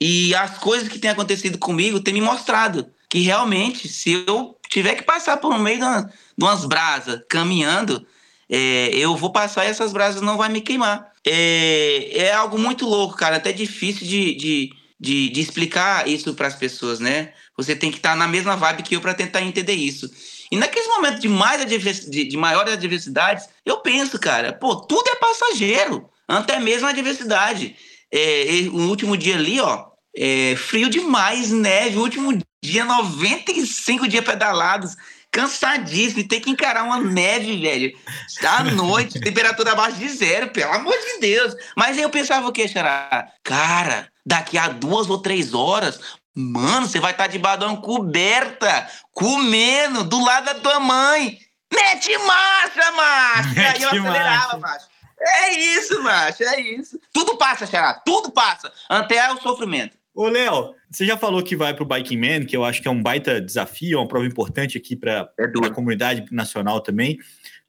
E 0.00 0.34
as 0.34 0.58
coisas 0.58 0.88
que 0.88 0.98
têm 0.98 1.10
acontecido 1.10 1.58
comigo 1.58 2.00
têm 2.00 2.14
me 2.14 2.20
mostrado 2.20 2.86
que 3.08 3.18
realmente, 3.18 3.88
se 3.88 4.24
eu 4.26 4.56
tiver 4.68 4.94
que 4.94 5.02
passar 5.02 5.36
por 5.38 5.58
meio 5.58 5.78
de, 5.78 5.84
uma, 5.84 6.02
de 6.02 6.44
umas 6.44 6.64
brasas 6.64 7.20
caminhando, 7.28 8.06
é, 8.48 8.90
eu 8.94 9.16
vou 9.16 9.30
passar 9.30 9.64
e 9.64 9.68
essas 9.68 9.92
brasas 9.92 10.22
não 10.22 10.36
vai 10.36 10.48
me 10.48 10.60
queimar. 10.60 11.10
É, 11.26 12.10
é 12.14 12.32
algo 12.32 12.58
muito 12.58 12.86
louco, 12.86 13.16
cara, 13.16 13.36
até 13.36 13.52
difícil 13.52 14.06
de, 14.06 14.34
de, 14.34 14.72
de, 14.98 15.28
de 15.28 15.40
explicar 15.40 16.08
isso 16.08 16.32
para 16.34 16.46
as 16.46 16.54
pessoas, 16.54 17.00
né? 17.00 17.32
Você 17.56 17.76
tem 17.76 17.90
que 17.90 17.98
estar 17.98 18.10
tá 18.10 18.16
na 18.16 18.28
mesma 18.28 18.56
vibe 18.56 18.84
que 18.84 18.96
eu 18.96 19.00
para 19.00 19.12
tentar 19.12 19.42
entender 19.42 19.74
isso. 19.74 20.10
E 20.50 20.56
naqueles 20.56 20.88
momentos 20.88 21.20
de, 21.20 21.28
mais 21.28 21.64
de, 21.64 22.24
de 22.24 22.36
maiores 22.36 22.72
adversidades, 22.72 23.48
eu 23.64 23.78
penso, 23.78 24.18
cara, 24.18 24.52
pô, 24.52 24.76
tudo 24.76 25.08
é 25.08 25.14
passageiro, 25.16 26.10
até 26.26 26.58
mesmo 26.58 26.86
a 26.86 26.90
adversidade. 26.90 27.76
É, 28.12 28.68
o 28.72 28.88
último 28.88 29.16
dia 29.16 29.36
ali, 29.36 29.60
ó, 29.60 29.86
é, 30.16 30.56
frio 30.56 30.90
demais, 30.90 31.50
neve, 31.50 31.96
o 31.96 32.02
último 32.02 32.36
dia, 32.62 32.84
95 32.84 34.08
dias 34.08 34.24
pedalados 34.24 34.96
cansadíssimo 35.30 36.20
e 36.20 36.26
ter 36.26 36.40
que 36.40 36.50
encarar 36.50 36.82
uma 36.82 37.00
neve, 37.00 37.56
velho. 37.60 37.96
À 38.44 38.64
noite, 38.74 39.20
temperatura 39.20 39.72
abaixo 39.72 39.98
de 39.98 40.08
zero, 40.08 40.50
pelo 40.50 40.72
amor 40.72 40.94
de 40.94 41.20
Deus. 41.20 41.54
Mas 41.76 41.96
aí 41.96 42.02
eu 42.02 42.10
pensava 42.10 42.48
o 42.48 42.52
que, 42.52 42.66
Xará? 42.66 43.28
Cara, 43.44 44.08
daqui 44.26 44.58
a 44.58 44.68
duas 44.68 45.08
ou 45.08 45.18
três 45.18 45.54
horas, 45.54 46.00
mano, 46.34 46.86
você 46.86 47.00
vai 47.00 47.12
estar 47.12 47.28
tá 47.28 47.56
de 47.56 47.64
uma 47.64 47.76
coberta, 47.80 48.88
comendo, 49.12 50.04
do 50.04 50.22
lado 50.24 50.46
da 50.46 50.54
tua 50.54 50.80
mãe. 50.80 51.38
Mete 51.72 52.16
marcha, 52.18 52.92
macho! 52.92 53.60
Aí 53.60 53.82
eu 53.82 53.88
acelerava, 53.88 54.58
macho. 54.58 54.86
É 55.20 55.54
isso, 55.54 56.02
macho, 56.02 56.42
é 56.42 56.60
isso. 56.60 56.98
Tudo 57.12 57.36
passa, 57.36 57.66
Xará, 57.66 57.94
tudo 58.04 58.30
passa. 58.30 58.72
Até 58.88 59.32
o 59.32 59.40
sofrimento. 59.40 59.96
Ô, 60.14 60.28
Léo, 60.28 60.74
você 60.90 61.06
já 61.06 61.16
falou 61.16 61.42
que 61.42 61.54
vai 61.54 61.72
para 61.72 61.84
o 61.84 61.86
Biking 61.86 62.16
Man, 62.16 62.44
que 62.44 62.56
eu 62.56 62.64
acho 62.64 62.82
que 62.82 62.88
é 62.88 62.90
um 62.90 63.02
baita 63.02 63.40
desafio, 63.40 63.98
é 63.98 64.00
uma 64.00 64.08
prova 64.08 64.26
importante 64.26 64.76
aqui 64.76 64.96
para 64.96 65.30
é 65.38 65.44
a 65.44 65.70
comunidade 65.70 66.24
nacional 66.32 66.80
também. 66.80 67.18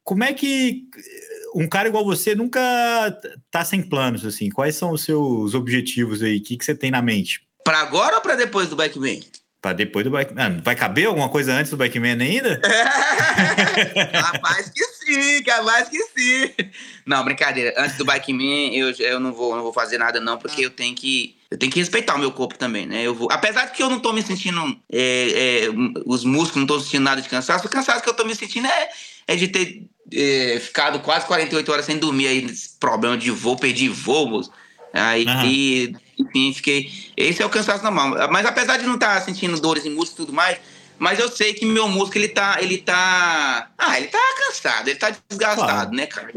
Como 0.04 0.24
é 0.24 0.34
que 0.34 0.86
um 1.54 1.68
cara 1.68 1.88
igual 1.88 2.04
você 2.04 2.34
nunca 2.34 2.60
tá 3.52 3.64
sem 3.64 3.84
planos, 3.84 4.26
assim? 4.26 4.50
Quais 4.50 4.76
são 4.76 4.92
os 4.92 5.04
seus 5.04 5.54
objetivos 5.54 6.24
aí? 6.24 6.38
O 6.38 6.44
que, 6.44 6.58
que 6.58 6.66
você 6.66 6.74
tem 6.74 6.90
na 6.90 7.02
mente? 7.02 7.42
Para 7.64 7.80
agora 7.80 8.16
ou 8.16 8.22
para 8.22 8.36
depois 8.36 8.70
do 8.70 8.76
Biking 8.76 9.00
Man? 9.00 9.20
Para 9.62 9.74
depois 9.74 10.04
do 10.04 10.10
Bike 10.10 10.34
ah, 10.38 10.50
Vai 10.64 10.76
caber 10.76 11.06
alguma 11.06 11.30
coisa 11.30 11.54
antes 11.54 11.70
do 11.70 11.78
Bikeman 11.78 12.20
ainda? 12.20 12.60
capaz 14.12 14.70
que 14.70 14.84
sim, 14.84 15.44
capaz 15.44 15.88
que 15.88 16.02
sim. 16.04 16.52
Não, 17.06 17.24
brincadeira. 17.24 17.72
Antes 17.78 17.96
do 17.96 18.04
Bikeman, 18.04 18.76
eu, 18.76 18.90
eu 18.90 19.20
não, 19.20 19.32
vou, 19.32 19.56
não 19.56 19.62
vou 19.62 19.72
fazer 19.72 20.00
nada, 20.00 20.20
não, 20.20 20.40
porque 20.40 20.66
eu 20.66 20.72
tenho 20.72 20.96
que. 20.96 21.38
Eu 21.52 21.60
tenho 21.60 21.72
que 21.72 21.80
respeitar 21.80 22.16
o 22.16 22.20
meu 22.20 22.32
corpo 22.32 22.58
também, 22.58 22.88
né? 22.88 23.04
Eu 23.04 23.14
vou, 23.14 23.28
apesar 23.32 23.66
de 23.66 23.74
que 23.74 23.84
eu 23.84 23.90
não 23.90 24.00
tô 24.00 24.12
me 24.12 24.24
sentindo. 24.24 24.60
É, 24.92 25.66
é, 25.66 25.70
os 26.08 26.24
músculos 26.24 26.62
não 26.62 26.66
tô 26.66 26.80
sentindo 26.80 27.04
nada 27.04 27.22
de 27.22 27.30
cansaço. 27.30 27.68
O 27.68 27.70
cansaço 27.70 28.02
que 28.02 28.10
eu 28.10 28.16
tô 28.16 28.26
me 28.26 28.34
sentindo 28.34 28.66
é, 28.66 28.90
é 29.28 29.36
de 29.36 29.48
ter 29.48 29.84
é, 30.12 30.60
ficado 30.60 31.00
quase 31.02 31.28
48 31.28 31.72
horas 31.72 31.86
sem 31.86 32.00
dormir 32.00 32.28
aí, 32.28 32.52
problema 32.80 33.16
de 33.16 33.30
voo, 33.30 33.56
perdi 33.56 33.90
voo, 33.90 34.42
Aí, 34.94 35.26
uhum. 35.26 36.26
enfim, 36.26 36.54
fiquei. 36.54 36.92
Esse 37.16 37.42
é 37.42 37.46
o 37.46 37.50
cansaço 37.50 37.84
normal. 37.84 38.30
Mas 38.32 38.46
apesar 38.46 38.78
de 38.78 38.86
não 38.86 38.96
estar 38.96 39.16
tá 39.16 39.22
sentindo 39.22 39.60
dores 39.60 39.86
em 39.86 39.90
músculo 39.90 40.24
e 40.24 40.26
tudo 40.26 40.34
mais, 40.34 40.58
mas 41.02 41.18
eu 41.18 41.30
sei 41.30 41.56
que 41.56 41.66
meu 41.66 41.88
músculo, 41.88 42.20
ele 42.20 42.28
tá. 42.28 42.58
Ele 42.62 42.78
tá. 42.78 43.72
Ah, 43.76 43.98
ele 43.98 44.06
tá 44.06 44.20
cansado, 44.46 44.88
ele 44.88 45.00
tá 45.00 45.12
desgastado, 45.28 45.68
claro. 45.68 45.92
né, 45.92 46.06
cara? 46.06 46.32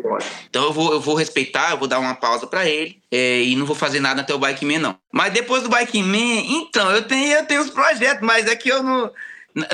Então 0.48 0.64
eu 0.64 0.72
vou, 0.72 0.92
eu 0.94 1.00
vou 1.02 1.14
respeitar, 1.14 1.72
eu 1.72 1.76
vou 1.76 1.86
dar 1.86 1.98
uma 1.98 2.14
pausa 2.14 2.46
para 2.46 2.66
ele. 2.66 2.98
É, 3.11 3.42
e 3.42 3.55
não 3.57 3.66
vou 3.66 3.76
fazer 3.76 4.00
nada 4.00 4.22
até 4.22 4.32
o 4.32 4.38
Bike 4.38 4.64
Man, 4.64 4.78
não. 4.78 4.98
Mas 5.12 5.34
depois 5.34 5.62
do 5.62 5.68
Bike 5.68 6.02
Man, 6.02 6.40
então, 6.46 6.90
eu 6.90 7.02
tenho, 7.02 7.34
eu 7.34 7.44
tenho 7.44 7.61
os 7.61 7.68
projetos, 7.68 8.26
mas 8.26 8.46
é 8.46 8.57
que 8.57 8.70
eu 8.70 8.82
não. 8.82 9.12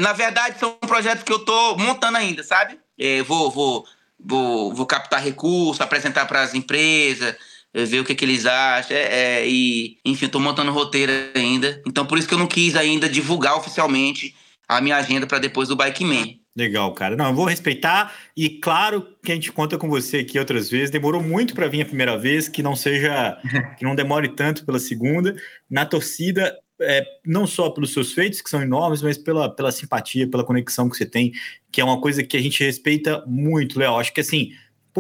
Na 0.00 0.12
verdade, 0.12 0.58
são 0.58 0.72
projetos 0.72 1.22
que 1.22 1.32
eu 1.32 1.38
tô 1.38 1.76
montando 1.76 2.18
ainda, 2.18 2.42
sabe? 2.42 2.76
É, 2.98 3.22
vou, 3.22 3.48
vou, 3.48 3.86
vou, 4.18 4.74
vou 4.74 4.86
captar 4.86 5.22
recursos, 5.22 5.80
apresentar 5.80 6.26
para 6.26 6.42
as 6.42 6.52
empresas, 6.52 7.36
ver 7.74 8.00
o 8.00 8.04
que, 8.04 8.14
que 8.14 8.24
eles 8.24 8.46
acham. 8.46 8.96
É, 8.96 9.40
é, 9.40 9.48
e, 9.48 9.98
enfim, 10.04 10.26
eu 10.26 10.30
tô 10.30 10.40
montando 10.40 10.72
roteiro 10.72 11.12
ainda. 11.34 11.82
Então, 11.86 12.06
por 12.06 12.18
isso 12.18 12.28
que 12.28 12.34
eu 12.34 12.38
não 12.38 12.46
quis 12.46 12.76
ainda 12.76 13.08
divulgar 13.08 13.56
oficialmente 13.56 14.34
a 14.68 14.80
minha 14.80 14.96
agenda 14.96 15.26
para 15.26 15.38
depois 15.38 15.68
do 15.68 15.76
Bike 15.76 16.04
Man. 16.04 16.40
Legal, 16.56 16.92
cara. 16.94 17.16
Não, 17.16 17.26
eu 17.26 17.34
vou 17.34 17.44
respeitar 17.44 18.12
e 18.36 18.48
claro 18.48 19.06
que 19.24 19.30
a 19.30 19.34
gente 19.34 19.52
conta 19.52 19.78
com 19.78 19.88
você 19.88 20.18
aqui 20.18 20.38
outras 20.38 20.68
vezes. 20.68 20.90
Demorou 20.90 21.22
muito 21.22 21.54
para 21.54 21.68
vir 21.68 21.82
a 21.82 21.86
primeira 21.86 22.18
vez, 22.18 22.48
que 22.48 22.62
não 22.62 22.74
seja, 22.74 23.38
que 23.78 23.84
não 23.84 23.94
demore 23.94 24.28
tanto 24.28 24.64
pela 24.66 24.78
segunda. 24.78 25.34
Na 25.70 25.86
torcida, 25.86 26.56
é, 26.80 27.04
não 27.24 27.46
só 27.46 27.70
pelos 27.70 27.92
seus 27.92 28.12
feitos, 28.12 28.40
que 28.40 28.50
são 28.50 28.60
enormes, 28.60 29.00
mas 29.00 29.16
pela, 29.16 29.48
pela 29.48 29.70
simpatia, 29.70 30.28
pela 30.28 30.44
conexão 30.44 30.88
que 30.90 30.96
você 30.96 31.06
tem, 31.06 31.32
que 31.70 31.80
é 31.80 31.84
uma 31.84 32.00
coisa 32.00 32.22
que 32.22 32.36
a 32.36 32.42
gente 32.42 32.64
respeita 32.64 33.24
muito, 33.26 33.78
Léo. 33.78 33.96
Acho 33.96 34.12
que 34.12 34.20
assim, 34.20 34.50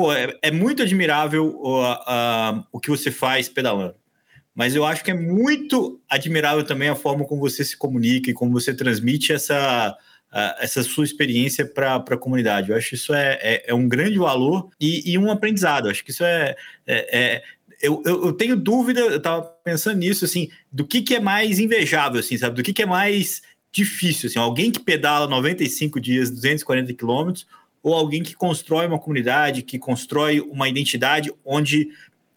pô, 0.00 0.14
é, 0.14 0.34
é 0.40 0.50
muito 0.50 0.82
admirável 0.82 1.54
o, 1.60 1.82
a, 1.82 2.64
o 2.72 2.80
que 2.80 2.88
você 2.88 3.10
faz 3.10 3.50
pedalando. 3.50 3.94
Mas 4.54 4.74
eu 4.74 4.82
acho 4.82 5.04
que 5.04 5.10
é 5.10 5.14
muito 5.14 6.00
admirável 6.08 6.64
também 6.64 6.88
a 6.88 6.96
forma 6.96 7.26
como 7.26 7.42
você 7.42 7.62
se 7.62 7.76
comunica 7.76 8.30
e 8.30 8.32
como 8.32 8.50
você 8.50 8.72
transmite 8.72 9.30
essa, 9.30 9.94
essa 10.58 10.82
sua 10.82 11.04
experiência 11.04 11.66
para 11.66 11.96
a 11.96 12.16
comunidade. 12.16 12.70
Eu 12.70 12.76
acho 12.78 12.88
que 12.88 12.94
isso 12.94 13.12
é, 13.12 13.38
é, 13.42 13.64
é 13.70 13.74
um 13.74 13.86
grande 13.86 14.18
valor 14.18 14.70
e, 14.80 15.12
e, 15.12 15.18
um 15.18 15.30
aprendizado. 15.30 15.86
Eu 15.86 15.90
acho 15.90 16.02
que 16.02 16.12
isso 16.12 16.24
é. 16.24 16.56
é, 16.86 17.18
é 17.18 17.42
eu, 17.82 18.02
eu, 18.06 18.26
eu, 18.26 18.32
tenho 18.32 18.56
dúvida, 18.56 19.00
eu 19.00 19.16
estava 19.18 19.42
pensando 19.64 19.98
nisso, 19.98 20.24
assim, 20.24 20.48
do 20.72 20.86
que, 20.86 21.02
que 21.02 21.14
é 21.14 21.20
mais 21.20 21.58
invejável, 21.58 22.20
assim, 22.20 22.36
sabe? 22.38 22.56
Do 22.56 22.62
que, 22.62 22.74
que 22.74 22.82
é 22.82 22.86
mais 22.86 23.42
difícil, 23.72 24.28
assim, 24.28 24.38
alguém 24.38 24.70
que 24.70 24.80
pedala 24.80 25.26
95 25.26 26.00
dias, 26.00 26.30
240 26.30 26.92
quilômetros, 26.94 27.46
ou 27.82 27.94
alguém 27.94 28.22
que 28.22 28.34
constrói 28.34 28.86
uma 28.86 28.98
comunidade, 28.98 29.62
que 29.62 29.78
constrói 29.78 30.40
uma 30.40 30.68
identidade 30.68 31.32
onde 31.44 31.88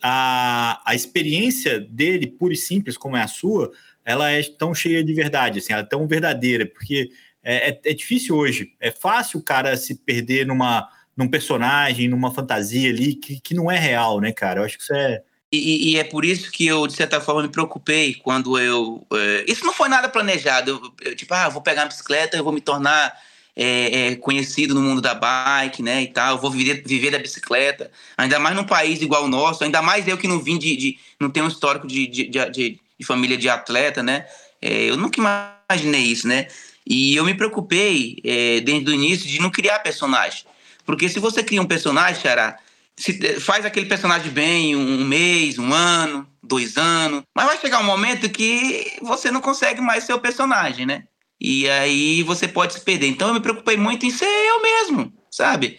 a, 0.01 0.81
a 0.85 0.95
experiência 0.95 1.79
dele, 1.79 2.27
pura 2.27 2.53
e 2.53 2.57
simples, 2.57 2.97
como 2.97 3.17
é 3.17 3.21
a 3.21 3.27
sua, 3.27 3.71
ela 4.05 4.29
é 4.29 4.43
tão 4.43 4.73
cheia 4.73 5.03
de 5.03 5.13
verdade, 5.13 5.59
assim, 5.59 5.73
ela 5.73 5.81
é 5.81 5.85
tão 5.85 6.05
verdadeira, 6.07 6.65
porque 6.65 7.09
é, 7.43 7.69
é, 7.69 7.81
é, 7.85 7.93
difícil 7.93 8.35
hoje. 8.35 8.73
É 8.79 8.91
fácil 8.91 9.39
o 9.39 9.43
cara 9.43 9.75
se 9.75 9.95
perder 9.95 10.45
numa, 10.45 10.89
num 11.15 11.27
personagem, 11.27 12.07
numa 12.07 12.33
fantasia 12.33 12.89
ali 12.89 13.15
que, 13.15 13.39
que 13.39 13.53
não 13.53 13.69
é 13.69 13.77
real, 13.77 14.19
né, 14.19 14.31
cara? 14.31 14.61
Eu 14.61 14.65
acho 14.65 14.77
que 14.77 14.83
isso 14.83 14.93
é. 14.93 15.21
E, 15.51 15.91
e 15.91 15.97
é 15.97 16.03
por 16.03 16.25
isso 16.25 16.51
que 16.51 16.65
eu, 16.65 16.87
de 16.87 16.93
certa 16.93 17.21
forma, 17.21 17.43
me 17.43 17.49
preocupei 17.49 18.15
quando 18.15 18.57
eu. 18.57 19.05
É, 19.13 19.45
isso 19.47 19.63
não 19.63 19.73
foi 19.73 19.87
nada 19.87 20.09
planejado. 20.09 20.71
Eu, 20.71 21.11
eu, 21.11 21.15
tipo, 21.15 21.33
ah, 21.33 21.47
vou 21.47 21.61
pegar 21.61 21.83
a 21.83 21.87
bicicleta, 21.87 22.35
eu 22.35 22.43
vou 22.43 22.53
me 22.53 22.61
tornar 22.61 23.13
é, 23.55 24.07
é, 24.07 24.15
conhecido 24.15 24.73
no 24.73 24.81
mundo 24.81 25.01
da 25.01 25.13
bike, 25.13 25.81
né, 25.81 26.01
e 26.01 26.07
tal, 26.07 26.39
vou 26.39 26.49
viver, 26.49 26.83
viver 26.85 27.11
da 27.11 27.19
bicicleta, 27.19 27.91
ainda 28.17 28.39
mais 28.39 28.55
num 28.55 28.63
país 28.63 29.01
igual 29.01 29.25
o 29.25 29.27
nosso, 29.27 29.63
ainda 29.63 29.81
mais 29.81 30.07
eu 30.07 30.17
que 30.17 30.27
não 30.27 30.39
vim 30.39 30.57
de, 30.57 30.75
de 30.75 30.99
não 31.19 31.29
tenho 31.29 31.45
um 31.45 31.49
histórico 31.49 31.87
de, 31.87 32.07
de, 32.07 32.25
de, 32.27 32.49
de 32.49 33.05
família 33.05 33.37
de 33.37 33.49
atleta, 33.49 34.01
né, 34.01 34.25
é, 34.61 34.89
eu 34.89 34.97
nunca 34.97 35.19
imaginei 35.19 36.01
isso, 36.01 36.27
né, 36.27 36.47
e 36.85 37.15
eu 37.15 37.23
me 37.23 37.33
preocupei 37.33 38.17
é, 38.23 38.59
desde 38.59 38.89
o 38.89 38.93
início 38.93 39.27
de 39.27 39.39
não 39.39 39.49
criar 39.49 39.79
personagem. 39.79 40.43
Porque 40.85 41.07
se 41.07 41.17
você 41.17 41.41
cria 41.41 41.61
um 41.61 41.65
personagem, 41.65 42.21
Xará, 42.21 42.57
se, 42.95 43.39
faz 43.39 43.65
aquele 43.65 43.85
personagem 43.85 44.31
bem 44.31 44.75
um 44.75 45.05
mês, 45.05 45.57
um 45.57 45.73
ano, 45.73 46.27
dois 46.41 46.77
anos, 46.77 47.23
mas 47.33 47.45
vai 47.45 47.57
chegar 47.57 47.79
um 47.79 47.85
momento 47.85 48.29
que 48.29 48.97
você 49.01 49.31
não 49.31 49.41
consegue 49.41 49.81
mais 49.81 50.03
ser 50.03 50.13
o 50.13 50.19
personagem, 50.19 50.85
né? 50.85 51.05
E 51.43 51.69
aí 51.69 52.23
você 52.23 52.47
pode 52.47 52.73
se 52.73 52.79
perder. 52.79 53.07
Então 53.07 53.27
eu 53.27 53.33
me 53.33 53.41
preocupei 53.41 53.75
muito 53.75 54.05
em 54.05 54.09
ser 54.09 54.25
eu 54.25 54.61
mesmo, 54.61 55.11
sabe? 55.29 55.77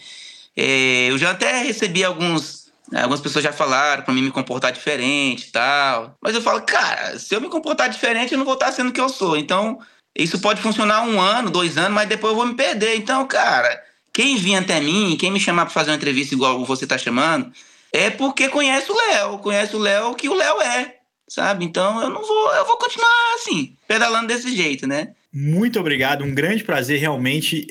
É, 0.54 1.06
eu 1.08 1.16
já 1.16 1.30
até 1.30 1.62
recebi 1.62 2.04
alguns. 2.04 2.64
Algumas 2.94 3.22
pessoas 3.22 3.42
já 3.42 3.52
falaram 3.52 4.02
para 4.02 4.12
mim 4.12 4.20
me 4.20 4.30
comportar 4.30 4.70
diferente 4.70 5.48
e 5.48 5.50
tal. 5.50 6.16
Mas 6.20 6.34
eu 6.34 6.42
falo, 6.42 6.60
cara, 6.60 7.18
se 7.18 7.34
eu 7.34 7.40
me 7.40 7.48
comportar 7.48 7.88
diferente, 7.88 8.32
eu 8.32 8.38
não 8.38 8.44
vou 8.44 8.54
estar 8.54 8.70
sendo 8.72 8.90
o 8.90 8.92
que 8.92 9.00
eu 9.00 9.08
sou. 9.08 9.38
Então, 9.38 9.78
isso 10.14 10.38
pode 10.38 10.60
funcionar 10.60 11.02
um 11.02 11.18
ano, 11.18 11.50
dois 11.50 11.78
anos, 11.78 11.92
mas 11.92 12.08
depois 12.08 12.32
eu 12.32 12.36
vou 12.36 12.46
me 12.46 12.54
perder. 12.54 12.94
Então, 12.96 13.26
cara, 13.26 13.82
quem 14.12 14.36
vir 14.36 14.56
até 14.56 14.80
mim, 14.80 15.16
quem 15.18 15.30
me 15.30 15.40
chamar 15.40 15.64
para 15.64 15.72
fazer 15.72 15.90
uma 15.90 15.96
entrevista 15.96 16.34
igual 16.34 16.62
você 16.64 16.86
tá 16.86 16.98
chamando, 16.98 17.50
é 17.90 18.10
porque 18.10 18.48
conhece 18.48 18.92
o 18.92 18.94
Léo, 18.94 19.38
conhece 19.38 19.74
o 19.74 19.78
Léo 19.78 20.14
que 20.14 20.28
o 20.28 20.34
Léo 20.34 20.60
é, 20.60 20.96
sabe? 21.26 21.64
Então 21.64 22.02
eu 22.02 22.10
não 22.10 22.22
vou, 22.22 22.54
eu 22.54 22.66
vou 22.66 22.76
continuar 22.76 23.34
assim, 23.36 23.76
pedalando 23.88 24.28
desse 24.28 24.54
jeito, 24.54 24.86
né? 24.86 25.14
Muito 25.36 25.80
obrigado, 25.80 26.22
um 26.22 26.32
grande 26.32 26.62
prazer, 26.62 27.00
realmente. 27.00 27.66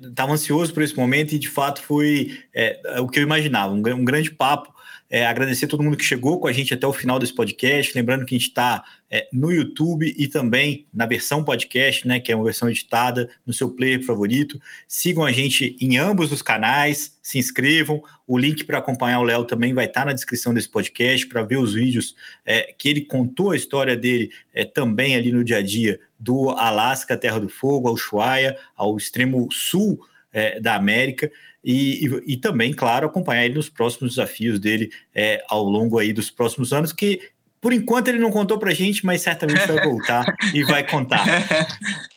Estava 0.00 0.30
é, 0.30 0.34
ansioso 0.34 0.72
por 0.72 0.82
esse 0.82 0.96
momento 0.96 1.34
e 1.34 1.38
de 1.38 1.46
fato 1.46 1.82
foi 1.82 2.38
é, 2.54 2.80
o 3.00 3.06
que 3.06 3.18
eu 3.18 3.22
imaginava, 3.22 3.74
um, 3.74 3.82
um 3.86 4.02
grande 4.02 4.30
papo. 4.30 4.72
É, 5.10 5.26
agradecer 5.26 5.66
a 5.66 5.68
todo 5.68 5.82
mundo 5.82 5.98
que 5.98 6.06
chegou 6.06 6.40
com 6.40 6.48
a 6.48 6.52
gente 6.52 6.72
até 6.72 6.86
o 6.86 6.92
final 6.92 7.18
desse 7.18 7.34
podcast. 7.34 7.92
Lembrando 7.94 8.24
que 8.24 8.34
a 8.34 8.38
gente 8.38 8.48
está 8.48 8.82
é, 9.10 9.28
no 9.30 9.52
YouTube 9.52 10.14
e 10.16 10.26
também 10.26 10.86
na 10.90 11.04
versão 11.04 11.44
podcast, 11.44 12.08
né, 12.08 12.18
que 12.18 12.32
é 12.32 12.34
uma 12.34 12.46
versão 12.46 12.70
editada 12.70 13.28
no 13.44 13.52
seu 13.52 13.68
player 13.68 14.02
favorito. 14.02 14.58
Sigam 14.88 15.22
a 15.22 15.30
gente 15.30 15.76
em 15.78 15.98
ambos 15.98 16.32
os 16.32 16.40
canais, 16.40 17.18
se 17.22 17.38
inscrevam. 17.38 18.02
O 18.26 18.38
link 18.38 18.64
para 18.64 18.78
acompanhar 18.78 19.20
o 19.20 19.24
Léo 19.24 19.44
também 19.44 19.74
vai 19.74 19.84
estar 19.84 20.00
tá 20.00 20.06
na 20.06 20.12
descrição 20.14 20.54
desse 20.54 20.70
podcast 20.70 21.26
para 21.26 21.42
ver 21.42 21.58
os 21.58 21.74
vídeos 21.74 22.16
é, 22.42 22.72
que 22.72 22.88
ele 22.88 23.02
contou 23.02 23.50
a 23.50 23.56
história 23.56 23.94
dele 23.94 24.30
é, 24.54 24.64
também 24.64 25.14
ali 25.14 25.30
no 25.30 25.44
dia 25.44 25.58
a 25.58 25.62
dia 25.62 26.00
do 26.22 26.50
Alasca, 26.50 27.16
Terra 27.16 27.40
do 27.40 27.48
Fogo, 27.48 27.88
ao 27.88 27.94
Ushuaia, 27.94 28.56
ao 28.76 28.96
extremo 28.96 29.48
sul 29.50 30.00
é, 30.32 30.60
da 30.60 30.76
América. 30.76 31.30
E, 31.64 32.06
e, 32.06 32.34
e, 32.34 32.36
também, 32.36 32.72
claro, 32.72 33.06
acompanhar 33.06 33.44
ele 33.44 33.54
nos 33.54 33.68
próximos 33.68 34.14
desafios 34.14 34.60
dele 34.60 34.90
é, 35.14 35.42
ao 35.48 35.64
longo 35.64 35.98
aí 35.98 36.12
dos 36.12 36.30
próximos 36.30 36.72
anos, 36.72 36.92
que 36.92 37.20
por 37.60 37.72
enquanto 37.72 38.08
ele 38.08 38.18
não 38.18 38.30
contou 38.30 38.58
pra 38.58 38.74
gente, 38.74 39.06
mas 39.06 39.22
certamente 39.22 39.66
vai 39.66 39.84
voltar 39.84 40.24
e 40.54 40.64
vai 40.64 40.86
contar. 40.86 41.24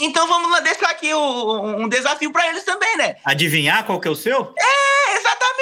Então 0.00 0.26
vamos 0.28 0.50
lá 0.50 0.60
deixar 0.60 0.88
aqui 0.90 1.12
o, 1.12 1.76
um 1.76 1.88
desafio 1.88 2.32
para 2.32 2.48
eles 2.48 2.64
também, 2.64 2.96
né? 2.96 3.16
Adivinhar 3.24 3.84
qual 3.84 4.00
que 4.00 4.06
é 4.06 4.10
o 4.10 4.16
seu? 4.16 4.54
É, 4.56 5.18
exatamente, 5.18 5.53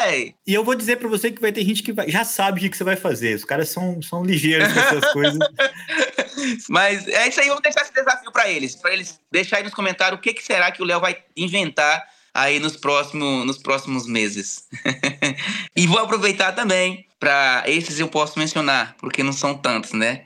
véi. 0.00 0.34
E 0.46 0.54
eu 0.54 0.64
vou 0.64 0.74
dizer 0.74 0.96
para 0.96 1.08
você 1.08 1.30
que 1.30 1.40
vai 1.40 1.52
ter 1.52 1.64
gente 1.64 1.82
que 1.82 1.92
vai, 1.92 2.08
já 2.10 2.24
sabe 2.24 2.66
o 2.66 2.70
que, 2.70 2.76
você 2.76 2.84
vai 2.84 2.96
fazer. 2.96 3.34
Os 3.34 3.44
caras 3.44 3.68
são, 3.68 4.00
são 4.02 4.24
ligeiros 4.24 4.72
com 4.72 4.80
essas 4.80 5.12
coisas. 5.12 5.38
Mas 6.68 7.06
é 7.08 7.28
isso 7.28 7.40
aí, 7.40 7.48
vamos 7.48 7.62
deixar 7.62 7.82
esse 7.82 7.92
desafio 7.92 8.32
para 8.32 8.48
eles, 8.48 8.76
para 8.76 8.92
eles 8.92 9.20
deixar 9.30 9.58
aí 9.58 9.62
nos 9.62 9.74
comentários 9.74 10.18
o 10.18 10.22
que, 10.22 10.34
que 10.34 10.44
será 10.44 10.70
que 10.70 10.82
o 10.82 10.84
Léo 10.84 11.00
vai 11.00 11.16
inventar 11.36 12.02
aí 12.32 12.58
nos 12.58 12.76
próximos, 12.76 13.46
nos 13.46 13.58
próximos 13.58 14.06
meses. 14.06 14.64
e 15.76 15.86
vou 15.86 15.98
aproveitar 15.98 16.52
também 16.52 17.06
para 17.18 17.62
esses 17.66 17.98
eu 17.98 18.08
posso 18.08 18.38
mencionar, 18.38 18.96
porque 18.98 19.22
não 19.22 19.32
são 19.32 19.54
tantos, 19.54 19.92
né? 19.92 20.24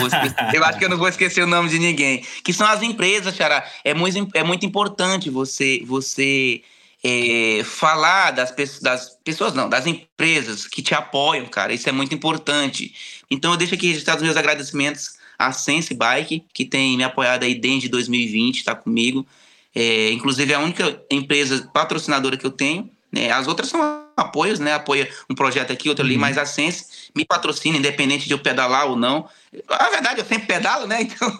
Eu, 0.00 0.06
esquecer, 0.06 0.54
eu, 0.54 0.64
acho 0.64 0.78
que 0.78 0.84
eu 0.84 0.88
não 0.88 0.96
vou 0.96 1.08
esquecer 1.08 1.42
o 1.42 1.46
nome 1.46 1.68
de 1.68 1.78
ninguém. 1.78 2.24
Que 2.44 2.52
são 2.52 2.66
as 2.66 2.82
empresas, 2.82 3.34
Xará. 3.34 3.64
É 3.84 3.92
muito, 3.92 4.28
é 4.34 4.42
muito 4.42 4.64
importante 4.64 5.28
você, 5.28 5.82
você 5.84 6.62
é, 7.02 7.62
falar 7.64 8.30
das, 8.32 8.54
das 8.80 9.18
pessoas, 9.24 9.54
não, 9.54 9.68
das 9.68 9.86
empresas 9.86 10.66
que 10.66 10.82
te 10.82 10.94
apoiam, 10.94 11.46
cara. 11.46 11.72
Isso 11.72 11.88
é 11.88 11.92
muito 11.92 12.14
importante. 12.14 12.94
Então 13.30 13.52
eu 13.52 13.56
deixo 13.56 13.74
aqui 13.74 13.88
registrados 13.88 14.22
meus 14.22 14.36
agradecimentos 14.36 15.18
à 15.38 15.52
Sense 15.52 15.94
Bike, 15.94 16.44
que 16.52 16.64
tem 16.64 16.96
me 16.96 17.04
apoiado 17.04 17.44
aí 17.44 17.54
desde 17.54 17.88
2020, 17.88 18.58
está 18.58 18.74
comigo. 18.74 19.26
É, 19.74 20.10
inclusive, 20.12 20.52
é 20.52 20.56
a 20.56 20.60
única 20.60 21.00
empresa 21.10 21.68
patrocinadora 21.72 22.36
que 22.36 22.44
eu 22.44 22.50
tenho. 22.50 22.90
Né? 23.10 23.30
As 23.30 23.46
outras 23.46 23.68
são 23.68 23.80
apoios, 24.20 24.58
né? 24.58 24.74
Apoia 24.74 25.08
um 25.28 25.34
projeto 25.34 25.72
aqui, 25.72 25.88
outro 25.88 26.04
ali, 26.04 26.14
uhum. 26.14 26.20
mas 26.20 26.38
a 26.38 26.44
Sense 26.44 27.10
me 27.14 27.24
patrocina, 27.24 27.76
independente 27.76 28.26
de 28.26 28.32
eu 28.32 28.38
pedalar 28.38 28.86
ou 28.86 28.96
não. 28.96 29.28
Na 29.68 29.90
verdade, 29.90 30.20
eu 30.20 30.24
sempre 30.24 30.46
pedalo, 30.46 30.86
né? 30.86 31.00
Então, 31.10 31.38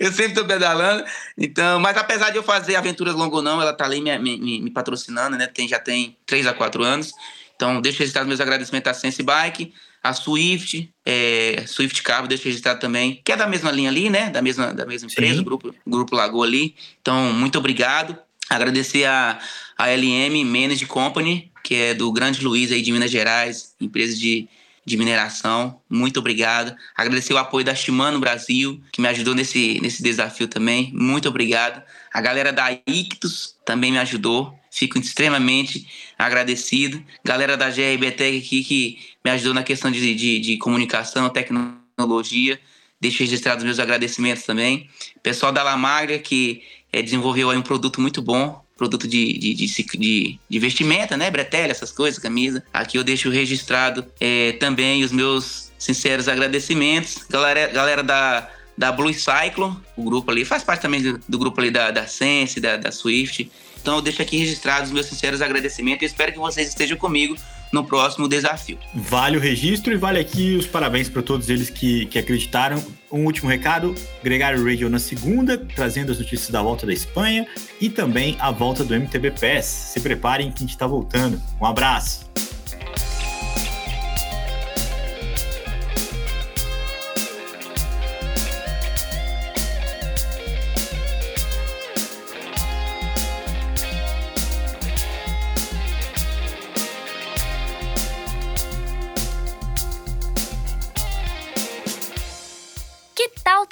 eu 0.00 0.10
sempre 0.10 0.32
estou 0.32 0.44
pedalando. 0.44 1.04
Então, 1.36 1.78
mas 1.78 1.96
apesar 1.96 2.30
de 2.30 2.36
eu 2.36 2.42
fazer 2.42 2.76
aventuras 2.76 3.14
longas 3.14 3.34
ou 3.34 3.42
não, 3.42 3.60
ela 3.60 3.72
está 3.72 3.84
ali 3.84 4.00
me, 4.00 4.18
me, 4.18 4.60
me, 4.60 4.70
patrocinando, 4.70 5.36
né? 5.36 5.46
Tem, 5.46 5.68
já 5.68 5.78
tem 5.78 6.16
3 6.26 6.46
a 6.46 6.54
4 6.54 6.82
anos. 6.82 7.12
Então, 7.54 7.80
deixo 7.80 7.98
registrado 7.98 8.26
meus 8.26 8.40
agradecimentos 8.40 8.90
à 8.90 8.94
Sense 8.94 9.22
Bike, 9.22 9.72
a 10.02 10.12
Swift, 10.12 10.92
é, 11.06 11.62
Swift 11.66 12.02
Carbo, 12.02 12.26
deixo 12.26 12.44
registrado 12.44 12.80
também, 12.80 13.20
que 13.24 13.30
é 13.30 13.36
da 13.36 13.46
mesma 13.46 13.70
linha 13.70 13.88
ali, 13.88 14.10
né? 14.10 14.30
Da 14.30 14.42
mesma, 14.42 14.74
da 14.74 14.84
mesma 14.84 15.08
empresa, 15.08 15.40
o 15.40 15.44
grupo, 15.44 15.74
grupo 15.86 16.16
Lagoa 16.16 16.44
ali. 16.44 16.74
Então, 17.00 17.32
muito 17.32 17.58
obrigado. 17.58 18.16
Agradecer 18.50 19.04
a, 19.04 19.38
a 19.78 19.86
LM 19.88 20.44
Manage 20.44 20.86
Company, 20.86 21.51
que 21.62 21.74
é 21.74 21.94
do 21.94 22.10
Grande 22.12 22.42
Luiz 22.42 22.72
aí 22.72 22.82
de 22.82 22.92
Minas 22.92 23.10
Gerais, 23.10 23.74
empresa 23.80 24.16
de, 24.16 24.48
de 24.84 24.96
mineração. 24.96 25.80
Muito 25.88 26.18
obrigado. 26.18 26.74
Agradecer 26.96 27.32
o 27.32 27.38
apoio 27.38 27.64
da 27.64 27.74
Shimano 27.74 28.18
Brasil, 28.18 28.80
que 28.92 29.00
me 29.00 29.08
ajudou 29.08 29.34
nesse, 29.34 29.80
nesse 29.80 30.02
desafio 30.02 30.48
também. 30.48 30.90
Muito 30.94 31.28
obrigado. 31.28 31.82
A 32.12 32.20
galera 32.20 32.52
da 32.52 32.72
Ictus 32.86 33.54
também 33.64 33.92
me 33.92 33.98
ajudou. 33.98 34.58
Fico 34.70 34.98
extremamente 34.98 35.86
agradecido. 36.18 37.02
Galera 37.24 37.56
da 37.56 37.68
GRBTEC 37.68 38.38
aqui 38.38 38.64
que 38.64 38.98
me 39.24 39.30
ajudou 39.30 39.54
na 39.54 39.62
questão 39.62 39.90
de, 39.90 40.14
de, 40.14 40.38
de 40.40 40.56
comunicação, 40.56 41.28
tecnologia. 41.28 42.58
Deixo 43.00 43.18
registrados 43.18 43.64
meus 43.64 43.78
agradecimentos 43.78 44.44
também. 44.44 44.88
Pessoal 45.22 45.52
da 45.52 45.62
Lamagria, 45.62 46.18
que 46.18 46.62
é, 46.92 47.02
desenvolveu 47.02 47.50
aí 47.50 47.56
um 47.56 47.62
produto 47.62 48.00
muito 48.00 48.20
bom, 48.20 48.61
produto 48.76 49.06
de, 49.06 49.38
de, 49.38 49.54
de, 49.54 49.66
de, 49.66 50.38
de 50.48 50.58
vestimenta, 50.58 51.16
né? 51.16 51.30
Bretelle, 51.30 51.70
essas 51.70 51.92
coisas, 51.92 52.18
camisa. 52.18 52.62
Aqui 52.72 52.98
eu 52.98 53.04
deixo 53.04 53.30
registrado 53.30 54.04
é, 54.20 54.52
também 54.52 55.04
os 55.04 55.12
meus 55.12 55.70
sinceros 55.78 56.28
agradecimentos. 56.28 57.18
Galera, 57.28 57.66
galera 57.68 58.02
da, 58.02 58.48
da 58.76 58.92
Blue 58.92 59.12
Cyclone, 59.12 59.76
o 59.96 60.04
grupo 60.04 60.30
ali, 60.30 60.44
faz 60.44 60.62
parte 60.64 60.82
também 60.82 61.02
do, 61.02 61.20
do 61.28 61.38
grupo 61.38 61.60
ali 61.60 61.70
da, 61.70 61.90
da 61.90 62.06
Sense, 62.06 62.60
da, 62.60 62.76
da 62.76 62.90
Swift. 62.90 63.50
Então 63.80 63.96
eu 63.96 64.02
deixo 64.02 64.22
aqui 64.22 64.36
registrados 64.36 64.88
os 64.88 64.94
meus 64.94 65.06
sinceros 65.06 65.42
agradecimentos 65.42 66.02
e 66.02 66.06
espero 66.06 66.32
que 66.32 66.38
vocês 66.38 66.68
estejam 66.68 66.96
comigo 66.96 67.36
no 67.72 67.84
próximo 67.84 68.28
desafio. 68.28 68.78
Vale 68.94 69.36
o 69.36 69.40
registro 69.40 69.92
e 69.92 69.96
vale 69.96 70.20
aqui 70.20 70.54
os 70.56 70.66
parabéns 70.66 71.08
para 71.08 71.22
todos 71.22 71.48
eles 71.48 71.70
que, 71.70 72.06
que 72.06 72.18
acreditaram. 72.18 72.82
Um 73.10 73.24
último 73.24 73.48
recado: 73.48 73.94
Gregário 74.22 74.64
Radio 74.64 74.88
na 74.88 74.98
segunda, 74.98 75.58
trazendo 75.58 76.12
as 76.12 76.18
notícias 76.18 76.50
da 76.50 76.62
volta 76.62 76.86
da 76.86 76.92
Espanha 76.92 77.46
e 77.80 77.88
também 77.88 78.36
a 78.38 78.50
volta 78.50 78.84
do 78.84 78.94
MTB 78.94 79.32
PES. 79.32 79.64
Se 79.64 80.00
preparem 80.00 80.50
que 80.50 80.58
a 80.58 80.60
gente 80.60 80.70
está 80.70 80.86
voltando. 80.86 81.40
Um 81.60 81.66
abraço! 81.66 82.21